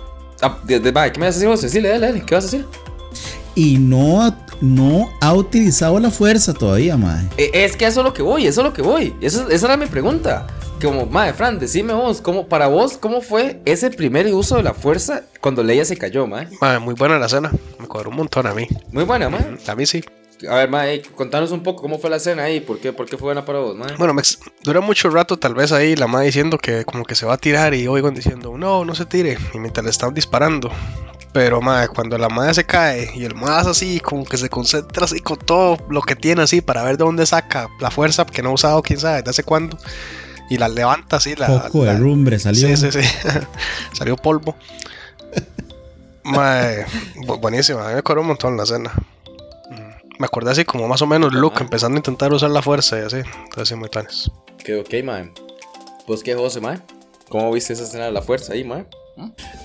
Ah, 0.44 0.60
¿Qué 0.68 0.80
me 1.20 1.26
vas 1.26 1.36
a 1.36 1.40
decir 1.40 1.48
vos? 1.48 1.62
Decirle, 1.62 1.90
dale, 1.90 2.08
dale, 2.08 2.22
¿qué 2.26 2.36
vas 2.36 2.44
a 2.44 2.48
decir? 2.48 2.66
Y 3.56 3.78
no, 3.78 4.36
no 4.62 5.10
ha 5.22 5.34
utilizado 5.34 6.00
la 6.00 6.10
fuerza 6.10 6.54
todavía, 6.54 6.98
mae. 6.98 7.24
Eh, 7.38 7.52
es 7.54 7.78
que 7.78 7.86
eso 7.86 8.02
es 8.02 8.06
lo 8.06 8.14
que 8.14 8.22
voy, 8.22 8.48
eso 8.48 8.62
es 8.62 8.66
lo 8.66 8.74
que 8.74 8.82
voy. 8.82 9.16
esa 9.22 9.48
era 9.50 9.78
mi 9.78 9.86
pregunta. 9.86 10.48
Como, 10.82 11.06
mae, 11.06 11.32
Fran, 11.34 11.60
decime 11.60 11.94
vos, 11.94 12.20
¿cómo, 12.20 12.48
para 12.48 12.68
vos, 12.68 12.98
¿cómo 12.98 13.22
fue 13.22 13.62
ese 13.64 13.90
primer 13.90 14.28
uso 14.34 14.58
de 14.58 14.64
la 14.64 14.74
fuerza 14.74 15.24
cuando 15.40 15.64
Leia 15.64 15.86
se 15.86 15.96
cayó, 15.96 16.28
mae? 16.28 16.50
Mae, 16.60 16.80
muy 16.80 16.94
buena 16.94 17.18
la 17.18 17.28
escena. 17.28 17.52
Me 17.80 17.88
cuadró 17.88 18.10
un 18.10 18.18
montón 18.18 18.48
a 18.48 18.54
mí. 18.54 18.68
Muy 18.92 19.06
buena, 19.06 19.30
mae. 19.30 19.58
A 19.66 19.76
mí 19.76 19.86
sí. 19.86 20.04
A 20.50 20.56
ver, 20.56 20.70
Mae, 20.70 21.02
contanos 21.16 21.52
un 21.52 21.64
poco 21.64 21.82
cómo 21.82 22.00
fue 22.00 22.10
la 22.10 22.18
escena 22.18 22.44
ahí, 22.44 22.60
¿por 22.60 22.80
qué, 22.80 22.92
por 22.92 23.08
qué 23.08 23.18
fue 23.18 23.28
buena 23.28 23.46
para 23.46 23.60
vos, 23.60 23.76
Mae? 23.76 23.96
Bueno, 23.98 24.14
me 24.14 24.24
dura 24.64 24.82
mucho 24.82 25.10
rato 25.10 25.38
tal 25.38 25.54
vez 25.54 25.72
ahí 25.72 25.96
la 25.96 26.08
Mae 26.08 26.26
diciendo 26.26 26.58
que 26.58 26.84
como 26.84 27.06
que 27.06 27.16
se 27.16 27.26
va 27.26 27.36
a 27.36 27.38
tirar 27.38 27.74
y 27.74 27.88
oigan 27.88 28.14
diciendo, 28.14 28.58
no, 28.58 28.84
no 28.84 28.96
se 28.96 29.06
tire, 29.06 29.38
y 29.54 29.60
mientras 29.60 29.84
le 29.84 29.92
están 29.92 30.14
disparando. 30.14 30.72
Pero, 31.32 31.62
Mae, 31.62 31.88
cuando 31.88 32.18
la 32.18 32.30
Mae 32.30 32.54
se 32.54 32.66
cae 32.66 33.12
y 33.16 33.26
el 33.26 33.36
Mae 33.36 33.62
así, 33.62 34.00
como 34.00 34.26
que 34.26 34.38
se 34.38 34.50
concentra 34.50 35.06
así 35.06 35.20
con 35.20 35.38
todo 35.38 35.78
lo 35.90 36.02
que 36.02 36.16
tiene 36.16 36.44
así 36.44 36.62
para 36.62 36.84
ver 36.84 36.98
de 36.98 37.06
dónde 37.06 37.26
saca 37.26 37.70
la 37.80 37.90
fuerza 37.90 38.26
que 38.26 38.44
no 38.44 38.50
ha 38.50 38.54
usado 38.54 38.82
quién 38.84 39.00
sabe 39.00 39.18
desde 39.18 39.30
hace 39.32 39.44
cuándo. 39.44 39.78
Y 40.50 40.58
la 40.58 40.68
levanta 40.68 41.18
así, 41.18 41.36
la... 41.36 41.48
Poco 41.48 41.86
de 41.86 41.98
rumbre 41.98 42.38
salió. 42.38 42.68
Sí, 42.68 42.78
sí, 42.78 42.92
sí. 42.92 43.10
salió 43.94 44.16
polvo. 44.18 44.56
Mae, 46.24 46.86
buenísima, 47.40 47.86
a 47.86 47.88
mí 47.88 47.94
me 47.94 48.00
acuerdo 48.00 48.22
un 48.22 48.28
montón 48.28 48.56
la 48.56 48.64
escena 48.64 48.94
me 50.20 50.26
acordé 50.26 50.52
así 50.52 50.66
como 50.66 50.88
más 50.88 51.02
o 51.02 51.08
menos 51.08 51.34
Luke 51.34 51.62
empezando 51.62 51.96
a 51.96 52.00
intentar 52.00 52.34
usar 52.34 52.50
la 52.52 52.62
fuerza 52.62 53.00
y 53.00 53.02
así. 53.02 53.18
Entonces, 53.46 53.78
muy 53.78 53.90
planes. 53.90 54.30
Ok, 54.56 54.70
ok, 54.82 55.04
mae. 55.04 55.32
Pues 56.06 56.24
qué, 56.24 56.36
José, 56.36 56.62
mae. 56.62 56.80
¿Cómo 57.30 57.52
viste 57.52 57.74
esa 57.74 57.84
escena 57.84 58.06
de 58.06 58.12
la 58.12 58.22
fuerza 58.22 58.54
ahí, 58.54 58.64
mae? 58.64 58.86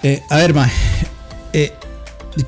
Eh, 0.03 0.23
a 0.31 0.37
ver, 0.37 0.55
mae. 0.55 0.71
Eh, 1.53 1.73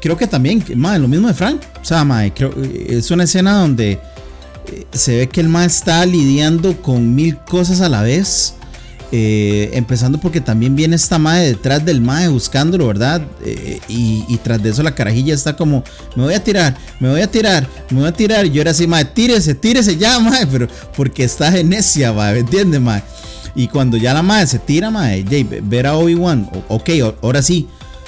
creo 0.00 0.16
que 0.16 0.26
también, 0.26 0.64
mae, 0.76 0.98
lo 0.98 1.08
mismo 1.08 1.28
de 1.28 1.34
Frank. 1.34 1.62
O 1.80 1.84
sea, 1.84 2.04
mae, 2.04 2.32
creo, 2.32 2.52
eh, 2.56 2.86
es 2.90 3.10
una 3.10 3.24
escena 3.24 3.58
donde 3.58 3.98
se 4.92 5.16
ve 5.16 5.28
que 5.28 5.40
el 5.40 5.48
mae 5.48 5.66
está 5.66 6.04
lidiando 6.06 6.80
con 6.80 7.14
mil 7.14 7.36
cosas 7.38 7.80
a 7.80 7.88
la 7.88 8.02
vez. 8.02 8.54
Eh, 9.12 9.70
empezando 9.72 10.18
porque 10.18 10.40
también 10.40 10.76
viene 10.76 10.94
esta 10.94 11.18
madre 11.18 11.48
detrás 11.48 11.84
del 11.84 12.00
mae 12.00 12.28
buscándolo, 12.28 12.86
¿verdad? 12.86 13.20
Eh, 13.44 13.80
y, 13.88 14.36
tras 14.44 14.62
de 14.62 14.70
eso 14.70 14.84
la 14.84 14.94
carajilla 14.94 15.34
está 15.34 15.56
como, 15.56 15.82
me 16.14 16.22
voy 16.22 16.34
a 16.34 16.44
tirar, 16.44 16.76
me 17.00 17.10
voy 17.10 17.20
a 17.20 17.28
tirar, 17.28 17.66
me 17.90 18.00
voy 18.00 18.08
a 18.08 18.12
tirar. 18.12 18.46
Y 18.46 18.50
yo 18.52 18.60
era 18.60 18.70
así, 18.70 18.86
mae, 18.86 19.04
tírese, 19.04 19.56
tírese 19.56 19.96
ya, 19.96 20.20
mae, 20.20 20.46
pero 20.46 20.68
porque 20.96 21.24
está 21.24 21.56
en 21.58 21.70
necia, 21.70 22.12
mae, 22.12 22.34
¿me 22.34 22.40
entiendes, 22.40 22.80
mae? 22.80 23.02
Y 23.56 23.66
cuando 23.66 23.96
ya 23.96 24.14
la 24.14 24.22
madre 24.22 24.46
se 24.46 24.60
tira, 24.60 24.92
mae, 24.92 25.24
ver 25.62 25.88
a 25.88 25.96
Obi-Wan, 25.96 26.48
ok, 26.68 26.90
ahora 27.20 27.42
sí, 27.42 27.66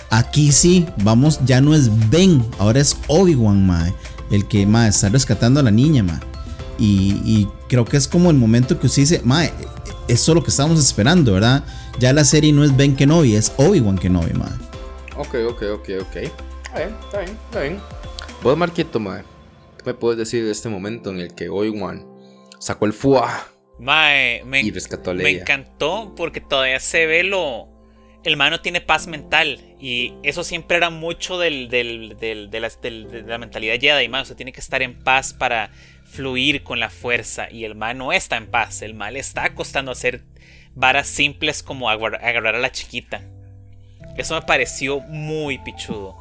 aquí 0.08 0.52
sí, 0.52 0.86
vamos, 1.02 1.40
ya 1.44 1.60
no 1.60 1.74
es 1.74 1.90
Ben, 2.10 2.44
ahora 2.60 2.78
es 2.78 2.96
Obi-Wan, 3.08 3.66
mae, 3.66 3.92
el 4.30 4.46
que, 4.46 4.66
mae, 4.66 4.90
está 4.90 5.08
rescatando 5.08 5.58
a 5.58 5.64
la 5.64 5.72
niña, 5.72 6.04
mae. 6.04 6.20
Y, 6.78 7.20
y, 7.24 7.48
creo 7.68 7.84
que 7.84 7.96
es 7.96 8.06
como 8.06 8.30
el 8.30 8.36
momento 8.36 8.78
que 8.78 8.86
usted 8.86 9.02
dice, 9.02 9.20
mae, 9.24 9.52
eso 10.08 10.32
es 10.32 10.34
lo 10.34 10.42
que 10.42 10.50
estábamos 10.50 10.80
esperando, 10.80 11.34
¿verdad? 11.34 11.64
Ya 11.98 12.12
la 12.12 12.24
serie 12.24 12.52
no 12.52 12.64
es 12.64 12.76
Ben 12.76 12.96
Kenobi, 12.96 13.36
es 13.36 13.52
Obi-Wan 13.56 13.98
Kenobi, 13.98 14.32
madre. 14.34 14.58
Ok, 15.16 15.34
ok, 15.48 15.62
ok, 15.74 15.88
ok. 16.00 16.16
Está 16.16 16.78
bien, 16.78 16.96
está 17.04 17.18
bien, 17.20 17.38
está 17.44 17.60
bien. 17.60 17.80
Vos, 18.42 18.56
Marquito, 18.56 18.98
madre, 18.98 19.24
¿qué 19.78 19.84
me 19.86 19.94
puedes 19.94 20.18
decir 20.18 20.44
de 20.44 20.50
este 20.50 20.68
momento 20.68 21.10
en 21.10 21.20
el 21.20 21.34
que 21.34 21.48
Obi-Wan 21.48 22.06
sacó 22.58 22.86
el 22.86 22.92
fuá 22.92 23.46
Mae, 23.78 24.42
me, 24.44 24.60
y 24.62 24.70
rescató 24.70 25.10
a 25.10 25.14
Leia? 25.14 25.24
Me 25.24 25.40
encantó 25.40 26.14
porque 26.16 26.40
todavía 26.40 26.80
se 26.80 27.06
ve 27.06 27.24
lo. 27.24 27.68
El 28.24 28.36
man 28.36 28.50
no 28.50 28.60
tiene 28.60 28.80
paz 28.80 29.08
mental. 29.08 29.76
Y 29.80 30.14
eso 30.22 30.44
siempre 30.44 30.76
era 30.76 30.90
mucho 30.90 31.38
del, 31.38 31.68
del, 31.68 32.16
del, 32.20 32.50
de, 32.50 32.60
la, 32.60 32.68
de, 32.68 33.24
la, 33.26 33.38
mentalidad 33.38 33.74
Jedi. 33.80 34.08
Mae. 34.08 34.22
O 34.22 34.24
sea, 34.24 34.36
tiene 34.36 34.52
que 34.52 34.60
estar 34.60 34.82
en 34.82 35.02
paz 35.02 35.32
para 35.32 35.72
fluir 36.12 36.62
con 36.62 36.78
la 36.78 36.90
fuerza 36.90 37.50
y 37.50 37.64
el 37.64 37.74
mal 37.74 37.96
no 37.96 38.12
está 38.12 38.36
en 38.36 38.46
paz, 38.46 38.82
el 38.82 38.94
mal 38.94 39.16
está 39.16 39.44
acostando 39.44 39.90
a 39.90 39.94
hacer 39.94 40.22
varas 40.74 41.06
simples 41.06 41.62
como 41.62 41.88
agarrar 41.88 42.54
a 42.54 42.58
la 42.58 42.70
chiquita. 42.70 43.22
Eso 44.18 44.34
me 44.34 44.42
pareció 44.42 45.00
muy 45.00 45.58
pichudo. 45.58 46.14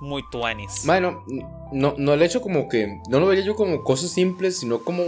Muy 0.00 0.22
tuanis. 0.30 0.82
Bueno, 0.84 1.24
no, 1.72 1.94
no 1.96 2.12
el 2.12 2.22
hecho 2.22 2.42
como 2.42 2.68
que. 2.68 3.00
No 3.08 3.20
lo 3.20 3.26
vería 3.26 3.44
yo 3.44 3.54
como 3.56 3.82
cosas 3.82 4.10
simples, 4.10 4.58
sino 4.58 4.84
como 4.84 5.02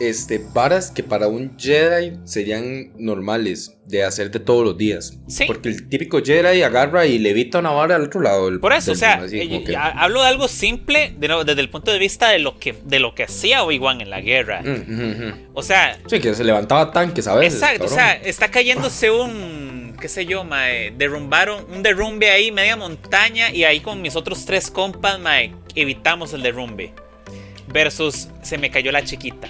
este, 0.00 0.40
varas 0.52 0.90
que 0.90 1.02
para 1.02 1.28
un 1.28 1.58
Jedi 1.58 2.18
serían 2.24 2.92
normales 2.98 3.76
de 3.86 4.04
hacer 4.04 4.30
de 4.30 4.38
todos 4.38 4.64
los 4.64 4.76
días. 4.76 5.18
Sí. 5.28 5.44
Porque 5.46 5.68
el 5.70 5.88
típico 5.88 6.22
Jedi 6.22 6.62
agarra 6.62 7.06
y 7.06 7.18
levita 7.18 7.58
una 7.58 7.70
vara 7.70 7.96
al 7.96 8.02
otro 8.02 8.20
lado. 8.20 8.60
Por 8.60 8.72
eso, 8.72 8.92
o 8.92 8.94
sea, 8.94 9.24
eh, 9.30 9.74
hablo 9.76 10.22
de 10.22 10.28
algo 10.28 10.48
simple 10.48 11.14
desde 11.18 11.60
el 11.60 11.70
punto 11.70 11.90
de 11.90 11.98
vista 11.98 12.28
de 12.28 12.38
lo 12.38 12.58
que, 12.58 12.74
de 12.84 12.98
lo 12.98 13.14
que 13.14 13.24
hacía 13.24 13.62
Obi-Wan 13.62 14.00
en 14.00 14.10
la 14.10 14.20
guerra. 14.20 14.62
Mm, 14.62 15.48
o 15.54 15.62
sea. 15.62 15.98
Sí, 16.06 16.20
que 16.20 16.34
se 16.34 16.44
levantaba 16.44 16.92
tanques 16.92 17.26
a 17.26 17.34
veces. 17.34 17.60
Exacto, 17.60 17.86
o 17.86 17.88
sea, 17.88 18.12
está 18.12 18.50
cayéndose 18.50 19.10
un. 19.10 19.96
qué 20.00 20.08
sé 20.08 20.26
yo, 20.26 20.44
mae. 20.44 20.92
Derrumbaron 20.96 21.64
un 21.72 21.82
derrumbe 21.82 22.30
ahí, 22.30 22.52
media 22.52 22.76
montaña, 22.76 23.50
y 23.50 23.64
ahí 23.64 23.80
con 23.80 24.00
mis 24.02 24.16
otros 24.16 24.44
tres 24.44 24.70
compas, 24.70 25.18
mae, 25.18 25.54
evitamos 25.74 26.32
el 26.34 26.42
derrumbe 26.42 26.92
versus 27.72 28.28
se 28.42 28.58
me 28.58 28.70
cayó 28.70 28.92
la 28.92 29.04
chiquita. 29.04 29.48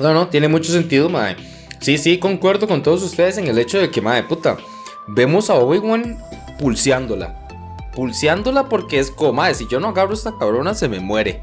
No, 0.00 0.12
no, 0.12 0.28
tiene 0.28 0.48
mucho 0.48 0.72
sentido, 0.72 1.08
mae. 1.08 1.36
Sí, 1.80 1.98
sí, 1.98 2.18
concuerdo 2.18 2.66
con 2.66 2.82
todos 2.82 3.02
ustedes 3.02 3.38
en 3.38 3.46
el 3.46 3.58
hecho 3.58 3.78
de 3.78 3.90
que, 3.90 4.00
mae, 4.00 4.22
puta, 4.22 4.56
vemos 5.06 5.50
a 5.50 5.54
Obi-Wan 5.54 6.18
pulseándola. 6.58 7.34
Pulseándola 7.94 8.68
porque 8.68 8.98
es 8.98 9.10
como, 9.10 9.34
mae, 9.34 9.54
si 9.54 9.66
yo 9.68 9.80
no 9.80 9.88
agarro 9.88 10.14
esta 10.14 10.36
cabrona 10.38 10.74
se 10.74 10.88
me 10.88 11.00
muere. 11.00 11.40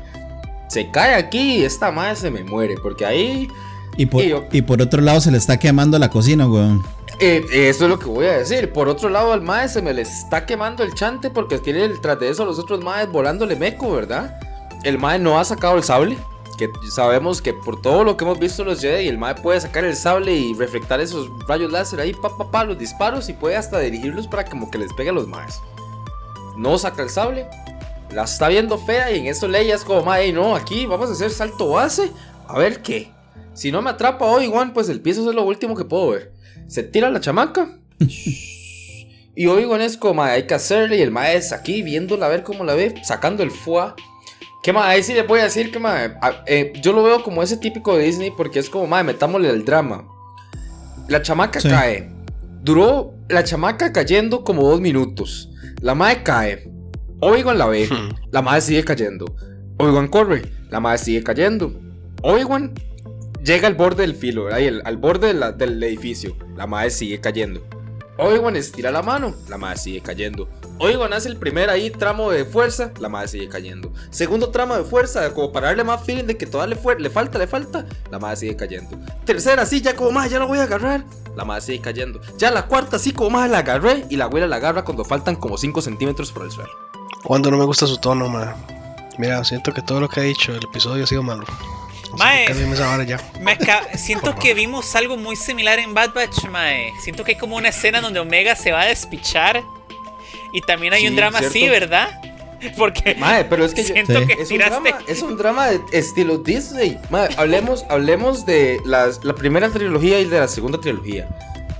Se 0.67 0.89
cae 0.89 1.15
aquí 1.15 1.57
y 1.57 1.65
esta 1.65 1.91
madre 1.91 2.15
se 2.15 2.31
me 2.31 2.43
muere. 2.43 2.75
Porque 2.81 3.05
ahí. 3.05 3.47
Y 3.95 4.07
por, 4.07 4.23
y, 4.51 4.61
por 4.63 4.81
otro 4.81 5.01
lado 5.01 5.21
se 5.21 5.29
le 5.29 5.37
está 5.37 5.57
quemando 5.57 5.99
la 5.99 6.09
cocina, 6.09 6.47
weón. 6.47 6.83
Eh, 7.19 7.45
eso 7.51 7.85
es 7.85 7.89
lo 7.89 7.99
que 7.99 8.05
voy 8.05 8.25
a 8.25 8.37
decir. 8.37 8.71
Por 8.71 8.89
otro 8.89 9.09
lado, 9.09 9.33
al 9.33 9.41
mae 9.41 9.69
se 9.69 9.81
me 9.81 9.93
le 9.93 10.01
está 10.01 10.45
quemando 10.45 10.83
el 10.83 10.93
chante 10.95 11.29
porque 11.29 11.59
tiene 11.59 11.85
el, 11.85 12.01
tras 12.01 12.19
de 12.19 12.29
eso 12.29 12.43
los 12.43 12.57
otros 12.57 12.83
maes 12.83 13.11
volándole 13.11 13.55
meco, 13.55 13.91
¿verdad? 13.91 14.39
El 14.83 14.99
Mae 14.99 15.19
no 15.19 15.39
ha 15.39 15.45
sacado 15.45 15.77
el 15.77 15.83
sable. 15.83 16.17
Que 16.57 16.69
sabemos 16.91 17.41
que 17.41 17.51
por 17.51 17.81
todo 17.81 18.03
lo 18.03 18.15
que 18.15 18.25
hemos 18.25 18.37
visto 18.37 18.63
los 18.63 18.79
Jedi, 18.79 19.07
el 19.07 19.17
Mae 19.17 19.33
puede 19.33 19.59
sacar 19.59 19.83
el 19.85 19.95
sable 19.95 20.35
y 20.35 20.53
reflectar 20.53 21.01
esos 21.01 21.27
rayos 21.47 21.71
láser 21.71 21.99
ahí, 21.99 22.13
pa, 22.13 22.37
pa, 22.37 22.51
pa, 22.51 22.63
los 22.63 22.77
disparos 22.77 23.27
y 23.27 23.33
puede 23.33 23.55
hasta 23.55 23.79
dirigirlos 23.79 24.27
para 24.27 24.45
como 24.45 24.69
que 24.69 24.77
les 24.77 24.93
pegue 24.93 25.09
a 25.09 25.13
los 25.13 25.27
Maes. 25.27 25.59
No 26.55 26.77
saca 26.77 27.01
el 27.01 27.09
sable, 27.09 27.47
la 28.11 28.25
está 28.25 28.49
viendo 28.49 28.77
fea 28.77 29.11
y 29.11 29.19
en 29.19 29.25
eso 29.25 29.47
Leia 29.47 29.73
es 29.73 29.83
como, 29.83 30.03
Mae, 30.03 30.31
no, 30.31 30.55
aquí 30.55 30.85
vamos 30.85 31.09
a 31.09 31.13
hacer 31.13 31.31
salto 31.31 31.69
base, 31.69 32.11
a 32.47 32.59
ver 32.59 32.83
qué. 32.83 33.11
Si 33.55 33.71
no 33.71 33.81
me 33.81 33.89
atrapa 33.89 34.25
Obi-Wan, 34.25 34.73
pues 34.73 34.89
el 34.89 35.01
piso 35.01 35.27
es 35.27 35.35
lo 35.35 35.43
último 35.43 35.75
que 35.75 35.85
puedo 35.85 36.09
ver. 36.09 36.33
Se 36.67 36.83
tira 36.83 37.09
la 37.09 37.19
chamaca. 37.19 37.79
y 39.35 39.47
Obi-Wan 39.47 39.81
es 39.81 39.97
como, 39.97 40.21
hay 40.21 40.45
que 40.45 40.53
hacerle 40.53 40.97
y 40.97 41.01
el 41.01 41.09
Mae 41.09 41.35
es 41.35 41.51
aquí 41.51 41.81
viéndola 41.81 42.27
a 42.27 42.29
ver 42.29 42.43
cómo 42.43 42.63
la 42.63 42.75
ve, 42.75 42.93
sacando 43.03 43.41
el 43.41 43.49
fuá 43.49 43.95
¿Qué 44.63 44.71
más? 44.71 44.85
Ahí 44.85 45.03
sí 45.03 45.13
le 45.13 45.23
voy 45.23 45.41
a 45.41 45.43
decir 45.43 45.71
que 45.71 45.79
más. 45.79 46.11
Eh, 46.47 46.71
yo 46.81 46.93
lo 46.93 47.03
veo 47.03 47.21
como 47.21 47.43
ese 47.43 47.57
típico 47.57 47.95
de 47.95 48.05
Disney 48.05 48.31
porque 48.35 48.59
es 48.59 48.69
como, 48.69 48.87
madre, 48.87 49.03
metámosle 49.03 49.49
el 49.49 49.65
drama. 49.65 50.07
La 51.09 51.21
chamaca 51.21 51.59
cae. 51.59 52.09
Duró 52.61 53.13
la 53.27 53.43
chamaca 53.43 53.91
cayendo 53.91 54.43
como 54.43 54.63
dos 54.63 54.79
minutos. 54.79 55.49
La 55.81 55.93
madre 55.93 56.23
cae. 56.23 56.71
Obi-Wan 57.19 57.57
la 57.57 57.67
ve, 57.67 57.89
la 58.31 58.41
madre 58.41 58.61
sigue 58.61 58.83
cayendo. 58.83 59.25
Obi-Wan 59.77 60.07
corre, 60.09 60.43
la 60.69 60.79
madre 60.79 60.97
sigue 60.97 61.23
cayendo. 61.23 61.73
Obi-Wan 62.21 62.73
llega 63.43 63.67
al 63.67 63.75
borde 63.75 64.03
del 64.03 64.15
filo, 64.15 64.53
ahí, 64.53 64.67
al 64.83 64.97
borde 64.97 65.33
del 65.33 65.83
edificio, 65.83 66.35
la 66.57 66.67
madre 66.67 66.89
sigue 66.89 67.19
cayendo. 67.21 67.65
Obi-Wan 68.17 68.55
estira 68.55 68.91
la 68.91 69.01
mano, 69.01 69.33
la 69.49 69.57
madre 69.57 69.77
sigue 69.77 70.01
cayendo. 70.01 70.47
Obi-Wan 70.77 71.13
hace 71.13 71.29
el 71.29 71.37
primer 71.37 71.69
ahí 71.69 71.89
tramo 71.89 72.31
de 72.31 72.45
fuerza, 72.45 72.91
la 72.99 73.09
madre 73.09 73.27
sigue 73.27 73.49
cayendo. 73.49 73.91
Segundo 74.11 74.49
tramo 74.49 74.75
de 74.75 74.83
fuerza, 74.83 75.33
como 75.33 75.51
para 75.51 75.67
darle 75.67 75.83
más 75.83 76.03
feeling 76.03 76.25
de 76.25 76.37
que 76.37 76.45
todavía 76.45 76.75
le, 76.75 76.99
le 76.99 77.09
falta, 77.09 77.39
le 77.39 77.47
falta, 77.47 77.85
la 78.11 78.19
madre 78.19 78.37
sigue 78.37 78.55
cayendo. 78.55 78.97
Tercera, 79.25 79.65
sí, 79.65 79.81
ya 79.81 79.95
como 79.95 80.11
más, 80.11 80.29
ya 80.29 80.39
la 80.39 80.45
voy 80.45 80.59
a 80.59 80.63
agarrar, 80.63 81.03
la 81.35 81.43
madre 81.43 81.61
sigue 81.61 81.81
cayendo. 81.81 82.21
Ya 82.37 82.51
la 82.51 82.67
cuarta, 82.67 82.99
sí, 82.99 83.13
como 83.13 83.31
más 83.31 83.49
la 83.49 83.59
agarré 83.59 84.05
y 84.09 84.17
la 84.17 84.25
abuela 84.25 84.47
la 84.47 84.57
agarra 84.57 84.83
cuando 84.83 85.03
faltan 85.03 85.35
como 85.35 85.57
5 85.57 85.81
centímetros 85.81 86.31
por 86.31 86.45
el 86.45 86.51
suelo. 86.51 86.71
Cuando 87.23 87.49
no 87.49 87.57
me 87.57 87.65
gusta 87.65 87.87
su 87.87 87.97
tono, 87.97 88.27
madre. 88.29 88.53
Mira, 89.17 89.43
siento 89.43 89.73
que 89.73 89.81
todo 89.81 89.99
lo 89.99 90.09
que 90.09 90.19
ha 90.19 90.23
dicho 90.23 90.51
el 90.53 90.63
episodio 90.63 91.03
ha 91.03 91.07
sido 91.07 91.23
malo. 91.23 91.45
Mae, 92.17 92.47
siento 93.97 94.35
que 94.35 94.53
vimos 94.53 94.95
algo 94.95 95.17
muy 95.17 95.35
similar 95.35 95.79
en 95.79 95.93
Bad 95.93 96.13
Batch, 96.13 96.45
Mae. 96.45 96.93
Siento 96.99 97.23
que 97.23 97.31
hay 97.31 97.37
como 97.37 97.55
una 97.55 97.69
escena 97.69 98.01
donde 98.01 98.19
Omega 98.19 98.55
se 98.55 98.71
va 98.71 98.81
a 98.81 98.85
despichar. 98.85 99.63
Y 100.51 100.61
también 100.61 100.93
hay 100.93 101.07
un 101.07 101.15
drama 101.15 101.39
así, 101.39 101.67
¿verdad? 101.67 102.21
Porque 102.77 103.15
Mae, 103.15 103.45
pero 103.45 103.65
es 103.65 103.73
que, 103.73 103.83
siento 103.83 104.25
que 104.25 104.33
es, 104.33 104.51
un 104.51 104.57
drama, 104.57 104.89
es 105.07 105.21
un 105.21 105.37
drama 105.37 105.67
de 105.67 105.81
estilo 105.91 106.37
Disney. 106.37 106.97
Mae, 107.09 107.29
hablemos, 107.37 107.85
hablemos 107.89 108.45
de 108.45 108.79
la 108.85 109.33
primera 109.35 109.69
trilogía 109.69 110.19
y 110.19 110.25
de 110.25 110.39
la 110.39 110.47
segunda 110.47 110.79
trilogía. 110.79 111.27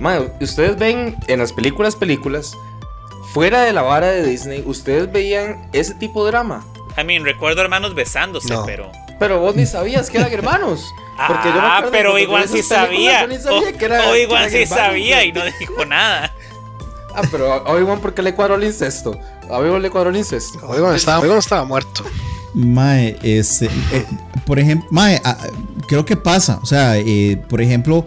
Mae, 0.00 0.30
ustedes 0.40 0.76
ven 0.76 1.16
en 1.28 1.38
las 1.38 1.52
películas, 1.52 1.96
películas, 1.96 2.56
fuera 3.32 3.62
de 3.62 3.72
la 3.72 3.82
vara 3.82 4.08
de 4.08 4.24
Disney, 4.24 4.62
ustedes 4.66 5.10
veían 5.10 5.68
ese 5.72 5.94
tipo 5.94 6.24
de 6.24 6.32
drama. 6.32 6.64
I 6.96 7.04
mean, 7.04 7.24
recuerdo 7.24 7.62
hermanos 7.62 7.94
besándose, 7.94 8.54
pero. 8.66 8.92
Pero 9.18 9.40
vos 9.40 9.54
ni 9.54 9.66
sabías 9.66 10.10
que 10.10 10.18
eran 10.18 10.32
hermanos. 10.32 10.94
Porque 11.28 11.48
ah, 11.52 11.84
pero 11.92 12.18
igual 12.18 12.48
sí 12.48 12.62
sabía. 12.62 13.28
O 14.08 14.16
igual 14.16 14.50
sí 14.50 14.66
sabía 14.66 15.24
y 15.24 15.32
no 15.32 15.42
dijo 15.60 15.84
nada. 15.84 16.34
Ah, 17.14 17.22
pero 17.30 17.62
Obi-Wan, 17.66 18.00
¿por 18.00 18.12
qué 18.12 18.22
le 18.22 18.34
cuadró 18.34 18.56
el 18.56 18.64
incesto? 18.64 19.16
A 19.48 19.58
Obi-Wan 19.58 19.80
le 19.80 19.90
cuadró 19.90 20.10
el 20.10 20.16
incesto. 20.16 20.58
Obi-Wan 20.66 20.96
estaba, 20.96 21.38
estaba, 21.38 21.64
muerto. 21.64 22.04
Mae, 22.52 23.16
este, 23.22 23.66
eh, 23.92 24.04
por 24.44 24.58
ejemplo, 24.58 24.88
Mae, 24.90 25.20
ah, 25.24 25.36
creo 25.86 26.04
que 26.04 26.16
pasa. 26.16 26.58
O 26.62 26.66
sea, 26.66 26.96
eh, 26.98 27.40
por 27.48 27.60
ejemplo, 27.60 28.04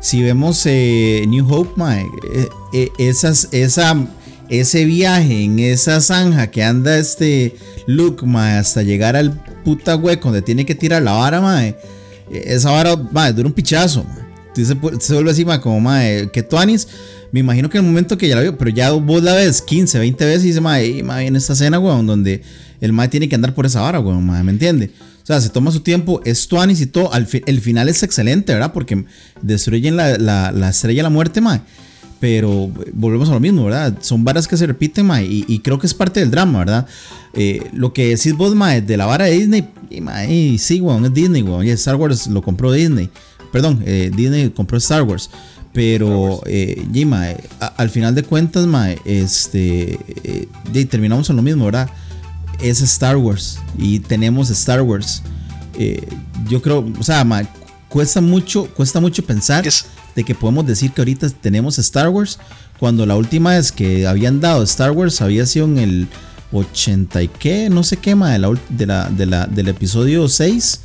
si 0.00 0.22
vemos 0.24 0.66
eh, 0.66 1.24
New 1.28 1.46
Hope, 1.48 1.70
Mae, 1.76 2.10
esas, 2.98 3.48
esa, 3.52 3.96
ese 4.48 4.84
viaje 4.84 5.44
en 5.44 5.58
esa 5.58 6.00
zanja 6.00 6.50
que 6.50 6.62
anda 6.62 6.98
este 6.98 7.54
Luke, 7.86 8.24
hasta 8.36 8.82
llegar 8.82 9.16
al 9.16 9.32
puta 9.64 9.96
hueco 9.96 10.28
donde 10.28 10.42
tiene 10.42 10.64
que 10.64 10.74
tirar 10.74 11.02
la 11.02 11.12
vara, 11.12 11.40
mae. 11.40 11.76
Esa 12.30 12.70
vara, 12.70 12.96
mae, 12.96 13.32
dura 13.32 13.48
un 13.48 13.54
pichazo, 13.54 14.04
mae. 14.04 14.28
Se, 14.64 15.14
vuelve 15.14 15.30
así, 15.30 15.44
como, 15.62 15.80
mae, 15.80 16.30
que 16.32 16.42
Tuanis. 16.42 16.88
Me 17.30 17.40
imagino 17.40 17.68
que 17.68 17.76
en 17.76 17.84
el 17.84 17.90
momento 17.90 18.16
que 18.16 18.26
ya 18.26 18.36
la 18.36 18.42
vio, 18.42 18.56
pero 18.56 18.70
ya 18.70 18.90
vos 18.90 19.22
la 19.22 19.34
ves 19.34 19.60
15, 19.60 19.98
20 19.98 20.24
veces 20.24 20.44
y 20.44 20.48
dice, 20.48 20.60
mae, 20.60 20.98
en 20.98 21.36
esta 21.36 21.52
escena, 21.52 21.78
weón, 21.78 22.06
donde 22.06 22.42
el 22.80 22.92
mae 22.92 23.08
tiene 23.08 23.28
que 23.28 23.34
andar 23.34 23.54
por 23.54 23.66
esa 23.66 23.82
vara, 23.82 24.00
weón, 24.00 24.24
mae, 24.24 24.42
¿me 24.42 24.52
entiende? 24.52 24.90
O 25.22 25.26
sea, 25.26 25.40
se 25.42 25.50
toma 25.50 25.70
su 25.70 25.80
tiempo, 25.80 26.22
es 26.24 26.48
Tuanis 26.48 26.80
y 26.80 26.86
todo. 26.86 27.12
Al 27.12 27.28
el 27.44 27.60
final 27.60 27.90
es 27.90 28.02
excelente, 28.02 28.54
¿verdad? 28.54 28.72
Porque 28.72 29.04
destruyen 29.42 29.94
la, 29.94 30.16
la, 30.16 30.52
la 30.52 30.70
estrella 30.70 31.00
de 31.00 31.02
la 31.02 31.10
muerte, 31.10 31.42
mae. 31.42 31.60
Pero 32.20 32.68
volvemos 32.92 33.28
a 33.28 33.34
lo 33.34 33.40
mismo, 33.40 33.64
¿verdad? 33.66 33.98
Son 34.00 34.24
varas 34.24 34.48
que 34.48 34.56
se 34.56 34.66
repiten, 34.66 35.06
mae, 35.06 35.24
y, 35.24 35.58
creo 35.60 35.78
que 35.78 35.86
es 35.86 35.94
parte 35.94 36.18
del 36.18 36.30
drama, 36.30 36.60
¿verdad? 36.60 36.86
Eh, 37.32 37.70
lo 37.72 37.92
que 37.92 38.08
decís 38.08 38.36
vos, 38.36 38.54
mae, 38.56 38.82
de 38.82 38.96
la 38.96 39.06
vara 39.06 39.26
de 39.26 39.32
Disney, 39.32 39.68
y, 39.90 40.00
mae, 40.00 40.58
sí, 40.58 40.80
weón, 40.80 41.04
es 41.04 41.14
Disney, 41.14 41.42
weón. 41.42 41.66
Y 41.66 41.70
Star 41.70 41.96
Wars 41.96 42.26
lo 42.26 42.42
compró 42.42 42.72
Disney. 42.72 43.08
Perdón, 43.52 43.82
eh, 43.86 44.10
Disney 44.14 44.50
compró 44.50 44.78
Star 44.78 45.02
Wars. 45.02 45.30
Pero, 45.72 46.42
eh, 46.46 46.86
mae, 47.06 47.36
al 47.76 47.90
final 47.90 48.14
de 48.14 48.22
cuentas, 48.22 48.66
mae, 48.66 48.98
este, 49.04 49.98
eh, 50.24 50.84
terminamos 50.86 51.30
en 51.30 51.36
lo 51.36 51.42
mismo, 51.42 51.66
¿verdad? 51.66 51.88
Es 52.60 52.80
Star 52.80 53.16
Wars 53.16 53.60
y 53.78 54.00
tenemos 54.00 54.50
Star 54.50 54.82
Wars. 54.82 55.22
yo 56.48 56.60
creo, 56.60 56.84
o 56.98 57.02
sea, 57.04 57.22
mae, 57.24 57.46
cuesta 57.88 58.20
mucho, 58.20 58.66
cuesta 58.74 59.00
mucho 59.00 59.24
pensar 59.24 59.64
de 60.18 60.24
que 60.24 60.34
podemos 60.34 60.66
decir 60.66 60.90
que 60.90 61.00
ahorita 61.00 61.30
tenemos 61.30 61.78
Star 61.78 62.08
Wars 62.08 62.40
cuando 62.80 63.06
la 63.06 63.14
última 63.14 63.54
vez 63.54 63.70
que 63.70 64.04
habían 64.04 64.40
dado 64.40 64.64
Star 64.64 64.90
Wars 64.90 65.22
había 65.22 65.46
sido 65.46 65.66
en 65.66 65.78
el 65.78 66.08
80 66.50 67.22
y 67.22 67.28
qué, 67.28 67.70
no 67.70 67.84
sé 67.84 67.98
qué, 67.98 68.16
de 68.16 68.86
la, 68.86 69.08
de 69.10 69.26
la, 69.26 69.46
del 69.46 69.68
episodio 69.68 70.26
6 70.26 70.80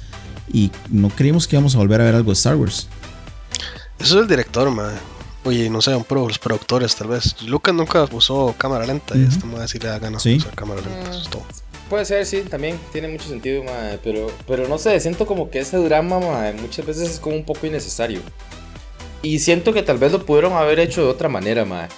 y 0.54 0.70
no 0.92 1.10
creímos 1.10 1.48
que 1.48 1.56
íbamos 1.56 1.74
a 1.74 1.80
volver 1.80 2.00
a 2.02 2.04
ver 2.04 2.14
algo 2.14 2.30
de 2.30 2.34
Star 2.34 2.58
Wars. 2.58 2.88
Eso 3.98 4.18
es 4.18 4.22
el 4.22 4.28
director, 4.28 4.70
madre. 4.70 4.98
Oye, 5.46 5.68
no 5.68 5.82
sé, 5.82 5.90
los 5.90 6.38
productores 6.38 6.96
tal 6.96 7.08
vez. 7.08 7.36
Lucas 7.42 7.74
nunca 7.74 8.08
usó 8.12 8.54
cámara 8.56 8.86
lenta 8.86 9.18
y 9.18 9.24
esto 9.24 9.48
me 9.48 9.54
va 9.54 9.60
a 9.60 9.62
decir 9.64 9.82
le 9.82 9.90
da 9.90 9.98
ganas 9.98 10.24
de 10.24 10.36
usar 10.36 10.54
cámara 10.54 10.82
lenta. 10.82 11.10
Eso 11.10 11.22
es 11.22 11.30
todo. 11.30 11.44
Puede 11.90 12.06
ser, 12.06 12.24
sí, 12.28 12.42
también 12.42 12.80
tiene 12.92 13.08
mucho 13.08 13.28
sentido, 13.28 13.64
pero, 14.04 14.32
pero 14.46 14.68
no 14.68 14.78
sé, 14.78 15.00
siento 15.00 15.26
como 15.26 15.50
que 15.50 15.58
ese 15.58 15.78
drama 15.78 16.20
muchas 16.62 16.86
veces 16.86 17.10
es 17.10 17.20
como 17.20 17.36
un 17.36 17.46
poco 17.46 17.66
innecesario. 17.66 18.22
Y 19.24 19.40
siento 19.40 19.74
que 19.74 19.82
tal 19.82 19.98
vez 19.98 20.12
lo 20.12 20.26
pudieron 20.26 20.54
haber 20.54 20.80
hecho 20.80 21.02
de 21.02 21.08
otra 21.08 21.30
manera, 21.30 21.66
madre. 21.66 21.90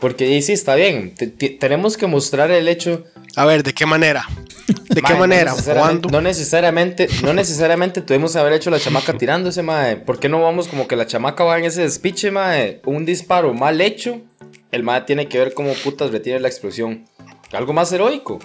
Porque 0.00 0.40
sí, 0.42 0.52
está 0.52 0.74
bien, 0.74 1.14
tenemos 1.60 1.96
que 1.96 2.06
mostrar 2.06 2.50
el 2.50 2.68
hecho... 2.68 3.04
A 3.36 3.44
ver, 3.44 3.62
¿de 3.62 3.72
qué 3.72 3.84
manera? 3.84 4.26
¿De 4.88 5.02
qué 5.02 5.14
manera? 5.14 5.54
No 6.10 6.20
necesariamente, 6.20 7.08
no 7.22 7.32
necesariamente, 7.34 8.00
tuvimos 8.00 8.32
que 8.32 8.38
haber 8.38 8.52
hecho 8.54 8.70
la 8.70 8.80
chamaca 8.80 9.12
tirándose, 9.12 9.62
mae. 9.62 9.96
¿Por 9.96 10.18
qué 10.18 10.28
no 10.28 10.40
vamos 10.40 10.68
como 10.68 10.88
que 10.88 10.96
la 10.96 11.06
chamaca 11.06 11.44
va 11.44 11.58
en 11.58 11.64
ese 11.64 11.82
despiche, 11.82 12.30
mae? 12.30 12.80
Un 12.84 13.04
disparo 13.04 13.54
mal 13.54 13.80
hecho, 13.80 14.20
el 14.70 14.82
mae 14.82 15.02
tiene 15.02 15.28
que 15.28 15.38
ver 15.38 15.54
cómo 15.54 15.72
putas 15.74 16.10
retiene 16.10 16.40
la 16.40 16.48
explosión. 16.48 17.04
Algo 17.52 17.72
más 17.72 17.92
heroico 17.92 18.38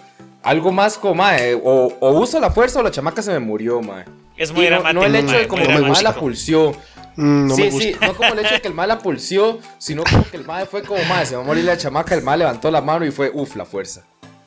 algo 0.47 0.72
más 0.72 0.97
como, 0.97 1.15
mae, 1.15 1.59
o, 1.61 1.91
usa 1.99 2.39
la 2.39 2.51
fuerza 2.51 2.80
o 2.80 2.84
la 2.84 2.91
chamaca 2.91 3.22
se 3.22 3.32
me 3.32 3.39
murió, 3.39 3.82
mae. 3.82 4.05
Es 4.38 4.53
muy 4.53 4.65
dramático. 4.65 5.01
No, 5.01 5.05
el 5.05 5.15
hecho 5.15 5.38
de 5.38 5.47
como 5.47 5.63
la 5.63 6.15
pulsió. 6.15 6.74
Mm, 7.18 7.49
sí, 7.49 7.72
sí, 7.72 7.95
no 7.99 8.15
como 8.15 8.34
el 8.34 8.39
hecho 8.39 8.53
de 8.53 8.61
que 8.61 8.68
el 8.68 8.76
mae 8.76 8.88
la 8.88 8.99
pulsió, 8.99 9.59
sino 9.80 10.03
como 10.03 10.24
que 10.30 10.38
el 10.38 10.45
mae 10.45 10.68
fue 10.68 10.84
como, 10.84 11.03
mae, 11.05 11.26
se 11.26 11.36
va 11.36 11.41
a 11.41 11.45
morir 11.45 11.65
la 11.65 11.76
chamaca, 11.76 12.13
el 12.13 12.22
mae 12.22 12.38
levantó 12.38 12.70
la 12.70 12.80
mano 12.80 13.05
y 13.05 13.11
fue, 13.11 13.32
uff, 13.34 13.55
la 13.55 13.65
fuerza. 13.65 14.05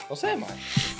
No 0.09 0.14
sé, 0.14 0.37
mae. 0.37 0.49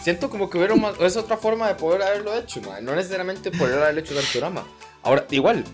Siento 0.03 0.29
como 0.29 0.51
que 0.51 0.59
hubiera 0.59 0.75
más, 0.75 0.95
es 1.01 1.17
otra 1.17 1.37
forma 1.37 1.69
de 1.69 1.77
poder 1.77 2.03
haberlo 2.03 2.37
hecho, 2.37 2.61
mae. 2.63 2.83
No 2.83 2.95
necesariamente 2.95 3.53
poder 3.53 3.79
haberlo 3.79 4.01
hecho 4.01 4.19
el 4.19 4.27
drama. 4.35 4.65
Ahora, 5.03 5.25
igual, 5.31 5.65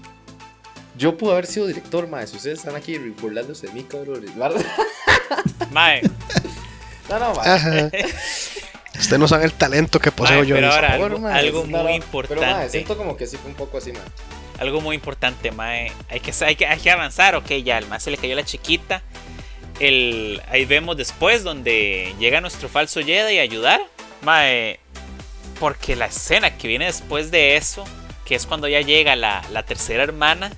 yo 0.99 1.17
pude 1.17 1.33
haber 1.33 1.47
sido 1.47 1.67
director, 1.67 2.07
mae. 2.09 2.27
Si 2.27 2.37
ustedes 2.37 2.59
están 2.59 2.77
aquí 2.77 2.99
burlándose 2.99 3.67
de 3.67 3.73
mí, 3.73 3.83
cabrón. 3.85 4.25
Mae. 5.73 6.03
No, 7.09 7.19
no, 7.19 7.35
mae. 7.35 7.91
Ustedes 8.99 9.19
no 9.19 9.29
saben 9.29 9.45
el 9.45 9.53
talento 9.53 9.99
que 9.99 10.11
poseo 10.11 10.43
yo. 10.45 10.55
Pero 10.55 10.73
ahora, 10.73 10.95
algo, 10.95 11.65
muy 11.65 11.93
importante. 11.95 12.45
Pero, 12.45 12.69
siento 12.71 12.97
como 12.97 13.17
que 13.17 13.27
sí 13.27 13.37
fue 13.37 13.51
un 13.51 13.57
poco 13.57 13.79
así, 13.79 13.93
man. 13.93 14.03
Algo 14.59 14.81
muy 14.81 14.97
importante, 14.97 15.51
mae. 15.51 15.93
Hay 16.09 16.21
que, 16.21 16.33
hay 16.45 16.57
que, 16.57 16.67
hay 16.67 16.79
que 16.79 16.91
avanzar, 16.91 17.35
ok, 17.35 17.51
ya, 17.65 17.79
el 17.79 17.87
mae 17.87 18.01
se 18.01 18.11
le 18.11 18.17
cayó 18.17 18.35
la 18.35 18.45
chiquita. 18.45 19.03
El, 19.81 20.41
ahí 20.49 20.65
vemos 20.65 20.97
después 20.97 21.45
donde 21.45 22.15
llega 22.19 22.41
nuestro 22.41 22.69
falso 22.69 23.01
Jedi 23.01 23.39
a 23.39 23.43
ayudar. 23.43 23.81
Mae, 24.23 24.81
porque 25.61 25.97
la 25.97 26.07
escena 26.07 26.57
que 26.57 26.69
viene 26.69 26.87
después 26.87 27.31
de 27.31 27.57
eso, 27.57 27.85
que 28.25 28.35
es 28.35 28.47
cuando 28.47 28.69
ya 28.69 28.81
llega 28.81 29.15
la, 29.17 29.43
la 29.53 29.63
tercera 29.63 30.03
hermana, 30.03 30.51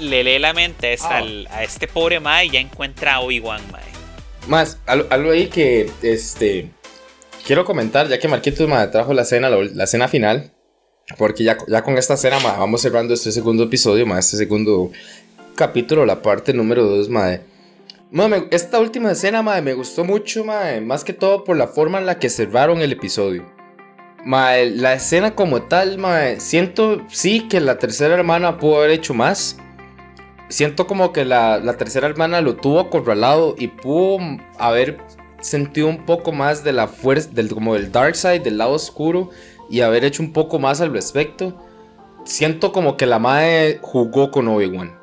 le 0.00 0.24
lee 0.24 0.38
la 0.38 0.52
mente 0.52 0.96
a, 1.00 1.18
ah. 1.18 1.24
a 1.50 1.62
este 1.62 1.86
pobre 1.86 2.20
Mae 2.20 2.46
y 2.46 2.50
ya 2.50 2.60
encuentra 2.60 3.14
a 3.14 3.20
Obi-Wan, 3.20 3.62
Mae. 3.70 3.82
Más, 4.48 4.78
algo 4.86 5.30
ahí 5.30 5.48
que, 5.48 5.90
este, 6.02 6.70
quiero 7.46 7.64
comentar, 7.64 8.08
ya 8.08 8.18
que 8.18 8.26
Marquitos 8.26 8.66
me 8.68 8.86
trajo 8.88 9.12
la 9.12 9.22
escena, 9.22 9.50
la, 9.50 9.84
escena 9.84 10.08
final, 10.08 10.52
porque 11.16 11.44
ya, 11.44 11.56
ya 11.66 11.82
con 11.82 11.98
esta 11.98 12.14
escena 12.14 12.38
vamos 12.38 12.80
cerrando 12.82 13.14
este 13.14 13.32
segundo 13.32 13.64
episodio, 13.64 14.06
ma, 14.06 14.18
este 14.18 14.36
segundo 14.36 14.90
capítulo, 15.54 16.06
la 16.06 16.22
parte 16.22 16.52
número 16.52 16.84
2, 16.84 17.08
madre. 17.08 17.42
esta 18.50 18.78
última 18.80 19.12
escena, 19.12 19.42
madre, 19.42 19.62
me 19.62 19.74
gustó 19.74 20.04
mucho, 20.04 20.44
madre, 20.44 20.80
más 20.80 21.04
que 21.04 21.12
todo 21.12 21.44
por 21.44 21.56
la 21.56 21.66
forma 21.66 21.98
en 21.98 22.06
la 22.06 22.18
que 22.18 22.30
cerraron 22.30 22.80
el 22.80 22.92
episodio. 22.92 23.44
Madre, 24.24 24.70
la 24.70 24.94
escena 24.94 25.34
como 25.34 25.62
tal, 25.62 25.98
madre, 25.98 26.40
siento 26.40 27.02
sí 27.08 27.48
que 27.48 27.60
la 27.60 27.78
tercera 27.78 28.14
hermana 28.14 28.58
pudo 28.58 28.78
haber 28.78 28.90
hecho 28.90 29.14
más. 29.14 29.56
Siento 30.48 30.86
como 30.86 31.12
que 31.12 31.24
la, 31.24 31.58
la 31.58 31.76
tercera 31.76 32.08
hermana 32.08 32.40
lo 32.40 32.56
tuvo 32.56 32.80
acorralado 32.80 33.54
y 33.56 33.68
pudo 33.68 34.18
haber 34.58 34.98
sentido 35.40 35.88
un 35.88 36.04
poco 36.04 36.32
más 36.32 36.64
de 36.64 36.72
la 36.72 36.88
fuerza, 36.88 37.30
del, 37.32 37.48
como 37.48 37.74
del 37.74 37.90
dark 37.90 38.14
side, 38.16 38.40
del 38.40 38.58
lado 38.58 38.72
oscuro, 38.72 39.30
y 39.70 39.80
haber 39.80 40.04
hecho 40.04 40.22
un 40.22 40.32
poco 40.32 40.58
más 40.58 40.80
al 40.80 40.92
respecto, 40.92 41.56
siento 42.24 42.72
como 42.72 42.96
que 42.96 43.06
la 43.06 43.18
madre 43.18 43.78
jugó 43.80 44.30
con 44.30 44.48
Obi-Wan. 44.48 44.98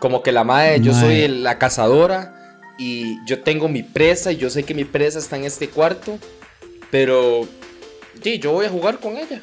Como 0.00 0.22
que 0.22 0.32
la 0.32 0.44
madre, 0.44 0.80
yo 0.80 0.92
soy 0.92 1.28
la 1.28 1.58
cazadora, 1.58 2.34
y 2.76 3.24
yo 3.24 3.42
tengo 3.42 3.68
mi 3.68 3.82
presa 3.82 4.32
y 4.32 4.36
yo 4.36 4.50
sé 4.50 4.64
que 4.64 4.74
mi 4.74 4.84
presa 4.84 5.18
está 5.18 5.36
en 5.36 5.44
este 5.44 5.68
cuarto, 5.68 6.18
pero 6.90 7.46
sí, 8.22 8.38
yo 8.38 8.52
voy 8.52 8.66
a 8.66 8.70
jugar 8.70 8.98
con 8.98 9.16
ella. 9.16 9.40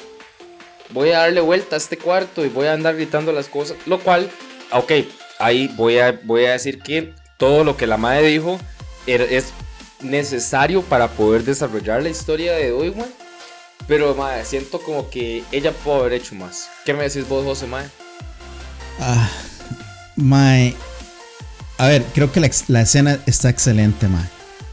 Voy 0.90 1.10
a 1.10 1.20
darle 1.20 1.40
vuelta 1.40 1.76
a 1.76 1.78
este 1.78 1.96
cuarto 1.96 2.44
y 2.44 2.48
voy 2.48 2.66
a 2.66 2.74
andar 2.74 2.96
gritando 2.96 3.32
las 3.32 3.48
cosas, 3.48 3.76
lo 3.86 3.98
cual, 4.00 4.28
ok, 4.72 4.92
ahí 5.38 5.72
voy 5.76 5.98
a, 5.98 6.20
voy 6.24 6.44
a 6.44 6.52
decir 6.52 6.80
que 6.80 7.14
todo 7.38 7.64
lo 7.64 7.76
que 7.76 7.86
la 7.86 7.96
madre 7.96 8.26
dijo 8.26 8.58
er, 9.06 9.22
es 9.22 9.52
necesario 10.00 10.82
para 10.82 11.08
poder 11.08 11.44
desarrollar 11.44 12.02
la 12.02 12.10
historia 12.10 12.52
de 12.52 12.72
Obi-Wan. 12.72 13.08
Pero, 13.86 14.14
madre, 14.14 14.44
siento 14.44 14.80
como 14.80 15.10
que 15.10 15.42
ella 15.50 15.72
puede 15.72 16.00
haber 16.00 16.12
hecho 16.14 16.34
más. 16.34 16.68
¿Qué 16.84 16.94
me 16.94 17.04
decís 17.04 17.28
vos, 17.28 17.44
José, 17.44 17.66
madre? 17.66 17.88
Ah, 19.00 19.28
mae. 20.16 20.74
A 21.78 21.88
ver, 21.88 22.04
creo 22.14 22.30
que 22.30 22.40
la, 22.40 22.80
escena 22.80 23.18
está 23.26 23.48
excelente, 23.48 24.06
mae. 24.08 24.24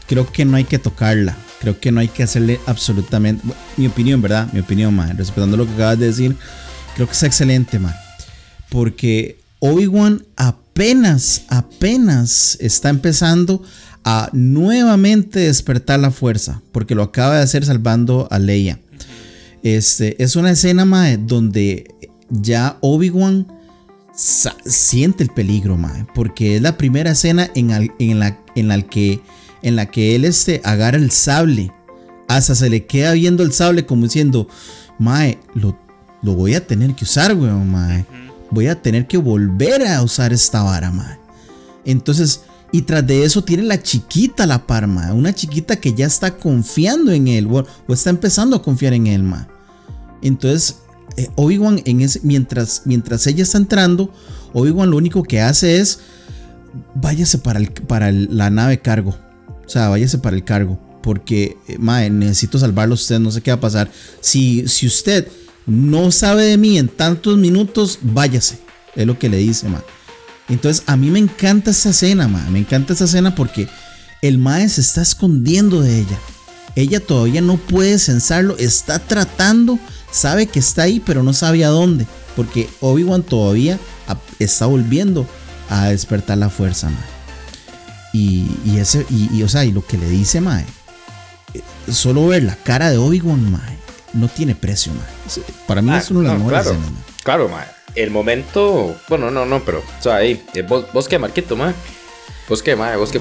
Creo 0.06 0.30
que 0.30 0.44
no 0.44 0.56
hay 0.56 0.64
que 0.64 0.78
tocarla. 0.78 1.36
Creo 1.60 1.78
que 1.78 1.92
no 1.92 2.00
hay 2.00 2.08
que 2.08 2.22
hacerle 2.22 2.60
absolutamente. 2.66 3.44
Mi 3.76 3.86
opinión, 3.86 4.22
¿verdad? 4.22 4.48
Mi 4.52 4.60
opinión, 4.60 4.94
mae. 4.94 5.12
Respetando 5.12 5.56
lo 5.56 5.66
que 5.66 5.72
acabas 5.72 5.98
de 5.98 6.06
decir. 6.06 6.36
Creo 6.94 7.06
que 7.06 7.12
está 7.12 7.26
excelente, 7.26 7.78
mae. 7.78 7.94
Porque 8.68 9.40
Obi-Wan 9.58 10.24
apenas, 10.36 11.42
apenas 11.48 12.56
está 12.60 12.88
empezando 12.88 13.62
a 14.04 14.30
nuevamente 14.32 15.40
despertar 15.40 15.98
la 15.98 16.12
fuerza. 16.12 16.62
Porque 16.70 16.94
lo 16.94 17.02
acaba 17.02 17.36
de 17.38 17.42
hacer 17.42 17.64
salvando 17.64 18.28
a 18.30 18.38
Leia. 18.38 18.78
Este, 19.62 20.22
es 20.22 20.36
una 20.36 20.52
escena, 20.52 20.84
mae, 20.84 21.18
donde 21.18 21.94
ya 22.30 22.78
Obi-Wan 22.80 23.46
siente 24.14 25.22
el 25.22 25.30
peligro, 25.30 25.76
mae, 25.76 26.06
porque 26.14 26.56
es 26.56 26.62
la 26.62 26.76
primera 26.76 27.12
escena 27.12 27.50
en, 27.54 27.68
la, 27.68 27.88
en, 27.98 28.18
la, 28.68 28.82
que, 28.82 29.20
en 29.62 29.76
la 29.76 29.86
que 29.86 30.14
él 30.14 30.24
este, 30.24 30.60
agarra 30.64 30.98
el 30.98 31.10
sable. 31.10 31.72
Hasta 32.28 32.54
se 32.54 32.70
le 32.70 32.86
queda 32.86 33.12
viendo 33.12 33.42
el 33.42 33.52
sable 33.52 33.86
como 33.86 34.04
diciendo, 34.04 34.48
mae, 34.98 35.38
lo, 35.54 35.76
lo 36.22 36.34
voy 36.34 36.54
a 36.54 36.66
tener 36.66 36.94
que 36.94 37.04
usar, 37.04 37.34
weón, 37.34 37.70
mae. 37.70 38.04
Voy 38.50 38.66
a 38.66 38.80
tener 38.80 39.06
que 39.06 39.16
volver 39.16 39.86
a 39.86 40.02
usar 40.02 40.32
esta 40.32 40.62
vara, 40.62 40.90
mae. 40.90 41.18
Entonces, 41.84 42.42
y 42.72 42.82
tras 42.82 43.06
de 43.06 43.24
eso 43.24 43.42
tiene 43.42 43.64
la 43.64 43.82
chiquita 43.82 44.46
la 44.46 44.66
parma, 44.66 45.12
una 45.12 45.34
chiquita 45.34 45.76
que 45.76 45.94
ya 45.94 46.06
está 46.06 46.36
confiando 46.36 47.12
en 47.12 47.28
él, 47.28 47.46
o, 47.50 47.64
está 47.92 48.10
empezando 48.10 48.56
a 48.56 48.62
confiar 48.62 48.92
en 48.92 49.06
él, 49.06 49.22
mae. 49.22 49.46
Entonces, 50.22 50.76
eh, 51.16 51.28
Obi-Wan, 51.36 51.82
mientras, 52.22 52.82
mientras 52.84 53.26
ella 53.26 53.42
está 53.42 53.58
entrando, 53.58 54.12
Obi-Wan 54.52 54.90
lo 54.90 54.96
único 54.96 55.22
que 55.22 55.40
hace 55.40 55.78
es 55.78 56.00
váyase 56.94 57.38
para, 57.38 58.12
la 58.12 58.50
nave 58.50 58.80
cargo. 58.80 59.14
O 59.66 59.68
sea, 59.68 59.88
váyase 59.88 60.18
para 60.18 60.36
el 60.36 60.44
cargo. 60.44 60.78
Porque, 61.02 61.56
eh, 61.66 61.78
mae, 61.78 62.10
necesito 62.10 62.58
salvarlo 62.58 62.94
a 62.94 62.96
usted, 62.96 63.18
no 63.18 63.30
sé 63.30 63.40
qué 63.40 63.50
va 63.50 63.56
a 63.56 63.60
pasar. 63.60 63.90
Si, 64.20 64.68
si 64.68 64.86
usted 64.86 65.28
no 65.66 66.10
sabe 66.10 66.44
de 66.44 66.58
mí 66.58 66.78
en 66.78 66.88
tantos 66.88 67.38
minutos, 67.38 67.98
váyase. 68.02 68.58
Es 68.94 69.06
lo 69.06 69.18
que 69.18 69.28
le 69.28 69.38
dice, 69.38 69.68
mae. 69.68 69.82
Entonces, 70.50 70.82
a 70.86 70.96
mí 70.96 71.10
me 71.10 71.18
encanta 71.18 71.70
esa 71.70 71.90
escena, 71.90 72.28
mae. 72.28 72.50
Me 72.50 72.58
encanta 72.58 72.92
esa 72.92 73.04
escena 73.04 73.34
porque 73.34 73.68
el 74.20 74.38
mae 74.38 74.68
se 74.68 74.80
está 74.80 75.02
escondiendo 75.02 75.80
de 75.80 76.00
ella. 76.00 76.18
Ella 76.76 77.00
todavía 77.00 77.40
no 77.40 77.56
puede 77.56 77.98
censarlo, 77.98 78.56
está 78.58 78.98
tratando 78.98 79.78
sabe 80.10 80.46
que 80.46 80.58
está 80.58 80.82
ahí, 80.82 81.00
pero 81.00 81.22
no 81.22 81.32
sabe 81.32 81.64
a 81.64 81.68
dónde. 81.68 82.06
Porque 82.36 82.68
Obi-Wan 82.80 83.22
todavía 83.22 83.78
está 84.38 84.66
volviendo 84.66 85.26
a 85.68 85.88
despertar 85.88 86.38
la 86.38 86.50
fuerza, 86.50 86.88
mae. 86.88 87.20
Y, 88.12 88.76
ese, 88.76 89.06
y, 89.08 89.42
o 89.42 89.48
sea, 89.48 89.64
y 89.64 89.72
lo 89.72 89.86
que 89.86 89.96
le 89.96 90.08
dice, 90.08 90.40
mae, 90.40 90.64
eh, 91.54 91.62
solo 91.92 92.26
ver 92.26 92.42
la 92.42 92.56
cara 92.56 92.90
de 92.90 92.98
Obi-Wan, 92.98 93.52
mae, 93.52 93.78
no 94.14 94.28
tiene 94.28 94.54
precio, 94.54 94.92
mae. 94.92 95.44
Para 95.66 95.80
mí 95.80 95.90
ah, 95.90 95.98
es 95.98 96.10
uno 96.10 96.22
de 96.22 96.36
mejores 96.36 96.62
claro, 96.62 96.78
Claro, 97.22 97.48
mae. 97.48 97.66
El 97.94 98.10
momento, 98.10 98.96
bueno, 99.08 99.30
no, 99.30 99.46
no, 99.46 99.60
pero, 99.60 99.78
o 99.78 100.02
sea, 100.02 100.16
ahí, 100.16 100.42
eh, 100.54 100.62
vos, 100.62 100.92
vos 100.92 101.08
qué, 101.08 101.18
Marquito, 101.18 101.56
mae. 101.56 101.74
Vos 102.48 102.62
qué, 102.62 102.74
mae, 102.74 102.96
vos 102.96 103.10
qué 103.10 103.18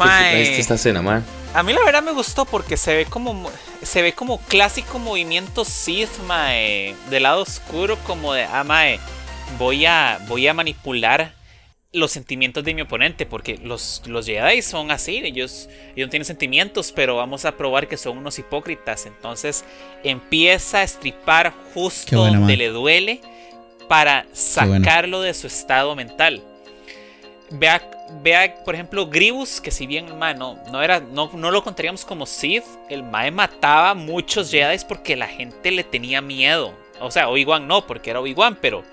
esta 0.57 0.75
escena, 0.75 1.01
mae. 1.01 1.21
A 1.53 1.63
mí 1.63 1.73
la 1.73 1.83
verdad 1.83 2.03
me 2.03 2.11
gustó 2.11 2.45
porque 2.45 2.77
se 2.77 2.95
ve 2.95 3.05
como 3.05 3.49
se 3.81 4.01
ve 4.01 4.13
como 4.13 4.39
clásico 4.39 4.99
movimiento 4.99 5.65
Sith, 5.65 6.09
mae, 6.27 6.95
del 7.09 7.23
lado 7.23 7.41
oscuro 7.41 7.97
como 8.05 8.33
de, 8.33 8.43
ah, 8.43 8.63
mae, 8.63 8.99
voy 9.57 9.85
a 9.85 10.19
voy 10.27 10.47
a 10.47 10.53
manipular 10.53 11.33
los 11.91 12.11
sentimientos 12.11 12.63
de 12.63 12.75
mi 12.75 12.81
oponente 12.81 13.25
porque 13.25 13.57
los, 13.63 14.03
los 14.05 14.27
Jedi 14.27 14.61
son 14.61 14.91
así, 14.91 15.17
ellos, 15.17 15.69
ellos 15.95 16.07
no 16.07 16.09
tienen 16.09 16.25
sentimientos, 16.25 16.91
pero 16.91 17.15
vamos 17.15 17.45
a 17.45 17.57
probar 17.57 17.87
que 17.87 17.97
son 17.97 18.17
unos 18.19 18.37
hipócritas. 18.37 19.07
Entonces 19.07 19.65
empieza 20.03 20.79
a 20.79 20.83
estripar 20.83 21.53
justo 21.73 22.25
donde 22.25 22.57
le 22.57 22.69
duele 22.69 23.21
para 23.89 24.25
sacarlo 24.31 25.19
de 25.19 25.33
su 25.33 25.47
estado 25.47 25.93
mental. 25.95 26.41
Vea 27.51 27.81
vea, 28.21 28.55
por 28.63 28.73
ejemplo, 28.75 29.07
Gribus, 29.07 29.61
que 29.61 29.71
si 29.71 29.87
bien 29.87 30.07
el 30.07 30.13
Mae 30.15 30.35
no, 30.35 30.57
era, 30.81 30.99
no, 30.99 31.29
no, 31.33 31.51
lo 31.51 31.63
contaríamos 31.63 32.05
como 32.05 32.25
Sith, 32.25 32.65
el 32.89 33.03
Mae 33.03 33.31
mataba 33.31 33.93
muchos 33.93 34.51
Jedi 34.51 34.77
porque 34.87 35.15
la 35.15 35.27
gente 35.27 35.71
le 35.71 35.83
tenía 35.83 36.21
miedo. 36.21 36.73
O 36.99 37.11
sea, 37.11 37.29
Obi-Wan 37.29 37.67
no, 37.67 37.85
porque 37.85 38.09
era 38.09 38.19
Obi-Wan, 38.19 38.57
pero 38.61 38.83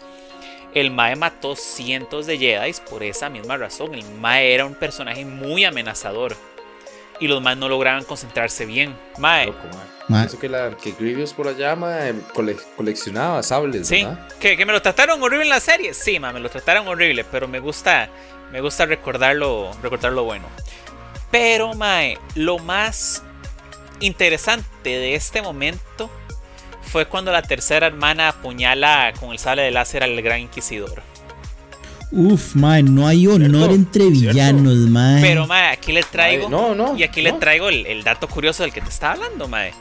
el 0.75 0.91
Mae 0.91 1.17
mató 1.17 1.57
cientos 1.57 2.27
de 2.27 2.39
Jedi 2.39 2.73
por 2.89 3.03
esa 3.03 3.29
misma 3.29 3.57
razón. 3.57 3.95
El 3.95 4.05
Mae 4.05 4.53
era 4.55 4.65
un 4.65 4.75
personaje 4.75 5.25
muy 5.25 5.65
amenazador. 5.65 6.37
Y 7.19 7.29
los 7.29 7.41
Mae 7.43 7.57
no 7.57 7.69
lograban 7.69 8.05
concentrarse 8.05 8.67
bien. 8.67 8.95
Mae. 9.19 9.53
Eso 10.09 10.39
que, 10.39 10.49
la, 10.49 10.77
que 10.77 10.93
Grievous 10.93 11.33
por 11.33 11.49
allá 11.49 11.75
mae, 11.75 12.15
coleccionaba 12.77 13.43
sables. 13.43 13.89
Sí, 13.89 14.07
que, 14.39 14.57
que, 14.57 14.65
me 14.65 14.73
lo 14.73 14.81
trataron 14.81 15.21
horrible 15.23 15.45
en 15.45 15.51
la 15.51 15.61
serie. 15.61 15.95
Sí, 15.95 16.21
mae, 16.21 16.33
me 16.33 16.41
lo 16.41 16.49
trataron 16.49 16.87
horrible, 16.87 17.25
pero 17.25 17.49
me 17.49 17.59
gusta 17.59 18.09
me 18.53 18.61
gusta 18.61 18.87
recordarlo, 18.87 19.71
lo 19.83 20.25
bueno. 20.25 20.47
Pero, 21.31 21.75
Mae, 21.75 22.19
lo 22.35 22.59
más 22.59 23.23
interesante 24.01 24.91
de 24.91 25.15
este 25.15 25.43
momento 25.43 26.11
fue 26.83 27.07
cuando 27.07 27.33
la 27.33 27.43
tercera 27.43 27.87
hermana 27.87 28.29
apuñala 28.29 29.13
con 29.19 29.33
el 29.33 29.39
sable 29.39 29.63
de 29.63 29.71
láser 29.73 30.05
al 30.05 30.21
gran 30.23 30.41
inquisidor. 30.41 31.03
Uf, 32.13 32.55
mae, 32.55 32.85
no 32.85 33.09
hay 33.09 33.27
honor 33.27 33.73
entre 33.73 34.05
villanos, 34.05 34.77
mae. 34.77 35.21
Pero, 35.21 35.47
mae, 35.49 35.73
aquí 35.73 35.91
le 35.91 36.05
traigo. 36.05 36.49
no, 36.49 36.75
no, 36.75 36.97
y 36.97 37.03
aquí 37.03 37.21
le 37.21 37.33
traigo 37.33 37.69
el, 37.69 38.05
dato 38.05 38.29
curioso 38.29 38.63
del 38.63 38.73
que 38.73 38.81
te 38.81 38.89
estaba 38.89 39.15
hablando, 39.15 39.49
mae. 39.49 39.73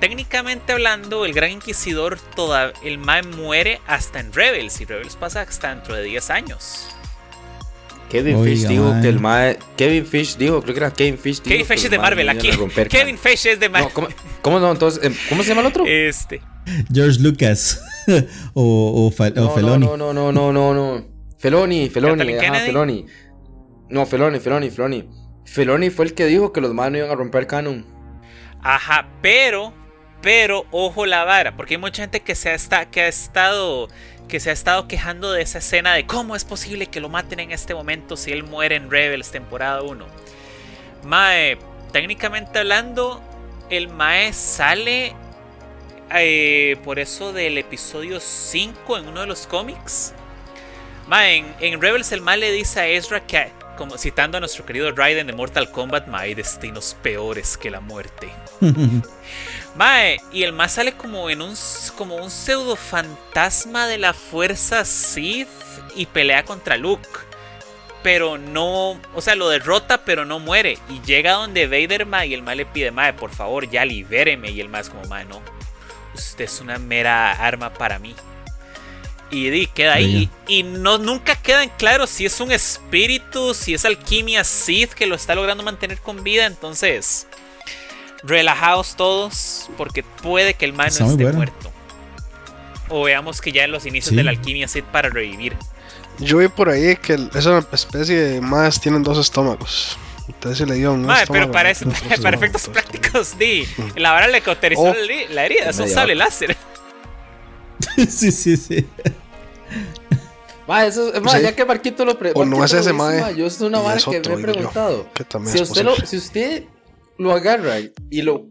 Técnicamente 0.00 0.72
hablando, 0.72 1.24
el 1.24 1.32
gran 1.32 1.50
inquisidor, 1.50 2.18
toda, 2.34 2.72
el 2.82 2.98
mae 2.98 3.22
muere 3.22 3.80
hasta 3.86 4.20
en 4.20 4.32
Rebels. 4.32 4.80
Y 4.80 4.84
Rebels 4.84 5.16
pasa 5.16 5.42
hasta 5.42 5.74
dentro 5.74 5.94
de 5.94 6.02
10 6.02 6.30
años. 6.30 6.88
Kevin 8.08 8.44
Fish 8.44 8.66
dijo 8.68 8.94
que 9.02 9.08
el 9.08 9.20
mae. 9.20 9.58
Kevin 9.76 10.06
Fish 10.06 10.36
dijo, 10.36 10.62
creo 10.62 10.74
que 10.74 10.80
era 10.80 10.92
Kevin 10.92 11.18
Fish. 11.18 11.40
Kevin 11.42 11.66
Fish 11.66 11.84
es 11.84 11.90
de 11.90 11.98
Marvel 11.98 12.28
aquí. 12.28 12.50
Kevin 12.88 13.18
Fish 13.18 13.46
es 13.46 13.60
de 13.60 13.68
Marvel. 13.68 13.92
No, 13.96 14.08
¿cómo, 14.42 14.60
no? 14.60 14.70
Entonces, 14.70 15.02
em, 15.04 15.14
¿cómo 15.28 15.42
se 15.42 15.48
llama 15.48 15.62
el 15.62 15.66
otro? 15.68 15.84
Este. 15.86 16.40
George 16.92 17.20
Lucas. 17.20 17.82
o, 18.54 19.10
o, 19.18 19.24
no, 19.34 19.50
Feloni. 19.50 19.86
No, 19.86 19.96
no, 19.96 20.12
no, 20.12 20.32
no, 20.32 20.52
no, 20.52 20.74
no. 20.74 21.04
Feloni, 21.38 21.90
Feloni, 21.90 22.34
ajá, 22.34 22.54
Feloni. 22.60 23.06
No, 23.90 24.06
Feloni, 24.06 24.40
Feloni, 24.40 24.70
Feloni. 24.70 25.08
Feloni 25.44 25.90
fue 25.90 26.06
el 26.06 26.14
que 26.14 26.26
dijo 26.26 26.52
que 26.52 26.60
los 26.60 26.74
maes 26.74 26.92
no 26.92 26.98
iban 26.98 27.10
a 27.10 27.14
romper 27.14 27.46
canon. 27.46 27.84
Ajá, 28.62 29.08
pero. 29.22 29.72
Pero, 30.26 30.66
ojo 30.72 31.06
la 31.06 31.22
vara, 31.22 31.54
porque 31.54 31.74
hay 31.74 31.78
mucha 31.78 32.02
gente 32.02 32.18
que 32.18 32.34
se 32.34 32.50
ha, 32.50 32.86
que 32.86 33.02
ha 33.02 33.06
estado 33.06 33.88
que 34.26 34.40
se 34.40 34.50
ha 34.50 34.52
estado 34.52 34.88
quejando 34.88 35.30
de 35.30 35.40
esa 35.40 35.58
escena 35.58 35.94
de 35.94 36.04
cómo 36.04 36.34
es 36.34 36.44
posible 36.44 36.88
que 36.88 36.98
lo 36.98 37.08
maten 37.08 37.38
en 37.38 37.52
este 37.52 37.76
momento 37.76 38.16
si 38.16 38.32
él 38.32 38.42
muere 38.42 38.74
en 38.74 38.90
Rebels 38.90 39.30
temporada 39.30 39.82
1. 39.82 40.04
Mae, 41.04 41.58
técnicamente 41.92 42.58
hablando, 42.58 43.22
el 43.70 43.86
Mae 43.86 44.32
sale 44.32 45.14
eh, 46.12 46.76
por 46.82 46.98
eso 46.98 47.32
del 47.32 47.56
episodio 47.56 48.18
5 48.18 48.98
en 48.98 49.06
uno 49.06 49.20
de 49.20 49.28
los 49.28 49.46
cómics. 49.46 50.12
Mae, 51.06 51.44
en, 51.60 51.80
Rebels 51.80 52.10
el 52.10 52.20
Mae 52.20 52.38
le 52.38 52.50
dice 52.50 52.80
a 52.80 52.88
Ezra 52.88 53.24
que, 53.24 53.52
citando 53.96 54.38
a 54.38 54.40
nuestro 54.40 54.66
querido 54.66 54.90
Raiden 54.90 55.28
de 55.28 55.34
Mortal 55.34 55.70
Kombat, 55.70 56.08
Mae, 56.08 56.34
destinos 56.34 56.96
peores 57.00 57.56
que 57.56 57.70
la 57.70 57.78
muerte. 57.78 58.28
Mae, 59.76 60.22
y 60.32 60.42
el 60.42 60.54
más 60.54 60.72
sale 60.72 60.92
como 60.92 61.28
en 61.28 61.42
un 61.42 61.54
como 61.98 62.16
un 62.16 62.30
pseudo 62.30 62.76
fantasma 62.76 63.86
de 63.86 63.98
la 63.98 64.14
fuerza 64.14 64.86
Sith 64.86 65.48
y 65.94 66.06
pelea 66.06 66.44
contra 66.44 66.78
Luke. 66.78 67.06
Pero 68.02 68.38
no, 68.38 68.98
o 69.14 69.20
sea, 69.20 69.34
lo 69.34 69.48
derrota, 69.48 70.04
pero 70.04 70.24
no 70.24 70.38
muere. 70.38 70.78
Y 70.88 71.00
llega 71.02 71.32
donde 71.32 71.66
Vader, 71.66 72.06
mae, 72.06 72.28
y 72.28 72.34
el 72.34 72.42
mae 72.42 72.56
le 72.56 72.64
pide, 72.64 72.90
mae, 72.90 73.12
por 73.12 73.30
favor, 73.32 73.68
ya 73.68 73.84
libéreme. 73.84 74.50
Y 74.50 74.60
el 74.60 74.68
mae 74.68 74.82
es 74.82 74.88
como, 74.88 75.04
mae, 75.06 75.24
no. 75.24 75.42
Usted 76.14 76.44
es 76.44 76.60
una 76.60 76.78
mera 76.78 77.32
arma 77.32 77.74
para 77.74 77.98
mí. 77.98 78.14
y 79.30 79.50
di, 79.50 79.66
queda 79.66 79.94
ahí. 79.94 80.30
Y, 80.46 80.62
no 80.62 80.98
nunca 80.98 81.36
queda 81.36 81.64
en 81.64 81.70
claro 81.70 82.06
si 82.06 82.24
es 82.24 82.40
un 82.40 82.52
espíritu, 82.52 83.52
si 83.52 83.74
es 83.74 83.84
alquimia 83.84 84.44
Sith 84.44 84.92
que 84.92 85.06
lo 85.06 85.16
está 85.16 85.34
logrando 85.34 85.64
mantener 85.64 85.98
con 85.98 86.22
vida. 86.22 86.46
Entonces, 86.46 87.26
relajaos 88.26 88.96
todos, 88.96 89.70
porque 89.76 90.02
puede 90.02 90.54
que 90.54 90.64
el 90.64 90.72
man 90.72 90.90
no 91.00 91.10
esté 91.10 91.32
muerto. 91.32 91.72
O 92.88 93.04
veamos 93.04 93.40
que 93.40 93.52
ya 93.52 93.64
en 93.64 93.72
los 93.72 93.86
inicios 93.86 94.14
de 94.14 94.22
la 94.22 94.30
alquimia 94.30 94.68
Sith 94.68 94.84
para 94.84 95.08
revivir. 95.08 95.56
Yo 96.18 96.38
vi 96.38 96.48
por 96.48 96.68
ahí 96.68 96.96
que 96.96 97.18
esa 97.34 97.66
especie 97.72 98.16
de 98.16 98.40
más 98.40 98.80
tienen 98.80 99.02
dos 99.02 99.18
estómagos. 99.18 99.98
Entonces 100.28 100.66
le 100.66 100.74
dio 100.74 100.92
un 100.92 101.06
pero 101.30 101.50
para, 101.52 101.72
para 102.22 102.36
efectos 102.36 102.68
prácticos, 102.68 103.38
di, 103.38 103.66
la 103.94 104.12
vara 104.12 104.26
le 104.26 104.40
cauterizó 104.40 104.82
oh. 104.82 104.94
la 105.30 105.44
herida, 105.44 105.70
es 105.70 105.78
un 105.78 105.88
sable 105.88 106.16
láser. 106.16 106.56
sí, 108.08 108.32
sí, 108.32 108.56
sí. 108.56 108.86
Ma, 110.66 110.84
eso, 110.84 111.12
ya 111.40 111.54
que 111.54 111.64
Marquito 111.64 112.04
lo 112.04 112.18
preguntó. 112.18 112.40
O 112.40 112.44
no 112.44 112.64
es 112.64 112.72
ese, 112.72 112.92
ma, 112.92 113.30
Yo 113.30 113.46
es 113.46 113.60
una 113.60 113.78
vara 113.78 114.00
que 114.00 114.20
me 114.20 114.34
he 114.34 114.38
preguntado. 114.38 115.06
si, 115.44 115.62
usted 115.62 115.84
lo, 115.84 115.94
si 115.94 116.16
usted 116.16 116.64
lo 117.18 117.32
agarra 117.32 117.78
y 118.10 118.22
lo 118.22 118.48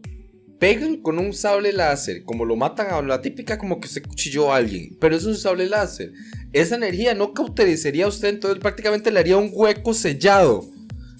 pegan 0.58 0.96
con 0.96 1.18
un 1.18 1.32
sable 1.32 1.72
láser, 1.72 2.24
como 2.24 2.44
lo 2.44 2.56
matan 2.56 2.88
a 2.90 3.02
la 3.02 3.20
típica 3.20 3.58
como 3.58 3.80
que 3.80 3.88
se 3.88 4.02
cuchilló 4.02 4.52
a 4.52 4.56
alguien, 4.56 4.96
pero 5.00 5.16
es 5.16 5.24
un 5.24 5.36
sable 5.36 5.66
láser. 5.66 6.12
Esa 6.52 6.76
energía 6.76 7.14
no 7.14 7.34
cauterizaría 7.34 8.06
a 8.06 8.08
usted, 8.08 8.28
entonces 8.28 8.58
prácticamente 8.60 9.10
le 9.10 9.20
haría 9.20 9.36
un 9.36 9.50
hueco 9.52 9.92
sellado. 9.92 10.64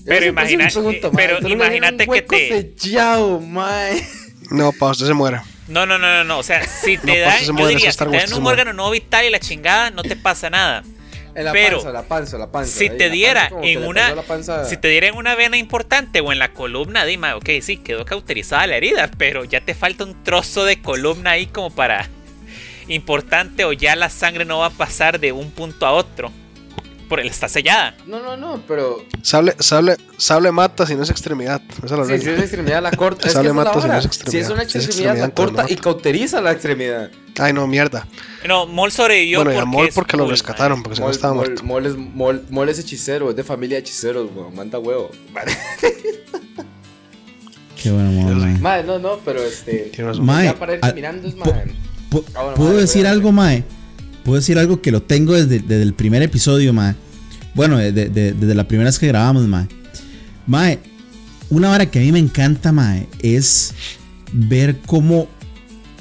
Pero, 0.07 0.27
imagina, 0.27 0.69
pero 1.15 1.49
imagínate 1.49 2.07
que 2.07 2.23
te. 2.23 2.49
Sellado, 2.49 3.41
mae. 3.41 4.01
No, 4.51 4.73
pa, 4.73 4.93
usted 4.93 5.07
se 5.07 5.15
muere. 5.15 5.41
No, 5.69 5.85
no, 5.85 5.99
no, 5.99 6.07
no, 6.19 6.25
no. 6.25 6.39
O 6.39 6.43
sea, 6.45 6.65
si 6.67 6.97
te 6.97 7.19
dan, 7.19 7.43
yo 7.43 7.67
diría, 7.67 7.91
si 7.91 7.99
te 7.99 8.05
dan 8.05 8.33
un 8.33 8.47
órgano 8.47 8.73
no 8.73 8.89
vital 8.91 9.25
y 9.25 9.31
la 9.31 9.41
chingada, 9.41 9.91
no 9.91 10.03
te 10.03 10.15
pasa 10.15 10.49
nada. 10.49 10.85
La 11.45 11.53
pero 11.53 11.79
panza, 11.79 11.93
la 11.93 12.03
panza, 12.03 12.39
la 12.39 12.47
panza. 12.51 12.79
Si 12.79 12.89
te 12.89 13.11
diera 13.11 13.51
en 13.63 13.85
una, 13.85 14.15
si 14.65 14.77
te 14.77 14.89
diera 14.89 15.09
en 15.09 15.17
una 15.17 15.35
vena 15.35 15.57
importante 15.57 16.21
o 16.21 16.33
en 16.33 16.39
la 16.39 16.53
columna, 16.53 17.05
dime, 17.05 17.33
ok, 17.35 17.49
sí, 17.61 17.77
quedó 17.77 18.05
cauterizada 18.05 18.67
la 18.67 18.77
herida, 18.77 19.11
pero 19.19 19.45
ya 19.45 19.61
te 19.61 19.75
falta 19.75 20.05
un 20.05 20.23
trozo 20.25 20.65
de 20.65 20.81
columna 20.81 21.33
ahí 21.33 21.47
como 21.47 21.71
para 21.71 22.09
importante 22.89 23.65
o 23.65 23.73
ya 23.73 23.97
la 23.97 24.11
sangre 24.11 24.45
no 24.45 24.59
va 24.59 24.67
a 24.67 24.71
pasar 24.71 25.21
de 25.21 25.33
un 25.33 25.51
punto 25.51 25.87
a 25.87 25.93
otro. 25.93 26.33
Por 27.09 27.21
él 27.21 27.29
está 27.29 27.49
sellada. 27.49 27.95
No, 28.07 28.21
no, 28.21 28.37
no, 28.37 28.61
pero. 28.67 29.05
Sable, 29.23 29.55
sable, 29.61 29.97
sable 30.17 30.51
mata 30.51 30.85
si 30.87 30.97
no 30.97 31.05
es 31.05 31.11
extremidad. 31.11 31.63
Esa 31.85 32.03
es 32.03 32.23
si 32.23 32.31
es 32.31 32.41
extremidad, 32.41 32.83
la 32.83 32.91
corta. 32.91 33.29
sable 33.29 33.53
mata 33.53 33.81
si 33.81 33.87
no 33.87 33.97
es 33.97 34.07
extremidad. 34.07 34.33
Si 34.33 34.39
es 34.39 34.51
una 34.51 34.63
extremidad, 34.65 35.17
la 35.17 35.31
corta 35.31 35.67
y 35.69 35.77
cauteriza 35.77 36.41
la 36.41 36.51
extremidad. 36.53 37.11
Ay, 37.39 37.53
no, 37.53 37.67
mierda. 37.67 38.07
No, 38.49 38.67
Mol 38.67 38.91
sobrevivió 38.91 39.45
bueno, 39.45 39.53
porque. 39.53 39.67
Mol 39.67 39.89
porque 39.95 40.17
lo 40.17 40.27
rescataron, 40.27 40.83
porque 40.83 40.97
si 40.97 41.03
no 41.03 41.11
estaba 41.11 41.35
muerto. 41.35 41.63
Mol, 41.63 41.87
es, 41.87 41.97
Mol, 41.97 42.69
es 42.69 42.79
hechicero, 42.81 43.31
es 43.31 43.37
de 43.37 43.45
familia 43.45 43.77
de 43.77 43.83
hechiceros, 43.83 44.29
weón. 44.35 44.55
Manda 44.55 44.79
huevo. 44.79 45.11
Qué 47.81 47.91
bueno, 47.91 48.11
Mol, 48.11 48.59
Madre, 48.59 48.85
no, 48.85 48.99
no, 48.99 49.21
pero 49.25 49.43
este. 49.45 49.93
Mae, 50.21 50.47
ya 50.47 50.55
para 50.55 50.75
ir 50.75 50.81
terminando 50.81 51.29
es, 51.29 51.37
madre. 51.37 51.73
Ah, 52.35 52.55
¿Puedo 52.57 52.77
decir 52.79 53.07
algo, 53.07 53.31
Mae? 53.31 53.63
Puedo 54.27 54.41
decir 54.41 54.59
algo 54.59 54.83
que 54.83 54.91
lo 54.91 55.03
tengo 55.03 55.35
desde, 55.35 55.81
el 55.81 55.95
primer 55.95 56.21
episodio, 56.21 56.73
mae. 56.73 56.97
Bueno, 57.55 57.79
desde 57.79 58.55
la 58.57 58.67
primera 58.67 58.89
vez 58.89 58.99
que 58.99 59.07
grabamos, 59.07 59.47
mae. 59.47 59.69
Mae, 60.49 60.81
una 61.49 61.71
hora 61.71 61.87
que 61.89 62.01
a 62.01 62.03
mí 62.03 62.11
me 62.11 62.19
encanta, 62.19 62.73
mae, 62.73 63.07
es 63.23 63.73
ver 64.33 64.79
cómo. 64.85 65.29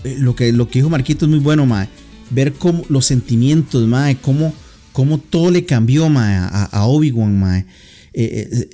Eh, 0.04 0.16
lo 0.18 0.36
que, 0.36 0.52
lo 0.52 0.68
que 0.68 0.80
dijo 0.80 0.90
Marquito 0.90 1.26
es 1.26 1.30
muy 1.30 1.38
bueno, 1.38 1.68
mae. 1.68 1.88
Ver 2.32 2.54
cómo 2.54 2.84
los 2.90 3.06
sentimientos, 3.06 3.88
mae, 3.88 4.18
cómo, 4.18 4.56
cómo 4.92 5.20
todo 5.20 5.52
le 5.52 5.64
cambió, 5.66 6.10
mae, 6.10 6.36
a, 6.36 6.86
Obi-Wan, 6.88 7.40
mae. 7.40 7.68
Eh, 8.12 8.50
eh, 8.52 8.70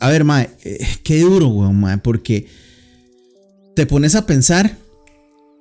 a 0.00 0.08
ver, 0.10 0.24
mae, 0.24 0.50
qué 1.04 1.20
duro, 1.20 1.46
weón, 1.46 1.78
mae, 1.78 1.98
porque 1.98 2.48
te 3.76 3.86
pones 3.86 4.16
a 4.16 4.26
pensar 4.26 4.76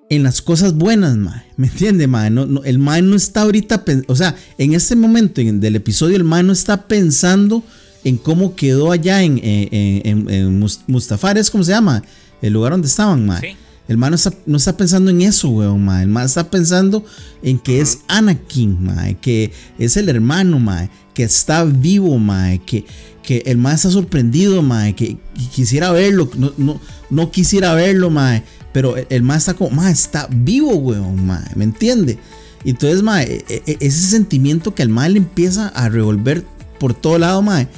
en 0.10 0.24
las 0.24 0.42
cosas 0.42 0.74
buenas, 0.74 1.16
mae. 1.18 1.44
¿Me 1.58 1.68
entiende, 1.68 2.08
mae? 2.08 2.30
No, 2.30 2.64
el 2.64 2.80
mae 2.80 3.02
no 3.02 3.16
está 3.16 3.42
ahorita, 3.42 3.84
o 4.08 4.16
sea, 4.16 4.36
en 4.58 4.74
este 4.74 4.96
momento 4.96 5.42
del 5.42 5.76
episodio, 5.76 6.16
el 6.16 6.24
mae 6.24 6.44
no 6.44 6.54
está 6.54 6.88
pensando 6.88 7.64
en 8.04 8.18
cómo 8.18 8.56
quedó 8.56 8.92
allá 8.92 9.24
en, 9.24 9.40
en, 9.44 10.30
en, 10.30 10.70
Mustafar, 10.88 11.38
¿es 11.38 11.50
como 11.50 11.64
se 11.64 11.72
llama? 11.72 12.04
El 12.42 12.54
lugar 12.54 12.72
donde 12.72 12.88
estaban, 12.88 13.26
mae. 13.26 13.58
El 13.88 13.98
mae 13.98 14.10
no 14.10 14.58
está, 14.58 14.78
pensando 14.78 15.12
en 15.12 15.22
eso, 15.22 15.50
weón, 15.50 15.84
mae. 15.84 16.04
El 16.04 16.10
mae 16.10 16.26
está 16.26 16.50
pensando 16.50 17.06
en 17.44 17.60
que 17.60 17.82
es 17.82 18.00
Anakin, 18.08 18.84
mae. 18.84 19.16
Que 19.16 19.52
es 19.78 19.98
el 19.98 20.10
hermano, 20.10 20.60
mae. 20.60 20.90
Que 21.14 21.24
está 21.24 21.64
vivo, 21.64 22.18
mae. 22.18 22.60
Que, 22.60 22.84
que 23.22 23.44
el 23.46 23.58
mae 23.58 23.76
está 23.76 23.92
sorprendido, 23.92 24.64
mae. 24.64 24.96
Que, 24.96 25.18
quisiera 25.54 25.92
verlo. 25.92 26.30
No, 26.36 26.52
no, 26.58 26.82
no 27.12 27.30
quisiera 27.30 27.76
verlo, 27.76 28.10
mae 28.10 28.44
pero 28.76 28.94
el 28.98 29.24
más 29.24 29.38
está 29.38 29.54
como, 29.54 29.70
ma, 29.70 29.90
está 29.90 30.28
vivo, 30.30 30.76
weón, 30.76 31.26
ma, 31.26 31.42
¿me 31.56 31.64
entiende? 31.64 32.20
Entonces, 32.66 33.04
ma, 33.04 33.24
e, 33.24 33.46
e, 33.48 33.64
e, 33.66 33.78
ese 33.80 34.02
sentimiento 34.10 34.76
que 34.76 34.84
el 34.84 34.90
mal 34.90 35.16
empieza 35.16 35.70
a 35.70 35.88
revolver 35.88 36.44
por 36.78 36.94
todo 36.94 37.18
lado, 37.18 37.42
ma, 37.42 37.70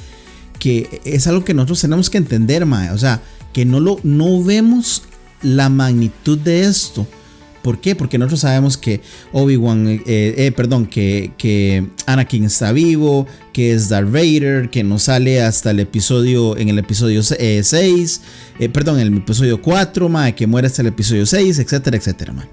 que 0.58 1.00
es 1.04 1.28
algo 1.28 1.44
que 1.44 1.54
nosotros 1.54 1.82
tenemos 1.82 2.10
que 2.10 2.18
entender, 2.18 2.66
ma, 2.66 2.90
o 2.92 2.98
sea, 2.98 3.22
que 3.52 3.64
no 3.64 3.78
lo 3.78 4.00
no 4.02 4.42
vemos 4.42 5.04
la 5.40 5.68
magnitud 5.68 6.36
de 6.36 6.64
esto. 6.64 7.06
¿Por 7.62 7.80
qué? 7.80 7.94
Porque 7.94 8.18
nosotros 8.18 8.40
sabemos 8.40 8.76
que 8.76 9.00
Obi-Wan, 9.32 9.88
eh, 9.88 10.00
eh, 10.06 10.52
perdón, 10.54 10.86
que, 10.86 11.32
que, 11.36 11.86
Anakin 12.06 12.44
está 12.44 12.72
vivo, 12.72 13.26
que 13.52 13.72
es 13.72 13.88
Darth 13.88 14.10
Vader, 14.10 14.70
que 14.70 14.84
no 14.84 14.98
sale 14.98 15.42
hasta 15.42 15.72
el 15.72 15.80
episodio, 15.80 16.56
en 16.56 16.68
el 16.68 16.78
episodio 16.78 17.22
6, 17.22 18.20
eh, 18.60 18.68
perdón, 18.68 19.00
en 19.00 19.08
el 19.08 19.16
episodio 19.18 19.60
4, 19.60 20.08
ma, 20.08 20.32
que 20.32 20.46
muere 20.46 20.68
hasta 20.68 20.82
el 20.82 20.88
episodio 20.88 21.26
6, 21.26 21.58
etcétera, 21.58 21.96
etcétera, 21.96 22.32
ma. 22.32 22.48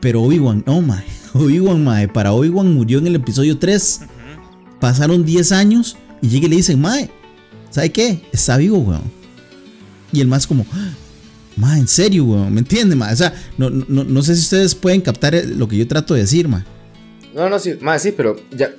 Pero 0.00 0.22
Obi-Wan, 0.22 0.64
no, 0.66 0.82
ma. 0.82 1.02
Obi-Wan, 1.32 1.84
ma, 1.84 2.06
para 2.12 2.32
Obi-Wan 2.32 2.74
murió 2.74 2.98
en 2.98 3.06
el 3.06 3.14
episodio 3.14 3.58
3. 3.58 4.00
Pasaron 4.80 5.24
10 5.24 5.52
años 5.52 5.96
y 6.20 6.28
llega 6.28 6.46
y 6.46 6.50
le 6.50 6.56
dicen, 6.56 6.80
ma, 6.80 6.96
¿sabe 7.70 7.90
qué? 7.90 8.22
Está 8.32 8.56
vivo, 8.56 8.78
weón. 8.78 9.02
Y 10.12 10.20
el 10.20 10.26
más 10.26 10.46
como, 10.46 10.66
Ma, 11.56 11.78
en 11.78 11.88
serio, 11.88 12.24
weón, 12.24 12.52
¿me 12.52 12.60
entiendes, 12.60 12.96
ma? 12.96 13.10
O 13.10 13.16
sea, 13.16 13.32
no, 13.56 13.70
no, 13.70 14.04
no, 14.04 14.22
sé 14.22 14.34
si 14.34 14.42
ustedes 14.42 14.74
pueden 14.74 15.00
captar 15.00 15.34
lo 15.34 15.66
que 15.66 15.78
yo 15.78 15.88
trato 15.88 16.12
de 16.12 16.20
decir, 16.20 16.48
ma. 16.48 16.64
No, 17.34 17.48
no, 17.48 17.58
sí, 17.58 17.76
ma, 17.80 17.98
sí, 17.98 18.12
pero 18.12 18.36
ya, 18.50 18.74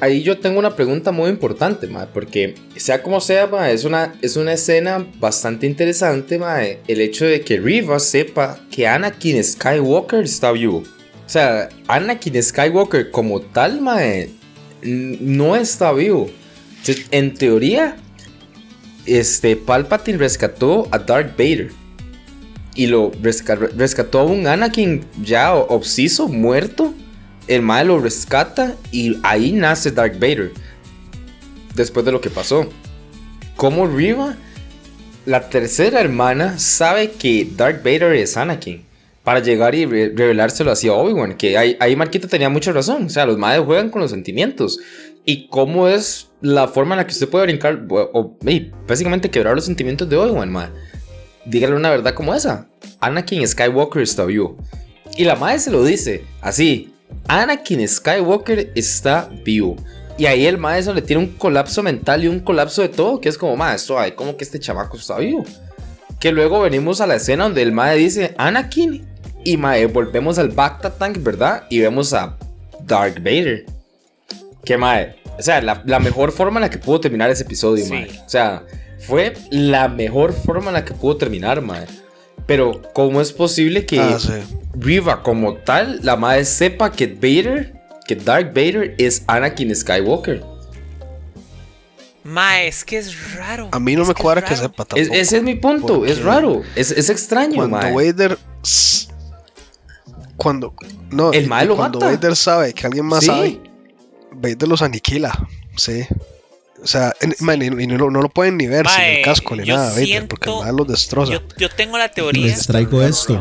ahí 0.00 0.22
yo 0.22 0.38
tengo 0.38 0.58
una 0.58 0.74
pregunta 0.74 1.12
muy 1.12 1.28
importante, 1.28 1.86
ma, 1.86 2.06
porque 2.06 2.54
sea 2.76 3.02
como 3.02 3.20
sea, 3.20 3.46
ma, 3.48 3.70
es 3.70 3.84
una, 3.84 4.14
es 4.22 4.36
una 4.36 4.54
escena 4.54 5.06
bastante 5.20 5.66
interesante, 5.66 6.38
ma, 6.38 6.62
el 6.62 7.00
hecho 7.02 7.26
de 7.26 7.42
que 7.42 7.60
Riva 7.60 7.98
sepa 7.98 8.58
que 8.70 8.86
Anakin 8.86 9.44
Skywalker 9.44 10.24
está 10.24 10.52
vivo. 10.52 10.82
O 11.26 11.28
sea, 11.28 11.68
Anakin 11.86 12.42
Skywalker 12.42 13.10
como 13.10 13.42
tal, 13.42 13.82
ma, 13.82 13.98
no 14.82 15.54
está 15.54 15.92
vivo. 15.92 16.30
Entonces, 16.78 17.06
en 17.10 17.34
teoría, 17.34 17.96
este, 19.04 19.54
Palpatine 19.56 20.16
rescató 20.16 20.88
a 20.90 20.98
Darth 20.98 21.36
Vader 21.36 21.81
y 22.74 22.86
lo 22.86 23.12
rescató 23.22 24.20
a 24.20 24.24
un 24.24 24.46
Anakin 24.46 25.04
ya 25.22 25.54
obsiso, 25.54 26.28
muerto. 26.28 26.94
El 27.48 27.62
mal 27.62 27.88
lo 27.88 27.98
rescata 27.98 28.76
y 28.90 29.18
ahí 29.22 29.52
nace 29.52 29.90
Dark 29.90 30.14
Vader. 30.14 30.52
Después 31.74 32.06
de 32.06 32.12
lo 32.12 32.20
que 32.20 32.30
pasó. 32.30 32.68
Como 33.56 33.86
Riva, 33.86 34.36
la 35.26 35.48
tercera 35.48 36.00
hermana, 36.00 36.58
sabe 36.58 37.10
que 37.12 37.48
Dark 37.56 37.82
Vader 37.84 38.14
es 38.14 38.36
Anakin. 38.36 38.84
Para 39.22 39.40
llegar 39.40 39.74
y 39.74 39.84
revelárselo 39.84 40.72
hacia 40.72 40.92
Obi-Wan. 40.94 41.36
Que 41.36 41.56
ahí, 41.56 41.76
ahí 41.78 41.96
tenía 42.28 42.48
mucha 42.48 42.72
razón. 42.72 43.06
O 43.06 43.08
sea, 43.08 43.26
los 43.26 43.38
madres 43.38 43.64
juegan 43.64 43.90
con 43.90 44.00
los 44.00 44.10
sentimientos. 44.10 44.80
Y 45.24 45.46
cómo 45.48 45.86
es 45.88 46.30
la 46.40 46.66
forma 46.66 46.94
en 46.94 46.98
la 46.98 47.06
que 47.06 47.12
usted 47.12 47.28
puede 47.28 47.44
brincar. 47.44 47.86
O, 47.88 48.36
básicamente 48.88 49.30
quebrar 49.30 49.54
los 49.54 49.66
sentimientos 49.66 50.08
de 50.08 50.16
Obi-Wan, 50.16 50.50
madre 50.50 50.72
dígale 51.44 51.74
una 51.74 51.90
verdad 51.90 52.14
como 52.14 52.34
esa. 52.34 52.66
Anakin 53.00 53.46
Skywalker 53.46 54.02
está 54.02 54.24
vivo. 54.24 54.56
Y 55.16 55.24
la 55.24 55.36
madre 55.36 55.58
se 55.58 55.70
lo 55.70 55.84
dice 55.84 56.24
así. 56.40 56.94
Anakin 57.28 57.86
Skywalker 57.86 58.72
está 58.74 59.28
vivo. 59.44 59.76
Y 60.18 60.26
ahí 60.26 60.46
el 60.46 60.58
maestro 60.58 60.94
le 60.94 61.02
tiene 61.02 61.22
un 61.22 61.30
colapso 61.30 61.82
mental 61.82 62.24
y 62.24 62.28
un 62.28 62.40
colapso 62.40 62.82
de 62.82 62.88
todo, 62.88 63.20
que 63.20 63.28
es 63.28 63.38
como, 63.38 63.56
maestro, 63.56 63.98
ay, 63.98 64.12
como 64.12 64.36
que 64.36 64.44
este 64.44 64.60
chamaco 64.60 64.96
está 64.96 65.18
vivo. 65.18 65.44
Que 66.20 66.32
luego 66.32 66.60
venimos 66.60 67.00
a 67.00 67.06
la 67.06 67.16
escena 67.16 67.44
donde 67.44 67.62
el 67.62 67.72
mae 67.72 67.96
dice 67.96 68.34
Anakin 68.38 69.04
y 69.44 69.56
mae, 69.56 69.86
volvemos 69.86 70.38
al 70.38 70.50
Bacta 70.50 70.90
Tank, 70.90 71.18
¿verdad? 71.22 71.64
Y 71.68 71.80
vemos 71.80 72.12
a 72.12 72.36
Dark 72.86 73.16
Vader. 73.16 73.64
Que 74.64 74.76
mae, 74.76 75.16
o 75.38 75.42
sea, 75.42 75.60
la, 75.60 75.98
mejor 75.98 76.30
forma 76.30 76.60
en 76.60 76.62
la 76.62 76.70
que 76.70 76.78
pudo 76.78 77.00
terminar 77.00 77.30
ese 77.30 77.42
episodio, 77.42 77.84
mae. 77.86 78.08
O 78.24 78.28
sea, 78.28 78.62
fue 79.06 79.34
la 79.50 79.88
mejor 79.88 80.32
forma 80.32 80.68
en 80.68 80.74
la 80.74 80.84
que 80.84 80.94
pudo 80.94 81.16
terminar, 81.16 81.60
madre. 81.60 81.88
Pero, 82.46 82.82
¿cómo 82.94 83.20
es 83.20 83.32
posible 83.32 83.86
que 83.86 84.00
ah, 84.00 84.18
Riva, 84.74 85.22
como 85.22 85.54
tal, 85.54 86.00
la 86.02 86.16
madre 86.16 86.44
sepa 86.44 86.90
que 86.90 87.06
Vader, 87.06 87.74
que 88.06 88.16
Darth 88.16 88.48
Vader 88.48 88.94
es 88.98 89.22
Anakin 89.26 89.74
Skywalker. 89.74 90.42
Ma, 92.24 92.62
es 92.62 92.84
que 92.84 92.98
es 92.98 93.34
raro. 93.34 93.68
A 93.72 93.80
mí 93.80 93.96
no 93.96 94.04
me 94.04 94.14
cuadra 94.14 94.44
que 94.44 94.54
sepa 94.54 94.84
tampoco. 94.84 95.14
ese 95.14 95.36
es 95.36 95.42
mi 95.42 95.56
punto, 95.56 96.06
es 96.06 96.22
raro, 96.22 96.62
es, 96.76 96.90
es 96.92 97.10
extraño, 97.10 97.56
Cuando 97.56 97.76
Vader. 97.76 98.38
Cuando. 100.36 100.74
No, 101.10 101.32
el 101.32 101.46
malo 101.48 101.76
cuando 101.76 102.00
mata. 102.00 102.12
Vader 102.12 102.36
sabe 102.36 102.72
que 102.72 102.86
alguien 102.86 103.06
más 103.06 103.24
sabe, 103.24 103.60
Vader 104.32 104.68
los 104.68 104.82
aniquila. 104.82 105.48
Sí. 105.76 106.06
O 106.82 106.86
sea, 106.86 107.12
en- 107.20 107.32
Sí. 107.32 107.44
man, 107.44 107.62
y, 107.62 107.66
y 107.66 107.86
no, 107.86 108.10
no 108.10 108.20
lo 108.22 108.28
pueden 108.28 108.56
ni 108.56 108.66
ver 108.66 108.86
sin 108.88 109.02
el 109.18 109.22
casco 109.24 109.54
ni 109.54 109.64
nada, 109.68 109.90
Vader, 109.90 110.04
siento- 110.06 110.28
porque 110.30 110.50
el 110.50 110.56
mal 110.58 110.76
los 110.76 110.88
destroza. 110.88 111.32
Yo, 111.32 111.40
yo 111.58 111.68
tengo 111.70 111.96
la 111.96 112.10
teoría. 112.10 112.46
Les 112.46 112.66
traigo 112.66 113.02
esto. 113.02 113.40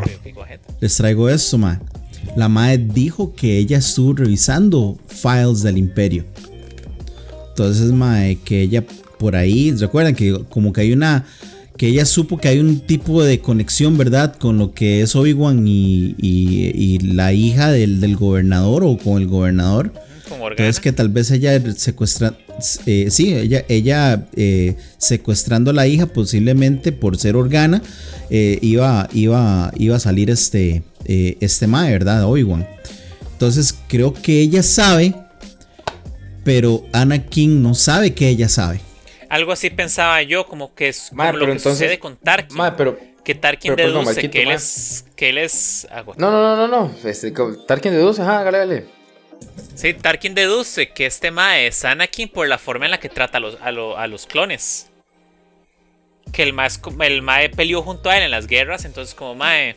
Les 0.79 0.95
traigo 0.95 1.27
esto, 1.29 1.57
mae. 1.57 1.79
La 2.35 2.47
mae 2.47 2.77
dijo 2.77 3.33
que 3.35 3.57
ella 3.57 3.77
estuvo 3.79 4.13
revisando 4.13 4.97
files 5.07 5.63
del 5.63 5.77
imperio. 5.79 6.25
Entonces, 7.49 7.91
mae, 7.91 8.37
que 8.37 8.61
ella 8.61 8.83
por 9.19 9.35
ahí, 9.35 9.71
recuerdan 9.71 10.15
que 10.15 10.43
como 10.49 10.71
que 10.73 10.81
hay 10.81 10.93
una, 10.93 11.25
que 11.77 11.87
ella 11.87 12.05
supo 12.05 12.37
que 12.37 12.47
hay 12.47 12.59
un 12.59 12.79
tipo 12.79 13.23
de 13.23 13.39
conexión, 13.39 13.97
¿verdad? 13.97 14.35
Con 14.37 14.57
lo 14.57 14.73
que 14.73 15.01
es 15.01 15.15
Obi-Wan 15.15 15.67
y, 15.67 16.15
y- 16.17 16.71
y 16.75 16.97
la 16.99 17.33
hija 17.33 17.71
del, 17.71 17.99
del 18.01 18.15
gobernador 18.17 18.83
o 18.83 18.97
con 18.97 19.21
el 19.21 19.27
gobernador. 19.27 19.91
Organa. 20.39 20.51
Entonces 20.51 20.79
que 20.79 20.91
tal 20.91 21.09
vez 21.09 21.31
ella 21.31 21.59
secuestra, 21.75 22.33
eh, 22.85 23.07
sí, 23.09 23.33
ella, 23.33 23.65
ella 23.67 24.27
eh, 24.35 24.75
secuestrando 24.97 25.71
a 25.71 25.73
la 25.73 25.87
hija 25.87 26.05
posiblemente 26.05 26.91
por 26.91 27.17
ser 27.17 27.35
organa 27.35 27.81
eh, 28.29 28.59
iba, 28.61 29.09
iba, 29.13 29.71
iba 29.75 29.95
a 29.95 29.99
salir 29.99 30.29
este, 30.29 30.83
eh, 31.05 31.37
este 31.41 31.67
mae, 31.67 31.91
¿verdad? 31.91 32.23
Obi-Wan. 32.25 32.67
Entonces 33.33 33.75
creo 33.87 34.13
que 34.13 34.39
ella 34.39 34.61
sabe, 34.63 35.15
pero 36.43 36.85
Anakin 36.93 37.61
no 37.61 37.73
sabe 37.73 38.13
que 38.13 38.29
ella 38.29 38.47
sabe. 38.49 38.81
Algo 39.29 39.51
así 39.51 39.69
pensaba 39.69 40.21
yo, 40.23 40.45
como 40.45 40.75
que 40.75 40.89
es 40.89 41.07
como 41.09 41.23
lo 41.23 41.31
pero 41.31 41.45
que 41.45 41.51
entonces- 41.53 41.79
sucede 41.79 41.99
con 41.99 42.17
Tarkin. 42.17 42.57
Pero 42.77 42.99
que 43.23 43.35
Tarkin 43.35 43.75
pero, 43.75 43.87
deduce 43.89 44.05
Marquito, 44.05 44.31
que 44.31 44.43
él 44.43 44.51
es. 44.51 45.05
Que 45.15 45.29
él 45.29 45.37
es. 45.37 45.87
no, 46.17 46.31
no, 46.31 46.55
no, 46.55 46.55
no, 46.55 46.67
no, 46.67 46.95
este, 47.03 47.31
Tarkin 47.67 47.91
deduce, 47.91 48.21
ajá, 48.21 48.43
dale, 48.43 48.57
dale. 48.57 49.00
Sí, 49.75 49.93
Tarkin 49.93 50.35
deduce 50.35 50.89
que 50.89 51.05
este 51.05 51.31
Mae 51.31 51.67
es 51.67 51.83
Anakin 51.85 52.29
por 52.29 52.47
la 52.47 52.57
forma 52.57 52.85
en 52.85 52.91
la 52.91 52.99
que 52.99 53.09
trata 53.09 53.37
a 53.37 53.41
los, 53.41 53.57
a 53.61 53.71
lo- 53.71 53.97
a 53.97 54.07
los 54.07 54.25
clones. 54.27 54.89
Que 56.31 56.43
el 56.43 56.53
Mae, 56.53 56.69
el 57.01 57.21
Mae 57.21 57.49
peleó 57.49 57.81
junto 57.81 58.09
a 58.09 58.17
él 58.17 58.23
en 58.23 58.31
las 58.31 58.47
guerras, 58.47 58.85
entonces 58.85 59.15
como 59.15 59.35
Mae, 59.35 59.75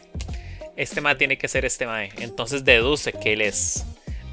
este 0.76 1.00
Mae 1.00 1.14
tiene 1.16 1.38
que 1.38 1.48
ser 1.48 1.64
este 1.64 1.86
Mae. 1.86 2.10
Entonces 2.18 2.64
deduce 2.64 3.12
que 3.12 3.32
él 3.32 3.40
es. 3.40 3.84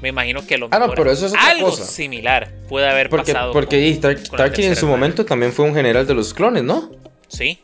Me 0.02 0.08
imagino 0.08 0.44
que 0.46 0.58
lo 0.58 0.68
Ah, 0.72 0.78
no, 0.80 0.90
pero 0.94 1.10
eso 1.12 1.26
es 1.26 1.32
otra 1.32 1.46
algo 1.50 1.70
cosa. 1.70 1.84
similar 1.84 2.50
puede 2.68 2.88
haber 2.88 3.08
Porque, 3.08 3.32
pasado. 3.32 3.52
porque 3.52 3.92
con- 4.00 4.00
Tar- 4.16 4.36
Tarkin 4.36 4.64
en 4.66 4.76
su 4.76 4.86
momento 4.86 5.24
también 5.24 5.52
fue 5.52 5.64
un 5.64 5.74
general 5.74 6.06
de 6.06 6.14
los 6.14 6.34
clones, 6.34 6.64
¿no? 6.64 6.90
Sí. 7.28 7.60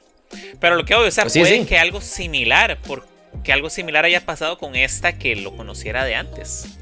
Pero 0.60 0.76
lo 0.76 0.84
que 0.84 0.94
voy 0.94 1.02
a 1.02 1.06
decir, 1.06 1.28
Sí, 1.30 1.40
puede 1.40 1.60
sí. 1.60 1.66
que 1.66 1.78
algo 1.78 2.00
similar, 2.00 2.78
por, 2.82 3.06
que 3.42 3.52
algo 3.52 3.70
similar 3.70 4.04
haya 4.04 4.24
pasado 4.24 4.56
con 4.56 4.76
esta 4.76 5.18
que 5.18 5.34
lo 5.36 5.56
conociera 5.56 6.04
de 6.04 6.14
antes. 6.14 6.78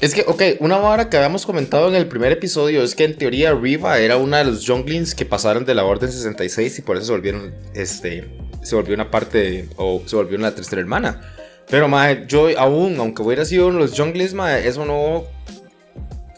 Es 0.00 0.14
que, 0.14 0.24
ok, 0.26 0.42
una 0.60 0.78
vara 0.78 1.10
que 1.10 1.18
habíamos 1.18 1.44
comentado 1.44 1.88
en 1.88 1.94
el 1.94 2.08
primer 2.08 2.32
episodio 2.32 2.82
es 2.82 2.94
que 2.94 3.04
en 3.04 3.18
teoría 3.18 3.52
Riva 3.52 3.98
era 3.98 4.16
una 4.16 4.38
de 4.38 4.44
los 4.44 4.66
Junglings 4.66 5.14
que 5.14 5.26
pasaron 5.26 5.66
de 5.66 5.74
la 5.74 5.84
Orden 5.84 6.10
66 6.10 6.78
y 6.78 6.82
por 6.82 6.96
eso 6.96 7.06
se 7.06 7.12
volvieron, 7.12 7.54
este, 7.74 8.26
se 8.62 8.76
volvió 8.76 8.94
una 8.94 9.10
parte, 9.10 9.68
o 9.76 10.02
se 10.06 10.16
volvió 10.16 10.38
una 10.38 10.54
tercera 10.54 10.80
hermana. 10.80 11.20
Pero, 11.68 11.86
mae, 11.86 12.24
yo 12.26 12.48
aún, 12.58 12.98
aunque 12.98 13.20
hubiera 13.20 13.44
sido 13.44 13.66
uno 13.66 13.76
de 13.76 13.88
los 13.88 13.98
Junglings, 13.98 14.32
mae, 14.32 14.66
eso 14.66 14.86
no 14.86 15.24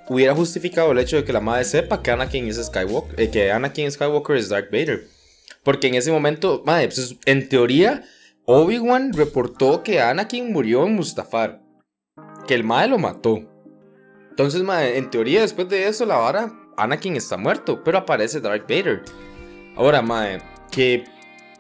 hubiera 0.09 0.35
justificado 0.35 0.91
el 0.91 0.99
hecho 0.99 1.15
de 1.15 1.25
que 1.25 1.33
la 1.33 1.41
madre 1.41 1.65
sepa 1.65 2.03
que 2.03 2.11
Anakin 2.11 2.49
es 2.49 2.57
Skywalker, 2.57 3.21
eh, 3.21 3.31
que 3.31 3.53
Anakin 3.53 3.93
Skywalker 3.93 4.37
es 4.37 4.49
Darth 4.49 4.73
Vader. 4.73 5.07
Porque 5.63 5.87
en 5.87 5.95
ese 5.95 6.11
momento, 6.11 6.65
mae, 6.67 6.89
pues, 6.89 7.15
en 7.27 7.49
teoría, 7.49 8.03
Obi-Wan 8.45 9.13
reportó 9.13 9.85
que 9.85 10.01
Anakin 10.01 10.53
murió 10.53 10.85
en 10.85 10.97
Mustafar. 10.97 11.63
Que 12.49 12.55
el 12.55 12.65
mae 12.65 12.89
lo 12.89 12.99
mató. 12.99 13.52
Entonces, 14.33 14.63
mae, 14.63 14.97
en 14.97 15.11
teoría, 15.11 15.43
después 15.43 15.69
de 15.69 15.87
eso, 15.89 16.07
la 16.07 16.17
vara, 16.17 16.51
Anakin 16.79 17.17
está 17.17 17.37
muerto, 17.37 17.85
pero 17.85 17.99
aparece 17.99 18.41
Darth 18.41 18.63
Vader. 18.63 19.03
Ahora, 19.77 20.01
mae, 20.01 20.39
que 20.71 21.05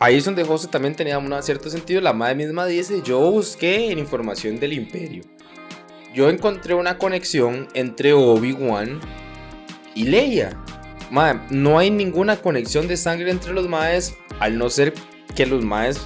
ahí 0.00 0.16
es 0.16 0.24
donde 0.24 0.42
José 0.42 0.68
también 0.68 0.96
tenía 0.96 1.18
un 1.18 1.42
cierto 1.42 1.68
sentido. 1.68 2.00
La 2.00 2.14
madre 2.14 2.34
misma 2.34 2.64
dice: 2.64 3.02
Yo 3.04 3.30
busqué 3.30 3.92
en 3.92 3.98
información 3.98 4.58
del 4.58 4.72
Imperio. 4.72 5.22
Yo 6.14 6.30
encontré 6.30 6.72
una 6.72 6.96
conexión 6.96 7.68
entre 7.74 8.14
Obi-Wan 8.14 8.98
y 9.94 10.04
Leia. 10.04 10.58
Mae, 11.10 11.38
no 11.50 11.78
hay 11.78 11.90
ninguna 11.90 12.38
conexión 12.38 12.88
de 12.88 12.96
sangre 12.96 13.30
entre 13.30 13.52
los 13.52 13.68
maes, 13.68 14.16
al 14.40 14.56
no 14.56 14.70
ser 14.70 14.94
que 15.36 15.44
los 15.44 15.62
maes 15.62 16.00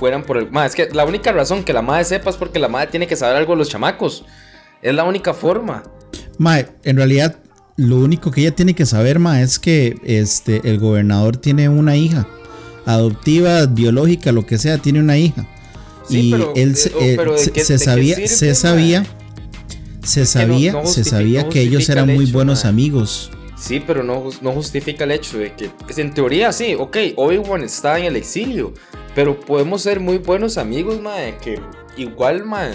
fueran 0.00 0.24
por 0.24 0.36
el. 0.36 0.50
Mae, 0.50 0.66
es 0.66 0.74
que 0.74 0.88
la 0.90 1.04
única 1.04 1.30
razón 1.30 1.62
que 1.62 1.72
la 1.72 1.82
madre 1.82 2.06
sepa 2.06 2.30
es 2.30 2.36
porque 2.36 2.58
la 2.58 2.66
madre 2.66 2.88
tiene 2.88 3.06
que 3.06 3.14
saber 3.14 3.36
algo 3.36 3.52
de 3.52 3.58
los 3.58 3.68
chamacos. 3.68 4.26
Es 4.82 4.94
la 4.94 5.04
única 5.04 5.34
forma. 5.34 5.82
Mae, 6.38 6.68
en 6.84 6.96
realidad, 6.96 7.36
lo 7.76 7.96
único 7.96 8.30
que 8.30 8.42
ella 8.42 8.54
tiene 8.54 8.74
que 8.74 8.86
saber, 8.86 9.18
ma, 9.18 9.42
es 9.42 9.58
que 9.58 9.96
este, 10.04 10.60
el 10.68 10.78
gobernador 10.78 11.36
tiene 11.36 11.68
una 11.68 11.96
hija. 11.96 12.26
Adoptiva, 12.86 13.66
biológica, 13.66 14.32
lo 14.32 14.46
que 14.46 14.58
sea, 14.58 14.78
tiene 14.78 15.00
una 15.00 15.18
hija. 15.18 15.46
Sí, 16.08 16.28
y 16.28 16.30
pero, 16.32 16.52
él 16.56 16.76
se, 16.76 16.88
eh, 17.00 17.14
pero 17.16 17.32
¿de 17.34 17.38
se- 17.38 17.50
qué- 17.52 17.64
se 17.64 17.74
de 17.74 17.78
qué 17.78 17.84
sabía, 17.84 18.14
sirve, 18.16 18.28
se 18.28 18.46
mae? 18.46 18.54
sabía, 18.54 19.06
se 20.02 20.26
sabía, 20.26 20.72
no 20.72 20.86
se 20.86 21.04
sabía 21.04 21.48
que 21.48 21.60
ellos 21.60 21.88
eran 21.88 22.08
el 22.10 22.16
muy 22.16 22.26
buenos 22.32 22.64
mae. 22.64 22.70
amigos. 22.70 23.30
Sí, 23.56 23.82
pero 23.86 24.02
no, 24.02 24.24
no 24.40 24.52
justifica 24.52 25.04
el 25.04 25.10
hecho 25.12 25.36
de 25.36 25.52
que, 25.52 25.68
pues, 25.68 25.98
en 25.98 26.14
teoría 26.14 26.50
sí, 26.52 26.74
ok, 26.78 26.96
Obi-Wan 27.16 27.62
está 27.62 27.98
en 27.98 28.06
el 28.06 28.16
exilio, 28.16 28.72
pero 29.14 29.38
podemos 29.38 29.82
ser 29.82 30.00
muy 30.00 30.16
buenos 30.16 30.56
amigos, 30.56 31.00
mae, 31.02 31.36
que 31.36 31.60
igual, 31.98 32.46
mae, 32.46 32.70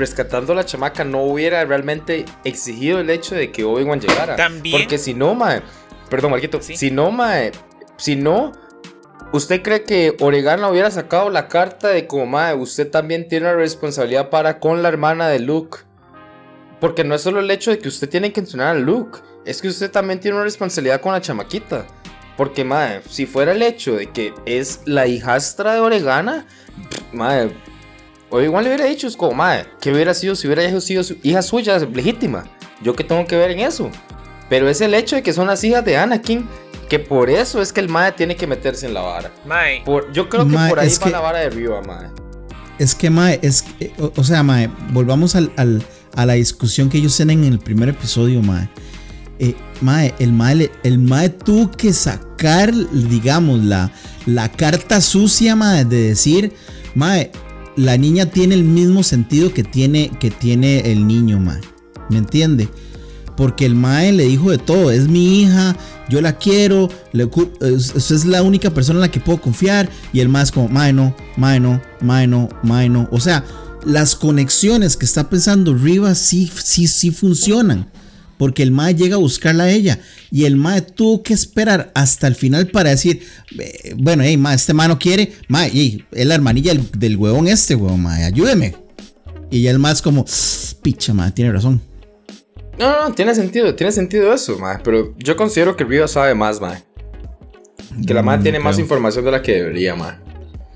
rescatando 0.00 0.52
a 0.52 0.56
la 0.56 0.64
chamaca 0.66 1.04
no 1.04 1.22
hubiera 1.22 1.64
realmente 1.64 2.24
exigido 2.44 2.98
el 2.98 3.08
hecho 3.10 3.36
de 3.36 3.52
que 3.52 3.62
Obi-Wan 3.62 4.00
llegara. 4.00 4.34
También- 4.34 4.76
Porque 4.76 4.98
si 4.98 5.14
no, 5.14 5.34
mae, 5.36 5.62
perdón, 6.08 6.32
Marquito, 6.32 6.60
Sí. 6.60 6.76
si 6.76 6.90
no, 6.90 7.12
mae, 7.12 7.52
si 7.96 8.16
no, 8.16 8.50
¿usted 9.32 9.62
cree 9.62 9.84
que 9.84 10.16
Oregana 10.20 10.68
hubiera 10.68 10.90
sacado 10.90 11.30
la 11.30 11.46
carta 11.46 11.88
de 11.88 12.06
como, 12.08 12.26
mae, 12.26 12.54
usted 12.54 12.90
también 12.90 13.28
tiene 13.28 13.46
una 13.46 13.54
responsabilidad 13.56 14.30
para 14.30 14.58
con 14.58 14.82
la 14.82 14.88
hermana 14.88 15.28
de 15.28 15.38
Luke? 15.38 15.78
Porque 16.80 17.04
no 17.04 17.14
es 17.14 17.20
solo 17.20 17.40
el 17.40 17.50
hecho 17.50 17.70
de 17.70 17.78
que 17.78 17.88
usted 17.88 18.08
tiene 18.08 18.32
que 18.32 18.40
entrenar 18.40 18.74
a 18.74 18.78
Luke, 18.78 19.18
es 19.44 19.60
que 19.62 19.68
usted 19.68 19.90
también 19.90 20.18
tiene 20.18 20.36
una 20.36 20.44
responsabilidad 20.44 21.00
con 21.00 21.12
la 21.12 21.20
chamaquita. 21.20 21.86
Porque, 22.36 22.64
madre, 22.64 23.02
si 23.06 23.26
fuera 23.26 23.52
el 23.52 23.60
hecho 23.60 23.96
de 23.96 24.06
que 24.10 24.32
es 24.46 24.80
la 24.86 25.06
hijastra 25.06 25.74
de 25.74 25.80
Oregana, 25.80 26.46
madre, 27.12 27.54
o 28.30 28.40
igual 28.40 28.64
le 28.64 28.70
hubiera 28.70 28.86
dicho, 28.86 29.06
es 29.06 29.16
como, 29.16 29.32
madre, 29.34 29.66
¿qué 29.80 29.92
hubiera 29.92 30.14
sido 30.14 30.34
si 30.34 30.46
hubiera 30.46 30.80
sido 30.80 31.02
su 31.04 31.16
hija 31.22 31.42
suya 31.42 31.78
legítima? 31.78 32.44
¿Yo 32.82 32.94
qué 32.94 33.04
tengo 33.04 33.26
que 33.26 33.36
ver 33.36 33.50
en 33.50 33.60
eso? 33.60 33.90
Pero 34.48 34.68
es 34.68 34.80
el 34.80 34.94
hecho 34.94 35.16
de 35.16 35.22
que 35.22 35.32
son 35.32 35.46
las 35.46 35.62
hijas 35.64 35.84
de 35.84 35.96
Anakin, 35.96 36.46
que 36.88 36.98
por 36.98 37.30
eso 37.30 37.60
es 37.62 37.72
que 37.72 37.80
el 37.80 37.88
madre 37.88 38.12
tiene 38.12 38.34
que 38.36 38.46
meterse 38.46 38.86
en 38.86 38.94
la 38.94 39.00
vara. 39.02 39.30
Mae, 39.46 39.82
Por- 39.84 40.10
yo 40.12 40.28
creo 40.28 40.44
que 40.44 40.52
Mae, 40.54 40.68
por 40.70 40.80
ahí 40.80 40.88
va 40.88 41.04
que- 41.04 41.10
la 41.10 41.20
vara 41.20 41.38
de 41.40 41.50
Riva, 41.50 41.80
madre. 41.82 42.08
Es 42.78 42.94
que, 42.94 43.10
Mae, 43.10 43.38
es 43.42 43.62
que- 43.62 43.92
o, 43.98 44.12
o 44.16 44.24
sea, 44.24 44.42
Mae, 44.42 44.68
volvamos 44.92 45.36
al, 45.36 45.52
al- 45.56 45.82
a 46.16 46.26
la 46.26 46.32
discusión 46.32 46.88
que 46.90 46.98
ellos 46.98 47.16
tienen 47.16 47.44
en 47.44 47.52
el 47.52 47.58
primer 47.60 47.90
episodio, 47.90 48.42
Mae. 48.42 48.68
Eh, 49.38 49.54
mae, 49.80 50.14
el 50.18 50.32
Mae, 50.32 50.70
el 50.82 50.98
Mae 50.98 51.28
tuvo 51.30 51.70
que 51.70 51.92
sacar, 51.92 52.72
digamos, 52.92 53.60
la, 53.64 53.90
la 54.26 54.50
carta 54.50 55.00
sucia, 55.00 55.54
Mae, 55.56 55.84
de 55.84 56.08
decir, 56.08 56.52
Mae, 56.94 57.30
la 57.80 57.96
niña 57.96 58.26
tiene 58.26 58.54
el 58.54 58.64
mismo 58.64 59.02
sentido 59.02 59.52
que 59.52 59.64
tiene, 59.64 60.10
que 60.20 60.30
tiene 60.30 60.92
el 60.92 61.06
niño, 61.06 61.40
Mae. 61.40 61.60
¿Me 62.10 62.18
entiende? 62.18 62.68
Porque 63.36 63.64
el 63.64 63.74
Mae 63.74 64.12
le 64.12 64.24
dijo 64.24 64.50
de 64.50 64.58
todo, 64.58 64.90
es 64.90 65.08
mi 65.08 65.40
hija, 65.40 65.76
yo 66.10 66.20
la 66.20 66.36
quiero, 66.36 66.88
le 67.12 67.28
es, 67.60 68.24
la 68.26 68.42
única 68.42 68.70
persona 68.74 68.98
en 68.98 69.02
la 69.02 69.10
que 69.10 69.20
puedo 69.20 69.40
confiar. 69.40 69.88
Y 70.12 70.20
el 70.20 70.28
Mae 70.28 70.42
es 70.42 70.52
como, 70.52 70.68
Mae 70.68 70.92
no, 70.92 71.14
Mae 71.36 71.58
no, 71.58 71.80
Mae 72.02 72.26
no, 72.26 72.48
Mae 72.62 72.88
no. 72.88 73.08
O 73.10 73.20
sea, 73.20 73.44
las 73.86 74.14
conexiones 74.14 74.96
que 74.96 75.06
está 75.06 75.30
pensando 75.30 75.74
Rivas 75.74 76.18
sí, 76.18 76.50
sí, 76.62 76.86
sí 76.86 77.10
funcionan. 77.10 77.90
Porque 78.40 78.62
el 78.62 78.70
Mae 78.70 78.94
llega 78.94 79.16
a 79.16 79.18
buscarla 79.18 79.64
a 79.64 79.70
ella. 79.70 79.98
Y 80.30 80.46
el 80.46 80.56
Mae 80.56 80.80
tuvo 80.80 81.22
que 81.22 81.34
esperar 81.34 81.90
hasta 81.94 82.26
el 82.26 82.34
final 82.34 82.68
para 82.68 82.88
decir, 82.88 83.20
"Eh, 83.58 83.92
bueno, 83.98 84.22
hey, 84.24 84.38
Mae, 84.38 84.56
este 84.56 84.72
Mae 84.72 84.88
no 84.88 84.98
quiere. 84.98 85.32
Mae, 85.48 85.68
hey, 85.70 86.06
es 86.10 86.24
la 86.24 86.36
hermanilla 86.36 86.72
del, 86.72 86.90
del 86.98 87.18
huevón 87.18 87.48
este, 87.48 87.74
huevón, 87.74 88.00
Mae, 88.02 88.24
ayúdeme. 88.24 88.74
Y 89.50 89.60
ya 89.60 89.70
el 89.70 89.78
Mae 89.78 89.92
es 89.92 90.00
como, 90.00 90.24
picha, 90.80 91.12
Mae, 91.12 91.32
tiene 91.32 91.52
razón. 91.52 91.82
No, 92.78 92.90
no, 92.90 93.08
no, 93.10 93.14
tiene 93.14 93.34
sentido, 93.34 93.74
tiene 93.74 93.92
sentido 93.92 94.32
eso, 94.32 94.58
mae. 94.58 94.78
Pero 94.82 95.14
yo 95.18 95.36
considero 95.36 95.76
que 95.76 95.84
Riva 95.84 96.08
sabe 96.08 96.34
más, 96.34 96.62
mae. 96.62 96.82
Que 98.06 98.14
la 98.14 98.22
No, 98.22 98.26
madre 98.26 98.38
no 98.38 98.42
tiene 98.44 98.58
más 98.60 98.76
creo. 98.76 98.84
información 98.86 99.24
de 99.26 99.30
la 99.32 99.42
que 99.42 99.52
debería, 99.52 99.94
mae. 99.94 100.14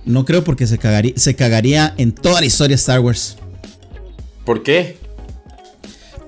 No 0.04 0.26
creo 0.26 0.44
porque 0.44 0.66
se 0.66 0.76
cagaría, 0.76 1.14
se 1.16 1.34
cagaría 1.34 1.94
en 1.96 2.12
toda 2.12 2.40
la 2.40 2.46
historia 2.46 2.74
de 2.76 2.80
Star 2.80 3.00
Wars. 3.00 3.38
¿Por 4.44 4.62
qué? 4.62 4.98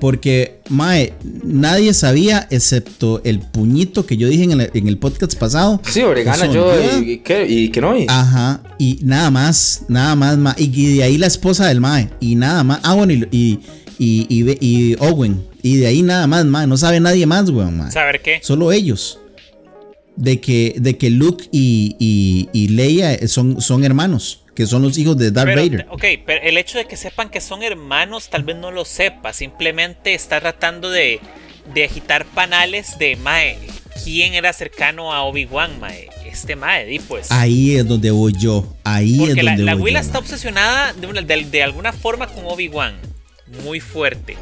Porque, 0.01 0.61
mae, 0.69 1.15
nadie 1.43 1.95
sabía 1.95 2.47
excepto 2.51 3.23
el 3.25 3.41
puñito 3.41 4.05
que 4.05 4.17
yo 4.17 4.29
dije 4.29 4.45
en 4.45 4.53
el, 4.53 4.71
en 4.75 4.89
el 4.89 4.99
podcast 4.99 5.35
pasado. 5.39 5.81
Sí, 5.89 6.03
Oregana, 6.03 6.47
yo 6.47 6.73
y, 7.01 7.19
que, 7.19 7.47
y 7.49 7.71
que 7.71 7.81
no. 7.81 7.95
Ajá, 8.09 8.61
y 8.79 8.99
nada 9.03 9.31
más, 9.31 9.85
nada 9.89 10.15
más, 10.15 10.37
ma, 10.37 10.55
y, 10.59 10.97
de 10.97 11.03
ahí 11.03 11.17
la 11.17 11.27
esposa 11.27 11.67
del 11.69 11.81
mae, 11.81 12.11
y 12.21 12.35
nada 12.35 12.63
más. 12.63 12.81
Ah, 12.83 12.95
bueno, 12.95 13.13
y, 13.15 13.27
y, 13.99 14.27
y, 14.29 14.59
y 14.61 14.97
Owen, 14.99 15.43
y 15.63 15.77
de 15.77 15.87
ahí 15.87 16.03
nada 16.03 16.27
más, 16.27 16.45
mae, 16.45 16.67
no 16.67 16.77
sabe 16.77 17.01
nadie 17.01 17.25
más, 17.25 17.49
weón, 17.49 17.79
mae. 17.79 17.91
¿Saber 17.91 18.21
qué? 18.21 18.41
Solo 18.43 18.73
ellos. 18.73 19.21
De 20.17 20.41
que, 20.41 20.75
de 20.79 20.97
que 20.97 21.11
Luke 21.11 21.47
y, 21.53 22.49
y, 22.53 22.69
Leia 22.69 23.29
son, 23.29 23.61
son 23.61 23.85
hermanos 23.85 24.46
que 24.57 24.67
son 24.67 24.83
los 24.83 24.97
hijos 24.99 25.17
de 25.17 25.31
Darth 25.31 25.55
Vader. 25.55 25.87
Ok, 25.91 26.05
pero 26.25 26.43
el 26.43 26.57
hecho 26.57 26.79
de 26.79 26.87
que 26.87 26.97
sepan 26.97 27.29
que 27.29 27.41
son 27.41 27.63
hermanos, 27.63 28.31
tal 28.31 28.43
vez 28.43 28.57
no 28.57 28.73
lo 28.73 28.85
sepa. 28.85 29.33
Simplemente 29.33 30.15
está 30.15 30.41
tratando 30.41 30.91
de, 30.91 31.21
de 31.75 31.85
agitar 31.85 32.25
panales 32.25 32.99
de 32.99 33.17
Mae. 33.17 33.59
¿Quién 34.03 34.35
era 34.35 34.53
cercano 34.53 35.13
a 35.13 35.23
Obi-Wan, 35.25 35.79
Mae? 35.79 36.09
Este 36.25 36.57
Mae, 36.57 36.87
di 36.87 36.99
pues. 36.99 37.31
Ahí 37.31 37.77
es 37.77 37.87
donde 37.87 38.11
voy 38.11 38.33
yo. 38.39 38.75
Ahí 38.83 39.23
es 39.23 39.29
donde 39.29 39.43
la, 39.43 39.57
la 39.57 39.77
Willa 39.77 40.01
está 40.01 40.19
obsesionada 40.19 40.95
de, 40.95 41.45
de 41.45 41.63
alguna 41.63 41.93
forma 41.93 42.27
con 42.27 42.47
Obi-Wan. 42.47 42.97
Muy 43.63 43.81
fuerte. 43.81 44.37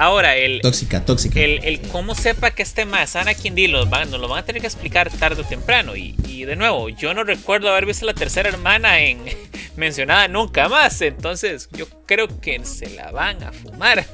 Ahora, 0.00 0.34
el. 0.34 0.62
Tóxica, 0.62 1.04
tóxica. 1.04 1.38
El, 1.38 1.62
el 1.62 1.78
cómo 1.82 2.14
sepa 2.14 2.52
que 2.52 2.62
este 2.62 2.86
más 2.86 3.16
Anakin 3.16 3.54
D 3.54 3.68
nos, 3.68 3.90
van, 3.90 4.10
nos 4.10 4.18
lo 4.18 4.28
van 4.28 4.38
a 4.38 4.44
tener 4.46 4.62
que 4.62 4.66
explicar 4.66 5.10
tarde 5.10 5.42
o 5.42 5.44
temprano. 5.44 5.94
Y, 5.94 6.16
y, 6.26 6.46
de 6.46 6.56
nuevo, 6.56 6.88
yo 6.88 7.12
no 7.12 7.22
recuerdo 7.22 7.68
haber 7.68 7.84
visto 7.84 8.06
la 8.06 8.14
tercera 8.14 8.48
hermana 8.48 8.98
en 9.00 9.22
mencionada 9.76 10.26
nunca 10.26 10.70
más. 10.70 11.02
Entonces, 11.02 11.68
yo 11.72 11.86
creo 12.06 12.40
que 12.40 12.64
se 12.64 12.88
la 12.88 13.10
van 13.10 13.42
a 13.44 13.52
fumar. 13.52 14.06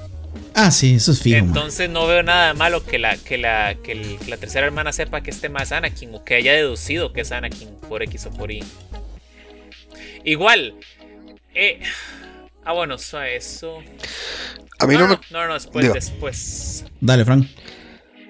Ah, 0.55 0.73
sí, 0.73 0.97
eso 0.97 1.13
es 1.13 1.23
fijo. 1.23 1.37
Entonces 1.37 1.89
no 1.89 2.09
veo 2.09 2.25
nada 2.25 2.53
malo 2.53 2.85
que 2.85 2.99
la, 2.99 3.17
que 3.17 3.39
la, 3.39 3.77
que 3.77 4.19
la 4.27 4.39
tercera 4.39 4.67
hermana 4.67 4.93
sepa 4.93 5.21
que 5.21 5.31
este 5.31 5.51
más 5.51 5.71
Anakin 5.71 6.13
o 6.17 6.25
que 6.25 6.35
haya 6.35 6.53
deducido 6.53 7.13
que 7.13 7.21
es 7.21 7.31
Anakin 7.31 7.77
por 7.89 8.03
X 8.03 8.27
o 8.27 8.31
por 8.33 8.51
Y. 8.51 8.65
Igual. 10.25 10.75
Eh, 11.55 11.79
ah, 12.65 12.73
bueno, 12.73 12.97
eso. 12.97 13.85
A 14.79 14.87
mí 14.87 14.97
no, 14.97 15.09
me. 15.09 15.19
No, 15.31 15.47
no, 15.47 15.55
después, 15.55 15.93
después. 15.93 16.85
Dale, 17.01 17.25
Frank. 17.25 17.47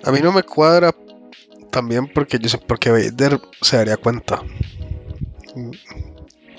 A 0.05 0.13
mí 0.13 0.21
no 0.23 0.33
me 0.33 0.43
cuadra 0.43 0.95
también 1.71 2.09
porque 2.13 2.39
yo 2.39 2.49
sé, 2.49 2.59
porque 2.59 2.91
Vader 2.91 3.41
se 3.61 3.77
daría 3.77 3.97
cuenta. 3.97 4.43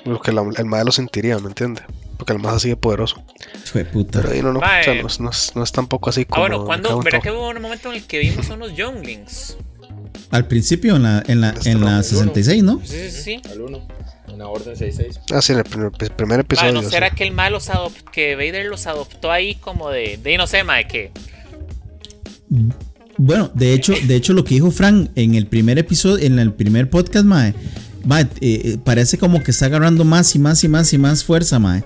Lo 0.05 0.21
que 0.21 0.31
el 0.31 0.65
mal 0.65 0.85
lo 0.85 0.91
sentiría, 0.91 1.37
¿me 1.39 1.47
entiendes? 1.47 1.83
Porque 2.17 2.33
el 2.33 2.39
más 2.39 2.55
así 2.55 2.69
de 2.69 2.75
poderoso. 2.75 3.23
Fue 3.65 3.85
puta. 3.85 4.21
Pero 4.21 4.33
ahí 4.33 4.41
no, 4.41 4.53
no, 4.53 4.59
o 4.59 4.61
sea, 4.61 4.95
no, 4.95 5.29
no, 5.55 5.63
es, 5.63 5.71
tampoco 5.71 6.09
así 6.09 6.25
como. 6.25 6.43
Ah, 6.43 6.47
bueno, 6.47 6.65
cuando. 6.65 6.99
¿Verdad 7.01 7.21
que 7.21 7.31
hubo 7.31 7.49
un 7.49 7.61
momento 7.61 7.89
en 7.89 7.95
el 7.95 8.07
que 8.07 8.19
vimos 8.19 8.49
unos 8.49 8.75
Younglings? 8.75 9.57
Al 10.31 10.47
principio, 10.47 10.97
en 10.97 11.03
la, 11.03 11.23
en 11.25 11.41
la, 11.41 11.53
en 11.63 11.85
la 11.85 12.03
66, 12.03 12.63
¿no? 12.63 12.81
Sí, 12.83 13.09
sí, 13.09 13.21
sí. 13.21 13.41
Al 13.49 13.61
1. 13.61 13.87
Una 14.33 14.47
orden 14.47 14.75
66. 14.75 15.19
Ah, 15.31 15.41
sí, 15.41 15.53
en 15.53 15.59
el 15.59 15.63
primer, 15.63 15.91
primer 15.91 16.39
episodio. 16.41 16.73
¿no 16.73 16.83
será 16.83 17.09
que 17.11 17.23
el 17.23 17.31
mal 17.31 17.53
los 17.53 17.69
adoptó, 17.69 18.11
que 18.11 18.35
Vader 18.35 18.65
los 18.65 18.85
adoptó 18.87 19.31
ahí 19.31 19.55
como 19.55 19.89
de, 19.89 20.17
de 20.17 20.37
no 20.37 20.47
sé, 20.47 20.63
ma, 20.63 20.77
de 20.77 20.87
qué? 20.87 21.11
Bueno, 23.17 23.51
de 23.53 23.73
hecho, 23.73 23.93
de 24.03 24.15
hecho 24.15 24.33
lo 24.33 24.43
que 24.43 24.55
dijo 24.55 24.69
Frank 24.69 25.09
en 25.15 25.35
el 25.35 25.47
primer 25.47 25.79
episodio, 25.79 26.23
en 26.25 26.39
el 26.39 26.53
primer 26.53 26.89
podcast, 26.89 27.25
mae, 27.25 27.53
mae 28.05 28.27
eh, 28.41 28.77
parece 28.83 29.17
como 29.17 29.43
que 29.43 29.51
está 29.51 29.65
agarrando 29.65 30.03
más 30.03 30.35
y 30.35 30.39
más 30.39 30.63
y 30.63 30.67
más 30.67 30.93
y 30.93 30.97
más 30.97 31.23
fuerza, 31.23 31.57
mae. 31.57 31.83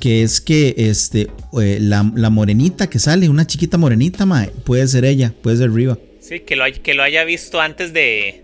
Que 0.00 0.22
es 0.22 0.40
que 0.40 0.74
este, 0.76 1.30
eh, 1.60 1.78
la, 1.80 2.10
la, 2.14 2.28
morenita 2.28 2.90
que 2.90 2.98
sale, 2.98 3.28
una 3.28 3.46
chiquita 3.46 3.78
morenita, 3.78 4.26
mae, 4.26 4.48
puede 4.48 4.86
ser 4.88 5.04
ella, 5.04 5.32
puede 5.42 5.58
ser 5.58 5.72
Riva. 5.72 5.96
Sí, 6.20 6.40
que 6.40 6.56
lo, 6.56 6.64
que 6.82 6.94
lo 6.94 7.02
haya 7.02 7.24
visto 7.24 7.60
antes 7.60 7.92
de, 7.92 8.43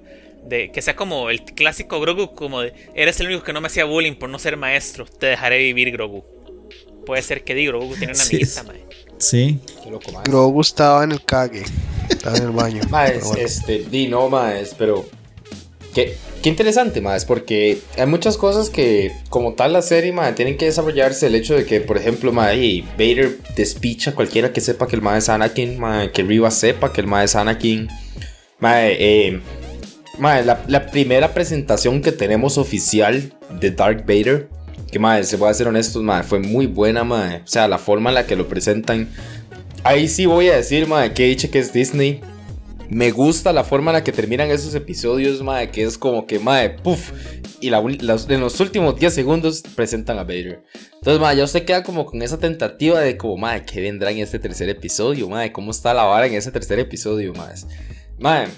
de 0.51 0.73
que 0.73 0.83
sea 0.83 0.97
como 0.97 1.31
el 1.31 1.43
clásico 1.43 2.01
Grogu, 2.01 2.35
como 2.35 2.61
de 2.61 2.75
eres 2.95 3.21
el 3.21 3.29
único 3.29 3.45
que 3.45 3.53
no 3.53 3.61
me 3.61 3.69
hacía 3.69 3.85
bullying 3.85 4.15
por 4.15 4.29
no 4.29 4.39
ser 4.39 4.57
maestro, 4.57 5.07
te 5.07 5.27
dejaré 5.27 5.59
vivir, 5.59 5.93
Grogu. 5.93 6.25
Puede 7.07 7.23
ser 7.23 7.45
que 7.45 7.55
di 7.55 7.67
Grogu 7.67 7.95
tiene 7.95 8.13
una 8.13 8.23
amiguita, 8.23 8.63
mae. 8.65 8.85
Sí. 9.19 9.61
Grogu 10.25 10.61
estaba 10.61 11.05
en 11.05 11.13
el 11.13 11.25
cague, 11.25 11.63
estaba 12.09 12.37
en 12.37 12.43
el 12.43 12.51
baño. 12.51 12.83
Maes, 12.91 13.25
este, 13.39 13.85
di 13.91 14.09
no, 14.09 14.29
maes, 14.29 14.75
pero 14.77 15.09
qué, 15.95 16.17
qué 16.43 16.49
interesante, 16.49 17.01
maes, 17.01 17.25
porque 17.25 17.79
hay 17.97 18.07
muchas 18.07 18.37
cosas 18.37 18.71
que, 18.71 19.13
como 19.29 19.55
tal 19.55 19.73
la 19.73 19.83
serie, 19.83 20.13
mae, 20.13 20.33
tienen 20.33 20.57
que 20.57 20.65
desarrollarse. 20.65 21.29
El 21.29 21.37
hecho 21.37 21.55
de 21.55 21.65
que, 21.65 21.81
por 21.81 21.97
ejemplo, 21.97 22.33
mae, 22.33 22.83
Vader 22.99 23.39
despicha 23.57 24.11
a 24.11 24.15
cualquiera 24.15 24.53
que 24.53 24.61
sepa 24.61 24.89
que 24.89 24.97
el 24.97 25.03
mae 25.03 25.19
es 25.19 25.29
Anakin, 25.29 25.79
mae, 25.79 26.11
que 26.11 26.25
Riva 26.25 26.51
sepa 26.51 26.93
que 26.93 27.01
el 27.01 27.07
mae 27.07 27.27
es 27.27 27.37
Anakin. 27.37 27.89
Mae, 28.59 28.97
eh, 28.99 29.41
la, 30.21 30.87
primera 30.91 31.33
presentación 31.33 32.03
que 32.03 32.13
tenemos 32.13 32.59
oficial 32.59 33.33
de 33.59 33.71
Dark 33.71 34.05
Vader, 34.07 34.49
que 34.91 34.99
madre, 34.99 35.25
se 35.25 35.43
a 35.43 35.55
ser 35.55 35.69
honesto, 35.69 36.03
madre, 36.03 36.27
fue 36.27 36.41
muy 36.41 36.67
buena, 36.67 37.05
madre. 37.05 37.43
O 37.45 37.47
sea, 37.47 37.69
la 37.69 37.79
forma 37.79 38.11
en 38.11 38.15
la 38.15 38.27
que 38.27 38.37
lo 38.37 38.49
presentan. 38.49 39.09
Ahí 39.83 40.09
sí 40.09 40.27
voy 40.27 40.49
a 40.49 40.57
decir, 40.57 40.87
madre, 40.87 41.15
que 41.15 41.25
dicho 41.25 41.51
que 41.51 41.59
es 41.59 41.73
Disney. 41.73 42.21
Me 42.91 43.13
gusta 43.13 43.53
la 43.53 43.63
forma 43.63 43.93
en 43.93 43.95
la 43.95 44.05
que 44.05 44.11
terminan 44.11 44.51
esos 44.51 44.75
episodios, 44.75 45.43
madre, 45.43 45.71
que 45.71 45.85
es 45.85 45.97
como 45.97 46.27
que, 46.27 46.39
madre, 46.39 46.71
puff. 46.83 47.13
Y 47.61 47.69
en 47.69 48.41
los 48.41 48.61
últimos 48.61 48.99
10 48.99 49.15
segundos 49.15 49.63
presentan 49.77 50.19
a 50.19 50.25
Vader. 50.25 50.63
Entonces, 50.95 51.21
madre, 51.21 51.39
ya 51.39 51.45
usted 51.45 51.65
queda 51.65 51.83
como 51.83 52.05
con 52.05 52.21
esa 52.21 52.39
tentativa 52.39 53.01
de 53.01 53.17
como, 53.17 53.37
madre, 53.37 53.65
¿qué 53.65 53.81
vendrá 53.81 54.11
en 54.11 54.19
este 54.19 54.39
tercer 54.39 54.69
episodio, 54.69 55.29
madre? 55.29 55.53
¿Cómo 55.53 55.71
está 55.71 55.95
la 55.95 56.03
vara 56.03 56.27
en 56.27 56.35
ese 56.35 56.51
tercer 56.51 56.79
episodio, 56.79 57.33
madre? 57.33 57.61
Madre, 58.19 58.49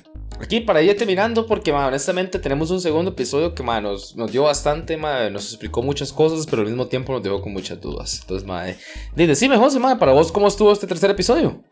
Aquí 0.43 0.59
para 0.61 0.83
ir 0.83 0.97
terminando, 0.97 1.47
porque 1.47 1.71
honestamente 1.71 2.41
tenemos 2.41 2.69
un 2.73 2.81
segundo 2.81 3.13
episodio 3.13 3.55
que 3.55 3.63
nos, 3.63 4.17
nos, 4.17 4.33
dio 4.33 4.43
bastante, 4.43 4.97
nos 4.97 5.51
explicó 5.51 5.83
muchas 5.83 6.13
cosas, 6.13 6.47
pero 6.51 6.63
al 6.63 6.69
mismo 6.69 6.89
tiempo 6.89 7.13
nos 7.13 7.23
dejó 7.23 7.41
con 7.41 7.53
muchas 7.53 7.81
dudas. 7.81 8.19
Entonces, 8.23 8.45
madre, 8.45 8.77
decime, 9.15 9.57
José, 9.57 9.79
para 10.01 10.11
vos, 10.11 10.33
¿cómo 10.33 10.49
estuvo 10.49 10.73
este 10.73 10.89
tercer 10.89 11.11
episodio? 11.13 11.63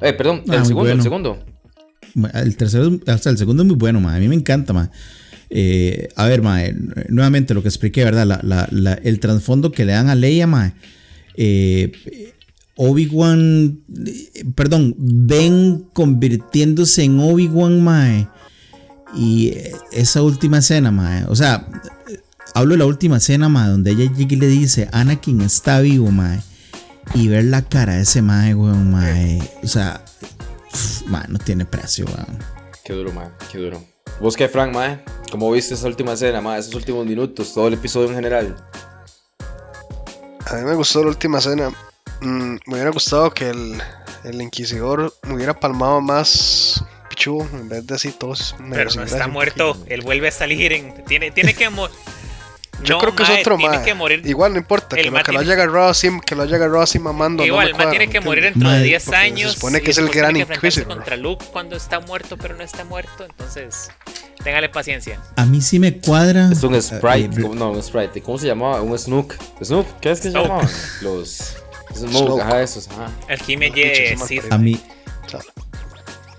Eh, 0.00 0.12
perdón, 0.12 0.42
el, 0.44 0.54
ah, 0.54 0.64
segundo, 0.64 0.90
el 0.90 1.02
segundo. 1.02 1.38
El 2.34 2.56
tercero, 2.56 2.98
hasta 3.06 3.30
el 3.30 3.38
segundo 3.38 3.62
es 3.62 3.68
muy 3.68 3.76
bueno, 3.76 4.00
a 4.08 4.18
mí 4.18 4.26
me 4.26 4.34
encanta, 4.34 4.90
eh, 5.48 6.08
a 6.16 6.26
ver, 6.26 6.42
nuevamente 7.08 7.54
lo 7.54 7.62
que 7.62 7.68
expliqué, 7.68 8.02
¿verdad? 8.02 8.68
el 9.04 9.20
trasfondo 9.20 9.70
que 9.70 9.84
le 9.84 9.92
dan 9.92 10.08
a 10.08 10.16
Leia, 10.16 10.48
ma, 10.48 10.74
eh, 11.36 11.92
Obi-Wan, 12.76 13.80
perdón, 14.54 14.94
Ben 14.98 15.88
convirtiéndose 15.94 17.04
en 17.04 17.18
Obi-Wan, 17.18 17.82
mae. 17.82 18.28
Y 19.14 19.54
esa 19.92 20.22
última 20.22 20.58
escena, 20.58 20.90
mae. 20.90 21.24
O 21.28 21.34
sea, 21.34 21.66
hablo 22.54 22.74
de 22.74 22.78
la 22.78 22.86
última 22.86 23.16
escena, 23.16 23.48
mae, 23.48 23.70
donde 23.70 23.92
ella 23.92 24.12
llega 24.12 24.34
y 24.34 24.36
le 24.36 24.48
dice, 24.48 24.88
Anakin 24.92 25.40
está 25.40 25.80
vivo, 25.80 26.10
mae. 26.10 26.40
Y 27.14 27.28
ver 27.28 27.44
la 27.44 27.62
cara 27.62 27.94
de 27.94 28.02
ese 28.02 28.20
mae, 28.20 28.54
weón, 28.54 28.90
mae. 28.90 29.40
O 29.62 29.68
sea, 29.68 30.04
mae, 31.06 31.24
no 31.28 31.38
tiene 31.38 31.64
precio, 31.64 32.04
weón. 32.04 32.38
Qué 32.84 32.92
duro, 32.92 33.10
mae, 33.12 33.30
qué 33.50 33.56
duro. 33.56 33.82
¿Vos 34.20 34.36
qué, 34.36 34.48
Frank, 34.48 34.74
mae? 34.74 35.02
¿Cómo 35.30 35.50
viste 35.50 35.72
esa 35.72 35.86
última 35.86 36.12
escena, 36.12 36.42
mae? 36.42 36.60
Esos 36.60 36.74
últimos 36.74 37.06
minutos, 37.06 37.54
todo 37.54 37.68
el 37.68 37.74
episodio 37.74 38.10
en 38.10 38.16
general. 38.16 38.56
A 40.46 40.56
mí 40.56 40.62
me 40.62 40.74
gustó 40.74 41.02
la 41.02 41.08
última 41.08 41.38
escena 41.38 41.72
Mm, 42.20 42.56
me 42.66 42.74
hubiera 42.74 42.90
gustado 42.90 43.30
que 43.32 43.50
el, 43.50 43.80
el 44.24 44.42
Inquisidor 44.42 45.14
me 45.22 45.34
hubiera 45.34 45.54
palmado 45.58 46.00
más 46.00 46.84
Pichu 47.08 47.46
en 47.52 47.68
vez 47.68 47.86
de 47.86 47.94
así 47.94 48.10
todos. 48.10 48.54
Pero 48.70 48.90
no 48.94 49.02
está 49.04 49.28
muerto, 49.28 49.76
él 49.86 50.02
vuelve 50.02 50.28
a 50.28 50.32
salir 50.32 50.72
en. 50.72 51.04
Tiene, 51.04 51.30
tiene 51.30 51.54
que 51.54 51.70
Yo 52.82 52.98
creo 52.98 53.14
que 53.14 53.22
es 53.22 53.30
otro 53.40 53.58
más. 53.58 53.86
Igual 54.24 54.52
no 54.52 54.58
importa, 54.58 54.96
que, 54.96 55.04
lo, 55.04 55.22
que 55.22 55.32
lo, 55.32 55.40
haya 55.40 55.52
agarrado 55.52 55.88
así, 55.88 56.08
que 56.24 56.34
lo 56.34 56.42
haya 56.42 56.56
agarrado 56.56 56.82
así 56.82 56.98
mamando. 56.98 57.44
Igual, 57.44 57.72
no 57.76 57.88
tiene 57.90 58.08
que 58.08 58.20
morir 58.20 58.44
dentro 58.44 58.70
de 58.70 58.82
10 58.82 59.08
años. 59.12 59.52
Se 59.52 59.56
supone 59.58 59.80
que 59.80 59.90
es 59.90 59.98
el 59.98 60.08
gran 60.08 60.36
Inquisidor. 60.36 60.88
contra 60.88 61.16
Luke 61.16 61.44
cuando 61.52 61.76
está 61.76 62.00
muerto, 62.00 62.36
pero 62.36 62.56
no 62.56 62.62
está 62.62 62.84
muerto. 62.84 63.24
Entonces, 63.24 63.90
téngale 64.42 64.68
paciencia. 64.68 65.20
A 65.36 65.46
mí 65.46 65.60
sí 65.60 65.78
me 65.78 65.98
cuadra. 66.00 66.50
Es 66.50 66.62
un 66.62 66.80
sprite, 66.80 67.42
uh, 67.42 67.54
no, 67.54 67.70
un 67.70 67.82
sprite. 67.82 68.20
¿Cómo 68.22 68.38
se 68.38 68.46
llamaba? 68.46 68.82
Un 68.82 68.98
Snook. 68.98 69.34
¿Snook? 69.62 69.86
¿Qué 70.00 70.10
es 70.10 70.20
que 70.20 70.30
se 70.30 70.34
llamaba? 70.34 70.68
Los. 71.02 71.56
Smoke, 71.94 72.40
ajá, 72.40 72.62
esos, 72.62 72.88
ajá. 72.88 73.10
El 73.28 73.38
Jime 73.40 73.72
sí. 74.26 74.40
A 74.50 74.58
mí. 74.58 74.80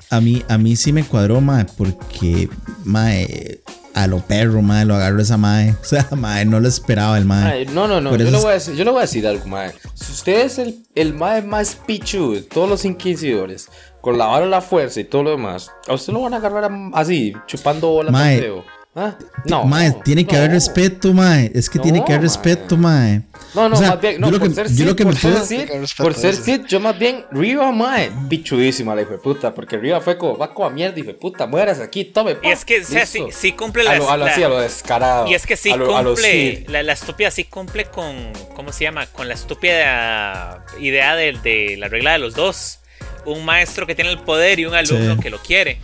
A 0.10 0.22
mí, 0.22 0.44
a 0.48 0.58
mí 0.58 0.76
sí 0.78 0.94
me 0.94 1.04
cuadró, 1.04 1.42
mae, 1.42 1.66
porque, 1.66 2.48
mae, 2.86 3.60
a 3.94 4.08
lo 4.08 4.20
perro, 4.20 4.62
mae, 4.62 4.86
lo 4.86 4.96
agarró 4.96 5.22
esa 5.22 5.38
mae. 5.38 5.76
O 5.82 5.84
sea, 5.84 6.08
mae, 6.12 6.46
no 6.46 6.60
lo 6.60 6.68
esperaba 6.68 7.18
el 7.18 7.26
mae. 7.26 7.66
no, 7.66 7.88
no, 7.88 8.00
no, 8.00 8.16
yo 8.16 8.32
le, 8.32 8.38
voy 8.38 8.52
a 8.52 8.54
decir, 8.54 8.76
yo 8.76 8.86
le 8.86 8.92
voy 8.92 9.00
a 9.00 9.02
decir 9.02 9.28
algo, 9.28 9.46
mae. 9.48 9.74
Si 9.96 10.12
usted 10.14 10.46
es 10.46 10.60
el, 10.60 10.86
el 10.96 11.14
mae 11.14 11.42
más 11.42 11.76
pichu 11.76 12.34
de 12.34 12.42
todos 12.42 12.70
los 12.70 12.86
inquisidores, 12.86 13.70
con 14.00 14.18
la 14.18 14.28
vara 14.28 14.46
la 14.46 14.62
fuerza 14.62 15.02
y 15.02 15.04
todo 15.04 15.24
lo 15.24 15.32
demás, 15.32 15.72
a 15.88 15.94
usted 15.94 16.14
lo 16.14 16.22
van 16.22 16.34
a 16.34 16.38
agarrar 16.38 16.72
así, 16.94 17.34
chupando 17.48 17.90
bola 17.90 18.12
mae, 18.12 18.64
Ah, 19.00 19.16
no. 19.46 19.64
Mae, 19.64 19.92
tiene 20.04 20.26
que 20.26 20.36
haber 20.36 20.50
respeto, 20.50 21.14
mae. 21.14 21.52
Es 21.54 21.70
que 21.70 21.78
tiene 21.78 22.04
que 22.04 22.14
haber 22.14 22.24
respeto, 22.24 22.76
mae. 22.76 23.22
No, 23.54 23.70
no, 23.70 23.80
más 23.80 24.02
bien, 24.02 24.20
no, 24.20 24.32
por 24.32 24.52
ser 24.52 24.68
Sid, 24.70 24.96
por 25.04 25.16
ser 25.16 25.40
Sid, 25.40 25.70
por 25.98 26.14
ser 26.16 26.36
Sid, 26.36 26.62
yo 26.68 26.80
más 26.80 26.98
bien, 26.98 27.24
Riva, 27.32 27.72
mae, 27.72 28.12
bichudísima 28.28 28.96
la 28.96 29.06
puta, 29.06 29.54
porque 29.54 29.78
Riva 29.78 30.02
fue 30.02 30.18
como, 30.18 30.36
va 30.36 30.52
como 30.52 30.68
a 30.68 30.72
mierda, 30.72 31.00
hijo 31.00 31.10
de 31.10 31.14
puta, 31.14 31.46
mueras 31.46 31.80
aquí, 31.80 32.06
tome, 32.06 32.36
pa, 32.36 32.48
Y 32.48 32.52
es 32.52 32.66
que, 32.66 32.82
o 32.82 32.84
sea, 32.84 33.06
sí, 33.06 33.24
sí 33.32 33.52
cumple 33.52 33.84
la... 33.84 33.92
A 33.92 33.98
lo, 33.98 34.10
a 34.10 34.18
lo, 34.18 34.26
así, 34.26 34.42
a 34.42 34.50
lo 34.50 34.60
descarado. 34.60 35.28
Y 35.28 35.36
es 35.36 35.46
que 35.46 35.56
sí 35.56 35.70
cumple, 35.70 36.66
la, 36.68 36.82
la, 36.82 36.94
estúpida 36.94 37.30
sí 37.30 37.44
cumple 37.44 37.86
con, 37.86 38.34
¿cómo 38.56 38.74
se 38.74 38.84
llama? 38.86 39.06
Con 39.06 39.28
la 39.28 39.36
estúpida 39.36 40.66
idea 40.80 41.16
de, 41.16 41.38
de 41.44 41.78
la 41.78 41.88
regla 41.88 42.14
de 42.14 42.20
los 42.20 42.34
dos. 42.34 42.80
Un 43.26 43.46
maestro 43.46 43.86
que 43.86 43.94
tiene 43.94 44.10
el 44.10 44.20
poder 44.20 44.60
y 44.60 44.66
un 44.66 44.74
alumno 44.74 45.20
que 45.20 45.30
lo 45.30 45.38
quiere. 45.38 45.80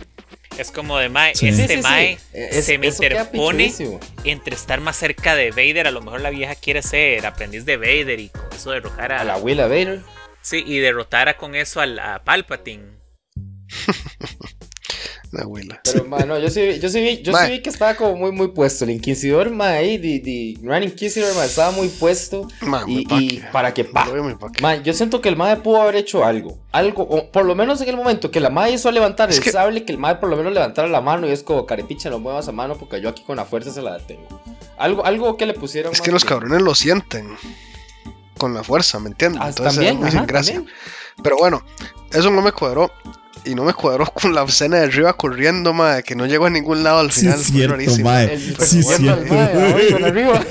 Es 0.58 0.70
como 0.70 0.98
de 0.98 1.08
Mae, 1.08 1.32
este 1.32 1.82
Mae 1.82 2.18
se 2.32 2.78
me 2.78 2.86
interpone 2.86 3.74
entre 4.24 4.54
estar 4.54 4.80
más 4.80 4.96
cerca 4.96 5.34
de 5.34 5.50
Vader. 5.50 5.88
A 5.88 5.90
lo 5.90 6.00
mejor 6.00 6.20
la 6.20 6.30
vieja 6.30 6.54
quiere 6.54 6.82
ser 6.82 7.26
aprendiz 7.26 7.64
de 7.64 7.76
Vader 7.76 8.20
y 8.20 8.28
con 8.28 8.46
eso 8.54 8.70
derrotar 8.70 9.12
a. 9.12 9.20
A 9.20 9.24
la 9.24 9.34
abuela 9.34 9.66
Vader. 9.66 10.02
Sí, 10.42 10.62
y 10.66 10.78
derrotar 10.78 11.36
con 11.36 11.54
eso 11.54 11.80
a, 11.80 12.14
a 12.14 12.24
Palpatine. 12.24 12.84
Abuela. 15.42 15.80
Pero, 15.84 16.04
mano, 16.04 16.38
yo 16.38 16.48
sí, 16.50 16.78
yo 16.80 16.88
sí 16.88 17.00
vi, 17.00 17.22
yo 17.22 17.32
sí 17.36 17.50
vi 17.50 17.62
que 17.62 17.70
estaba 17.70 17.94
como 17.94 18.16
muy, 18.16 18.32
muy 18.32 18.48
puesto. 18.48 18.84
El 18.84 18.90
Inquisidor, 18.90 19.50
ma, 19.50 19.70
ahí, 19.70 20.56
Grand 20.60 20.84
Inquisitor, 20.84 21.34
ma, 21.34 21.44
estaba 21.44 21.70
muy 21.70 21.88
puesto. 21.88 22.48
y, 22.86 23.06
y, 23.14 23.42
para 23.52 23.74
que, 23.74 23.84
pa, 23.84 24.06
ma, 24.60 24.76
yo 24.76 24.92
siento 24.92 25.20
que 25.20 25.28
el 25.28 25.36
mae 25.36 25.56
pudo 25.56 25.82
haber 25.82 25.96
hecho 25.96 26.24
algo. 26.24 26.58
Algo, 26.72 27.02
o 27.04 27.30
por 27.30 27.44
lo 27.44 27.54
menos 27.54 27.80
en 27.80 27.88
el 27.88 27.96
momento 27.96 28.30
que 28.30 28.40
la 28.40 28.50
mae 28.50 28.72
hizo 28.72 28.90
levantar 28.90 29.30
el 29.30 29.42
sable, 29.42 29.84
que 29.84 29.92
el 29.92 29.98
mae 29.98 30.16
por 30.16 30.28
lo 30.28 30.36
menos 30.36 30.52
levantara 30.52 30.88
la 30.88 31.00
mano 31.00 31.26
y 31.26 31.30
es 31.30 31.42
como, 31.42 31.66
carepicha, 31.66 32.10
no 32.10 32.18
muevas 32.18 32.48
a 32.48 32.52
mano 32.52 32.76
porque 32.76 33.00
yo 33.00 33.08
aquí 33.08 33.22
con 33.22 33.36
la 33.36 33.44
fuerza 33.44 33.70
se 33.70 33.82
la 33.82 33.98
detengo. 33.98 34.40
Algo, 34.76 35.04
algo 35.04 35.36
que 35.36 35.46
le 35.46 35.54
pusieron. 35.54 35.92
Es 35.92 36.00
que 36.00 36.10
los 36.10 36.24
cabrones 36.24 36.62
lo 36.62 36.74
sienten 36.74 37.28
con 38.38 38.54
la 38.54 38.64
fuerza, 38.64 38.98
¿me 38.98 39.08
entiendes? 39.08 39.40
Ah, 39.42 39.48
Entonces, 39.48 39.74
también, 39.74 40.26
gracias. 40.26 40.62
Pero 41.22 41.36
bueno, 41.38 41.62
eso 42.12 42.30
no 42.30 42.42
me 42.42 42.52
cuadró 42.52 42.90
y 43.44 43.54
no 43.54 43.64
me 43.64 43.74
cuadró 43.74 44.06
con 44.06 44.34
la 44.34 44.42
escena 44.44 44.78
de 44.78 44.84
arriba 44.84 45.12
corriendo, 45.12 45.72
madre, 45.72 46.02
que 46.02 46.14
no 46.14 46.26
llegó 46.26 46.46
a 46.46 46.50
ningún 46.50 46.82
lado 46.82 46.98
al 46.98 47.12
final. 47.12 47.38
Sí, 47.38 47.52
cierto, 47.52 48.02
madre. 48.02 48.38
Sí, 48.38 48.82
cierto. 48.82 49.34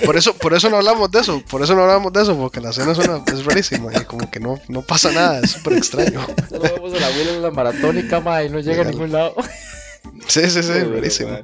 Por 0.05 0.17
eso, 0.17 0.33
por 0.35 0.53
eso 0.53 0.69
no 0.69 0.77
hablamos 0.77 1.11
de 1.11 1.19
eso, 1.19 1.41
por 1.49 1.61
eso 1.61 1.75
no 1.75 1.83
hablamos 1.83 2.13
de 2.13 2.21
eso, 2.21 2.37
porque 2.37 2.61
la 2.61 2.69
escena 2.69 2.91
es, 2.91 2.97
una, 2.97 3.23
es 3.25 3.45
rarísima 3.45 3.91
y 3.93 4.05
como 4.05 4.29
que 4.29 4.39
no, 4.39 4.59
no 4.67 4.81
pasa 4.81 5.11
nada, 5.11 5.39
es 5.39 5.51
súper 5.51 5.73
extraño. 5.73 6.25
Solo 6.49 6.63
vemos 6.63 6.93
a 6.93 6.99
la 6.99 7.07
abuela 7.07 7.31
en 7.31 7.41
la 7.41 7.51
maratónica, 7.51 8.19
madre, 8.19 8.45
y 8.45 8.49
no 8.49 8.59
llega 8.59 8.83
a 8.83 8.85
ningún 8.85 9.11
lado. 9.11 9.35
Sí, 10.27 10.49
sí, 10.49 10.63
sí, 10.63 10.79
rarísimo. 10.83 11.39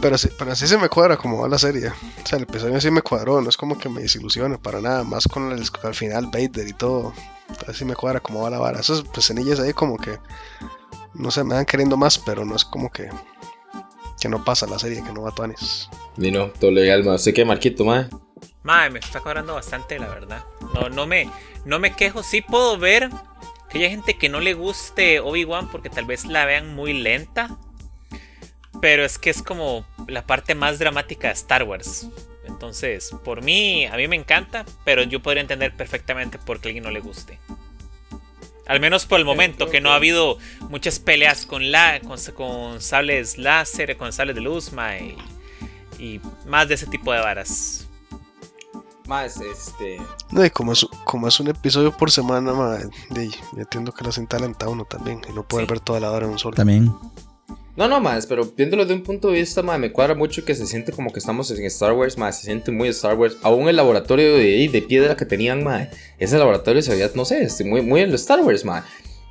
Pero 0.00 0.16
sí, 0.16 0.28
pero 0.38 0.52
así 0.52 0.66
se 0.66 0.78
me 0.78 0.88
cuadra 0.88 1.16
como 1.16 1.42
va 1.42 1.48
la 1.48 1.58
serie. 1.58 1.88
O 1.88 2.26
sea, 2.26 2.38
el 2.38 2.44
episodio 2.44 2.80
sí 2.80 2.90
me 2.90 3.02
cuadró, 3.02 3.40
no 3.40 3.48
es 3.48 3.56
como 3.56 3.78
que 3.78 3.88
me 3.88 4.02
desilusione 4.02 4.58
para 4.58 4.80
nada, 4.80 5.04
más 5.04 5.26
con 5.28 5.52
el, 5.52 5.62
al 5.82 5.94
final 5.94 6.26
Vader 6.26 6.66
y 6.66 6.72
todo. 6.72 7.12
Así 7.66 7.84
me 7.84 7.94
cuadra 7.94 8.20
como 8.20 8.42
va 8.42 8.50
la 8.50 8.58
vara. 8.58 8.80
Esas 8.80 9.04
escenillas 9.16 9.60
ahí 9.60 9.72
como 9.72 9.98
que 9.98 10.18
no 11.14 11.30
sé, 11.30 11.44
me 11.44 11.54
dan 11.54 11.66
queriendo 11.66 11.96
más, 11.96 12.18
pero 12.18 12.44
no 12.44 12.56
es 12.56 12.64
como 12.64 12.90
que 12.90 13.08
que 14.20 14.28
no 14.28 14.44
pasa 14.44 14.66
la 14.66 14.78
serie, 14.78 15.02
que 15.02 15.12
no 15.12 15.22
va 15.22 15.30
a 15.30 15.34
Tuanis. 15.34 15.88
Ni 16.16 16.30
todo 16.30 16.70
legal, 16.70 17.02
ma. 17.02 17.18
Sé 17.18 17.32
que 17.32 17.44
Marquito, 17.44 17.84
ma. 17.84 18.08
Mae, 18.62 18.90
me 18.90 18.98
está 18.98 19.20
cobrando 19.20 19.54
bastante, 19.54 19.98
la 19.98 20.08
verdad. 20.08 20.44
No, 20.74 20.90
no 20.90 21.06
me, 21.06 21.28
no 21.64 21.78
me 21.78 21.96
quejo. 21.96 22.22
Sí 22.22 22.42
puedo 22.42 22.78
ver 22.78 23.08
que 23.70 23.78
haya 23.78 23.88
gente 23.88 24.18
que 24.18 24.28
no 24.28 24.40
le 24.40 24.52
guste 24.52 25.20
Obi-Wan 25.20 25.70
porque 25.70 25.88
tal 25.88 26.04
vez 26.04 26.26
la 26.26 26.44
vean 26.44 26.74
muy 26.74 26.92
lenta. 26.92 27.56
Pero 28.82 29.04
es 29.04 29.18
que 29.18 29.30
es 29.30 29.42
como 29.42 29.86
la 30.06 30.26
parte 30.26 30.54
más 30.54 30.78
dramática 30.78 31.28
de 31.28 31.34
Star 31.34 31.64
Wars. 31.64 32.06
Entonces, 32.44 33.10
por 33.24 33.42
mí, 33.42 33.86
a 33.86 33.96
mí 33.96 34.06
me 34.06 34.16
encanta, 34.16 34.66
pero 34.84 35.02
yo 35.02 35.20
podría 35.20 35.40
entender 35.40 35.74
perfectamente 35.74 36.38
por 36.38 36.60
qué 36.60 36.68
a 36.68 36.70
alguien 36.70 36.84
no 36.84 36.90
le 36.90 37.00
guste. 37.00 37.38
Al 38.70 38.78
menos 38.78 39.04
por 39.04 39.18
el 39.18 39.24
momento, 39.24 39.68
que 39.68 39.80
no 39.80 39.90
ha 39.90 39.96
habido 39.96 40.38
muchas 40.68 41.00
peleas 41.00 41.44
con, 41.44 41.72
la, 41.72 42.00
con, 42.36 42.80
sables 42.80 43.36
láser, 43.36 43.96
con 43.96 44.12
sables 44.12 44.36
de 44.36 44.42
luz, 44.42 44.70
y, 45.98 46.20
más 46.46 46.68
de 46.68 46.74
ese 46.76 46.86
tipo 46.86 47.12
de 47.12 47.18
varas. 47.18 47.88
Más, 49.08 49.40
este. 49.40 50.00
No, 50.30 50.44
y 50.44 50.50
como 50.50 50.70
es, 50.70 50.86
como 51.02 51.26
es 51.26 51.40
un 51.40 51.48
episodio 51.48 51.90
por 51.96 52.12
semana, 52.12 52.52
ma, 52.52 52.78
yo 53.10 53.22
entiendo 53.56 53.90
que 53.90 54.04
lo 54.04 54.12
sienta 54.12 54.38
uno 54.68 54.84
también, 54.84 55.20
y 55.28 55.32
no 55.32 55.42
puede 55.42 55.66
ver 55.66 55.80
toda 55.80 55.98
la 55.98 56.12
hora 56.12 56.26
en 56.26 56.32
un 56.32 56.38
solo. 56.38 56.54
También. 56.54 56.94
No, 57.76 57.88
no, 57.88 58.00
más, 58.00 58.26
pero 58.26 58.44
viéndolo 58.56 58.84
de 58.84 58.94
un 58.94 59.02
punto 59.02 59.28
de 59.28 59.38
vista, 59.38 59.62
más, 59.62 59.78
me 59.78 59.92
cuadra 59.92 60.14
mucho 60.14 60.44
que 60.44 60.54
se 60.54 60.66
siente 60.66 60.92
como 60.92 61.12
que 61.12 61.18
estamos 61.20 61.50
en 61.50 61.64
Star 61.64 61.92
Wars, 61.92 62.18
más, 62.18 62.38
se 62.38 62.46
siente 62.46 62.70
muy 62.72 62.88
Star 62.88 63.16
Wars. 63.16 63.36
Aún 63.42 63.68
el 63.68 63.76
laboratorio 63.76 64.36
de, 64.36 64.84
piedra 64.86 65.16
que 65.16 65.24
tenían, 65.24 65.62
más, 65.62 65.88
ese 66.18 66.36
laboratorio 66.36 66.82
se 66.82 66.92
veía, 66.92 67.10
no 67.14 67.24
sé, 67.24 67.42
este, 67.42 67.64
muy, 67.64 67.82
muy 67.82 68.00
en 68.00 68.10
los 68.10 68.22
Star 68.22 68.40
Wars, 68.40 68.64
más. 68.64 68.84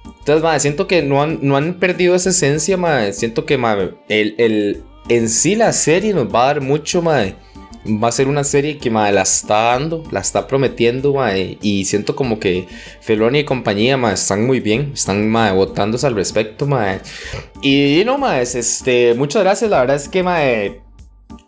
Entonces, 0.05 0.41
más, 0.41 0.61
siento 0.61 0.87
que 0.87 1.03
no 1.03 1.21
han, 1.21 1.39
no 1.41 1.57
han 1.57 1.79
perdido 1.79 2.15
esa 2.15 2.29
esencia, 2.29 2.77
más, 2.77 3.17
siento 3.17 3.45
que, 3.45 3.57
más, 3.57 3.77
el, 4.07 4.35
el, 4.37 4.83
en 5.09 5.29
sí 5.29 5.55
la 5.55 5.73
serie 5.73 6.13
nos 6.13 6.33
va 6.33 6.43
a 6.43 6.45
dar 6.53 6.61
mucho, 6.61 7.01
más 7.01 7.33
va 7.85 8.09
a 8.09 8.11
ser 8.11 8.27
una 8.27 8.43
serie 8.43 8.77
que 8.77 8.89
ma, 8.89 9.11
la 9.11 9.21
está 9.21 9.73
dando, 9.73 10.03
la 10.11 10.19
está 10.19 10.47
prometiendo, 10.47 11.13
ma, 11.13 11.37
y 11.37 11.85
siento 11.85 12.15
como 12.15 12.39
que 12.39 12.67
Feloni 13.01 13.39
y 13.39 13.43
compañía 13.45 13.97
ma, 13.97 14.13
están 14.13 14.45
muy 14.45 14.59
bien, 14.59 14.91
están 14.93 15.29
ma, 15.29 15.51
votándose 15.53 16.07
al 16.07 16.15
respecto. 16.15 16.65
Ma, 16.65 16.99
y 17.61 18.03
no, 18.05 18.17
ma, 18.17 18.41
este, 18.41 19.13
muchas 19.15 19.43
gracias, 19.43 19.69
la 19.69 19.79
verdad 19.81 19.95
es 19.95 20.09
que 20.09 20.23
ma, 20.23 20.39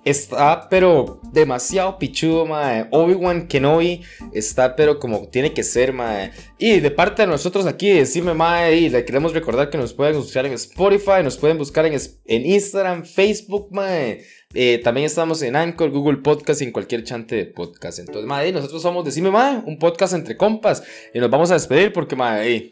está 0.03 0.67
pero 0.69 1.19
demasiado 1.31 1.97
pichudo, 1.99 2.45
ma, 2.45 2.87
Obi-Wan 2.91 3.47
Kenobi 3.47 4.01
está 4.33 4.75
pero 4.75 4.99
como 4.99 5.27
tiene 5.27 5.53
que 5.53 5.63
ser, 5.63 5.93
ma. 5.93 6.31
Y 6.57 6.79
de 6.79 6.91
parte 6.91 7.23
de 7.23 7.27
nosotros 7.27 7.65
aquí, 7.65 7.89
decime, 7.89 8.33
ma, 8.33 8.69
y 8.71 8.89
le 8.89 9.05
queremos 9.05 9.33
recordar 9.33 9.69
que 9.69 9.77
nos 9.77 9.93
pueden 9.93 10.15
buscar 10.15 10.45
en 10.45 10.53
Spotify, 10.53 11.23
nos 11.23 11.37
pueden 11.37 11.57
buscar 11.57 11.85
en, 11.85 11.99
en 12.25 12.45
Instagram, 12.45 13.05
Facebook, 13.05 13.67
ma. 13.71 13.87
Eh, 14.53 14.81
también 14.83 15.05
estamos 15.05 15.41
en 15.43 15.55
Anchor, 15.55 15.91
Google 15.91 16.17
Podcast 16.17 16.61
y 16.61 16.65
en 16.65 16.71
cualquier 16.71 17.03
chante 17.03 17.35
de 17.35 17.45
podcast. 17.45 17.99
Entonces, 17.99 18.25
madre, 18.25 18.51
nosotros 18.51 18.81
somos 18.81 19.05
Decime 19.05 19.31
Madre, 19.31 19.61
un 19.65 19.79
podcast 19.79 20.13
entre 20.13 20.35
compas. 20.35 20.83
Y 21.13 21.19
nos 21.19 21.29
vamos 21.29 21.51
a 21.51 21.53
despedir 21.53 21.93
porque, 21.93 22.15
madre, 22.15 22.71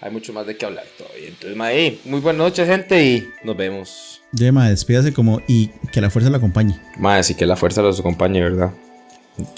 hay 0.00 0.10
mucho 0.10 0.32
más 0.32 0.46
de 0.46 0.56
qué 0.56 0.64
hablar 0.64 0.86
todavía. 0.96 1.28
Entonces, 1.28 1.56
madre, 1.56 1.98
muy 2.04 2.20
buenas 2.20 2.38
noches, 2.38 2.66
gente, 2.66 3.02
y 3.02 3.28
nos 3.44 3.56
vemos. 3.56 4.13
Ya, 4.36 4.50
madre, 4.50 4.70
despídase 4.70 5.12
como 5.12 5.40
y 5.46 5.68
que 5.92 6.00
la 6.00 6.10
fuerza 6.10 6.28
la 6.28 6.38
acompañe. 6.38 6.76
Madre, 6.98 7.22
sí, 7.22 7.34
que 7.36 7.46
la 7.46 7.54
fuerza 7.54 7.82
los 7.82 8.00
acompañe, 8.00 8.40
¿verdad? 8.42 8.72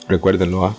Recuérdenlo, 0.07 0.67
¿ah? 0.67 0.77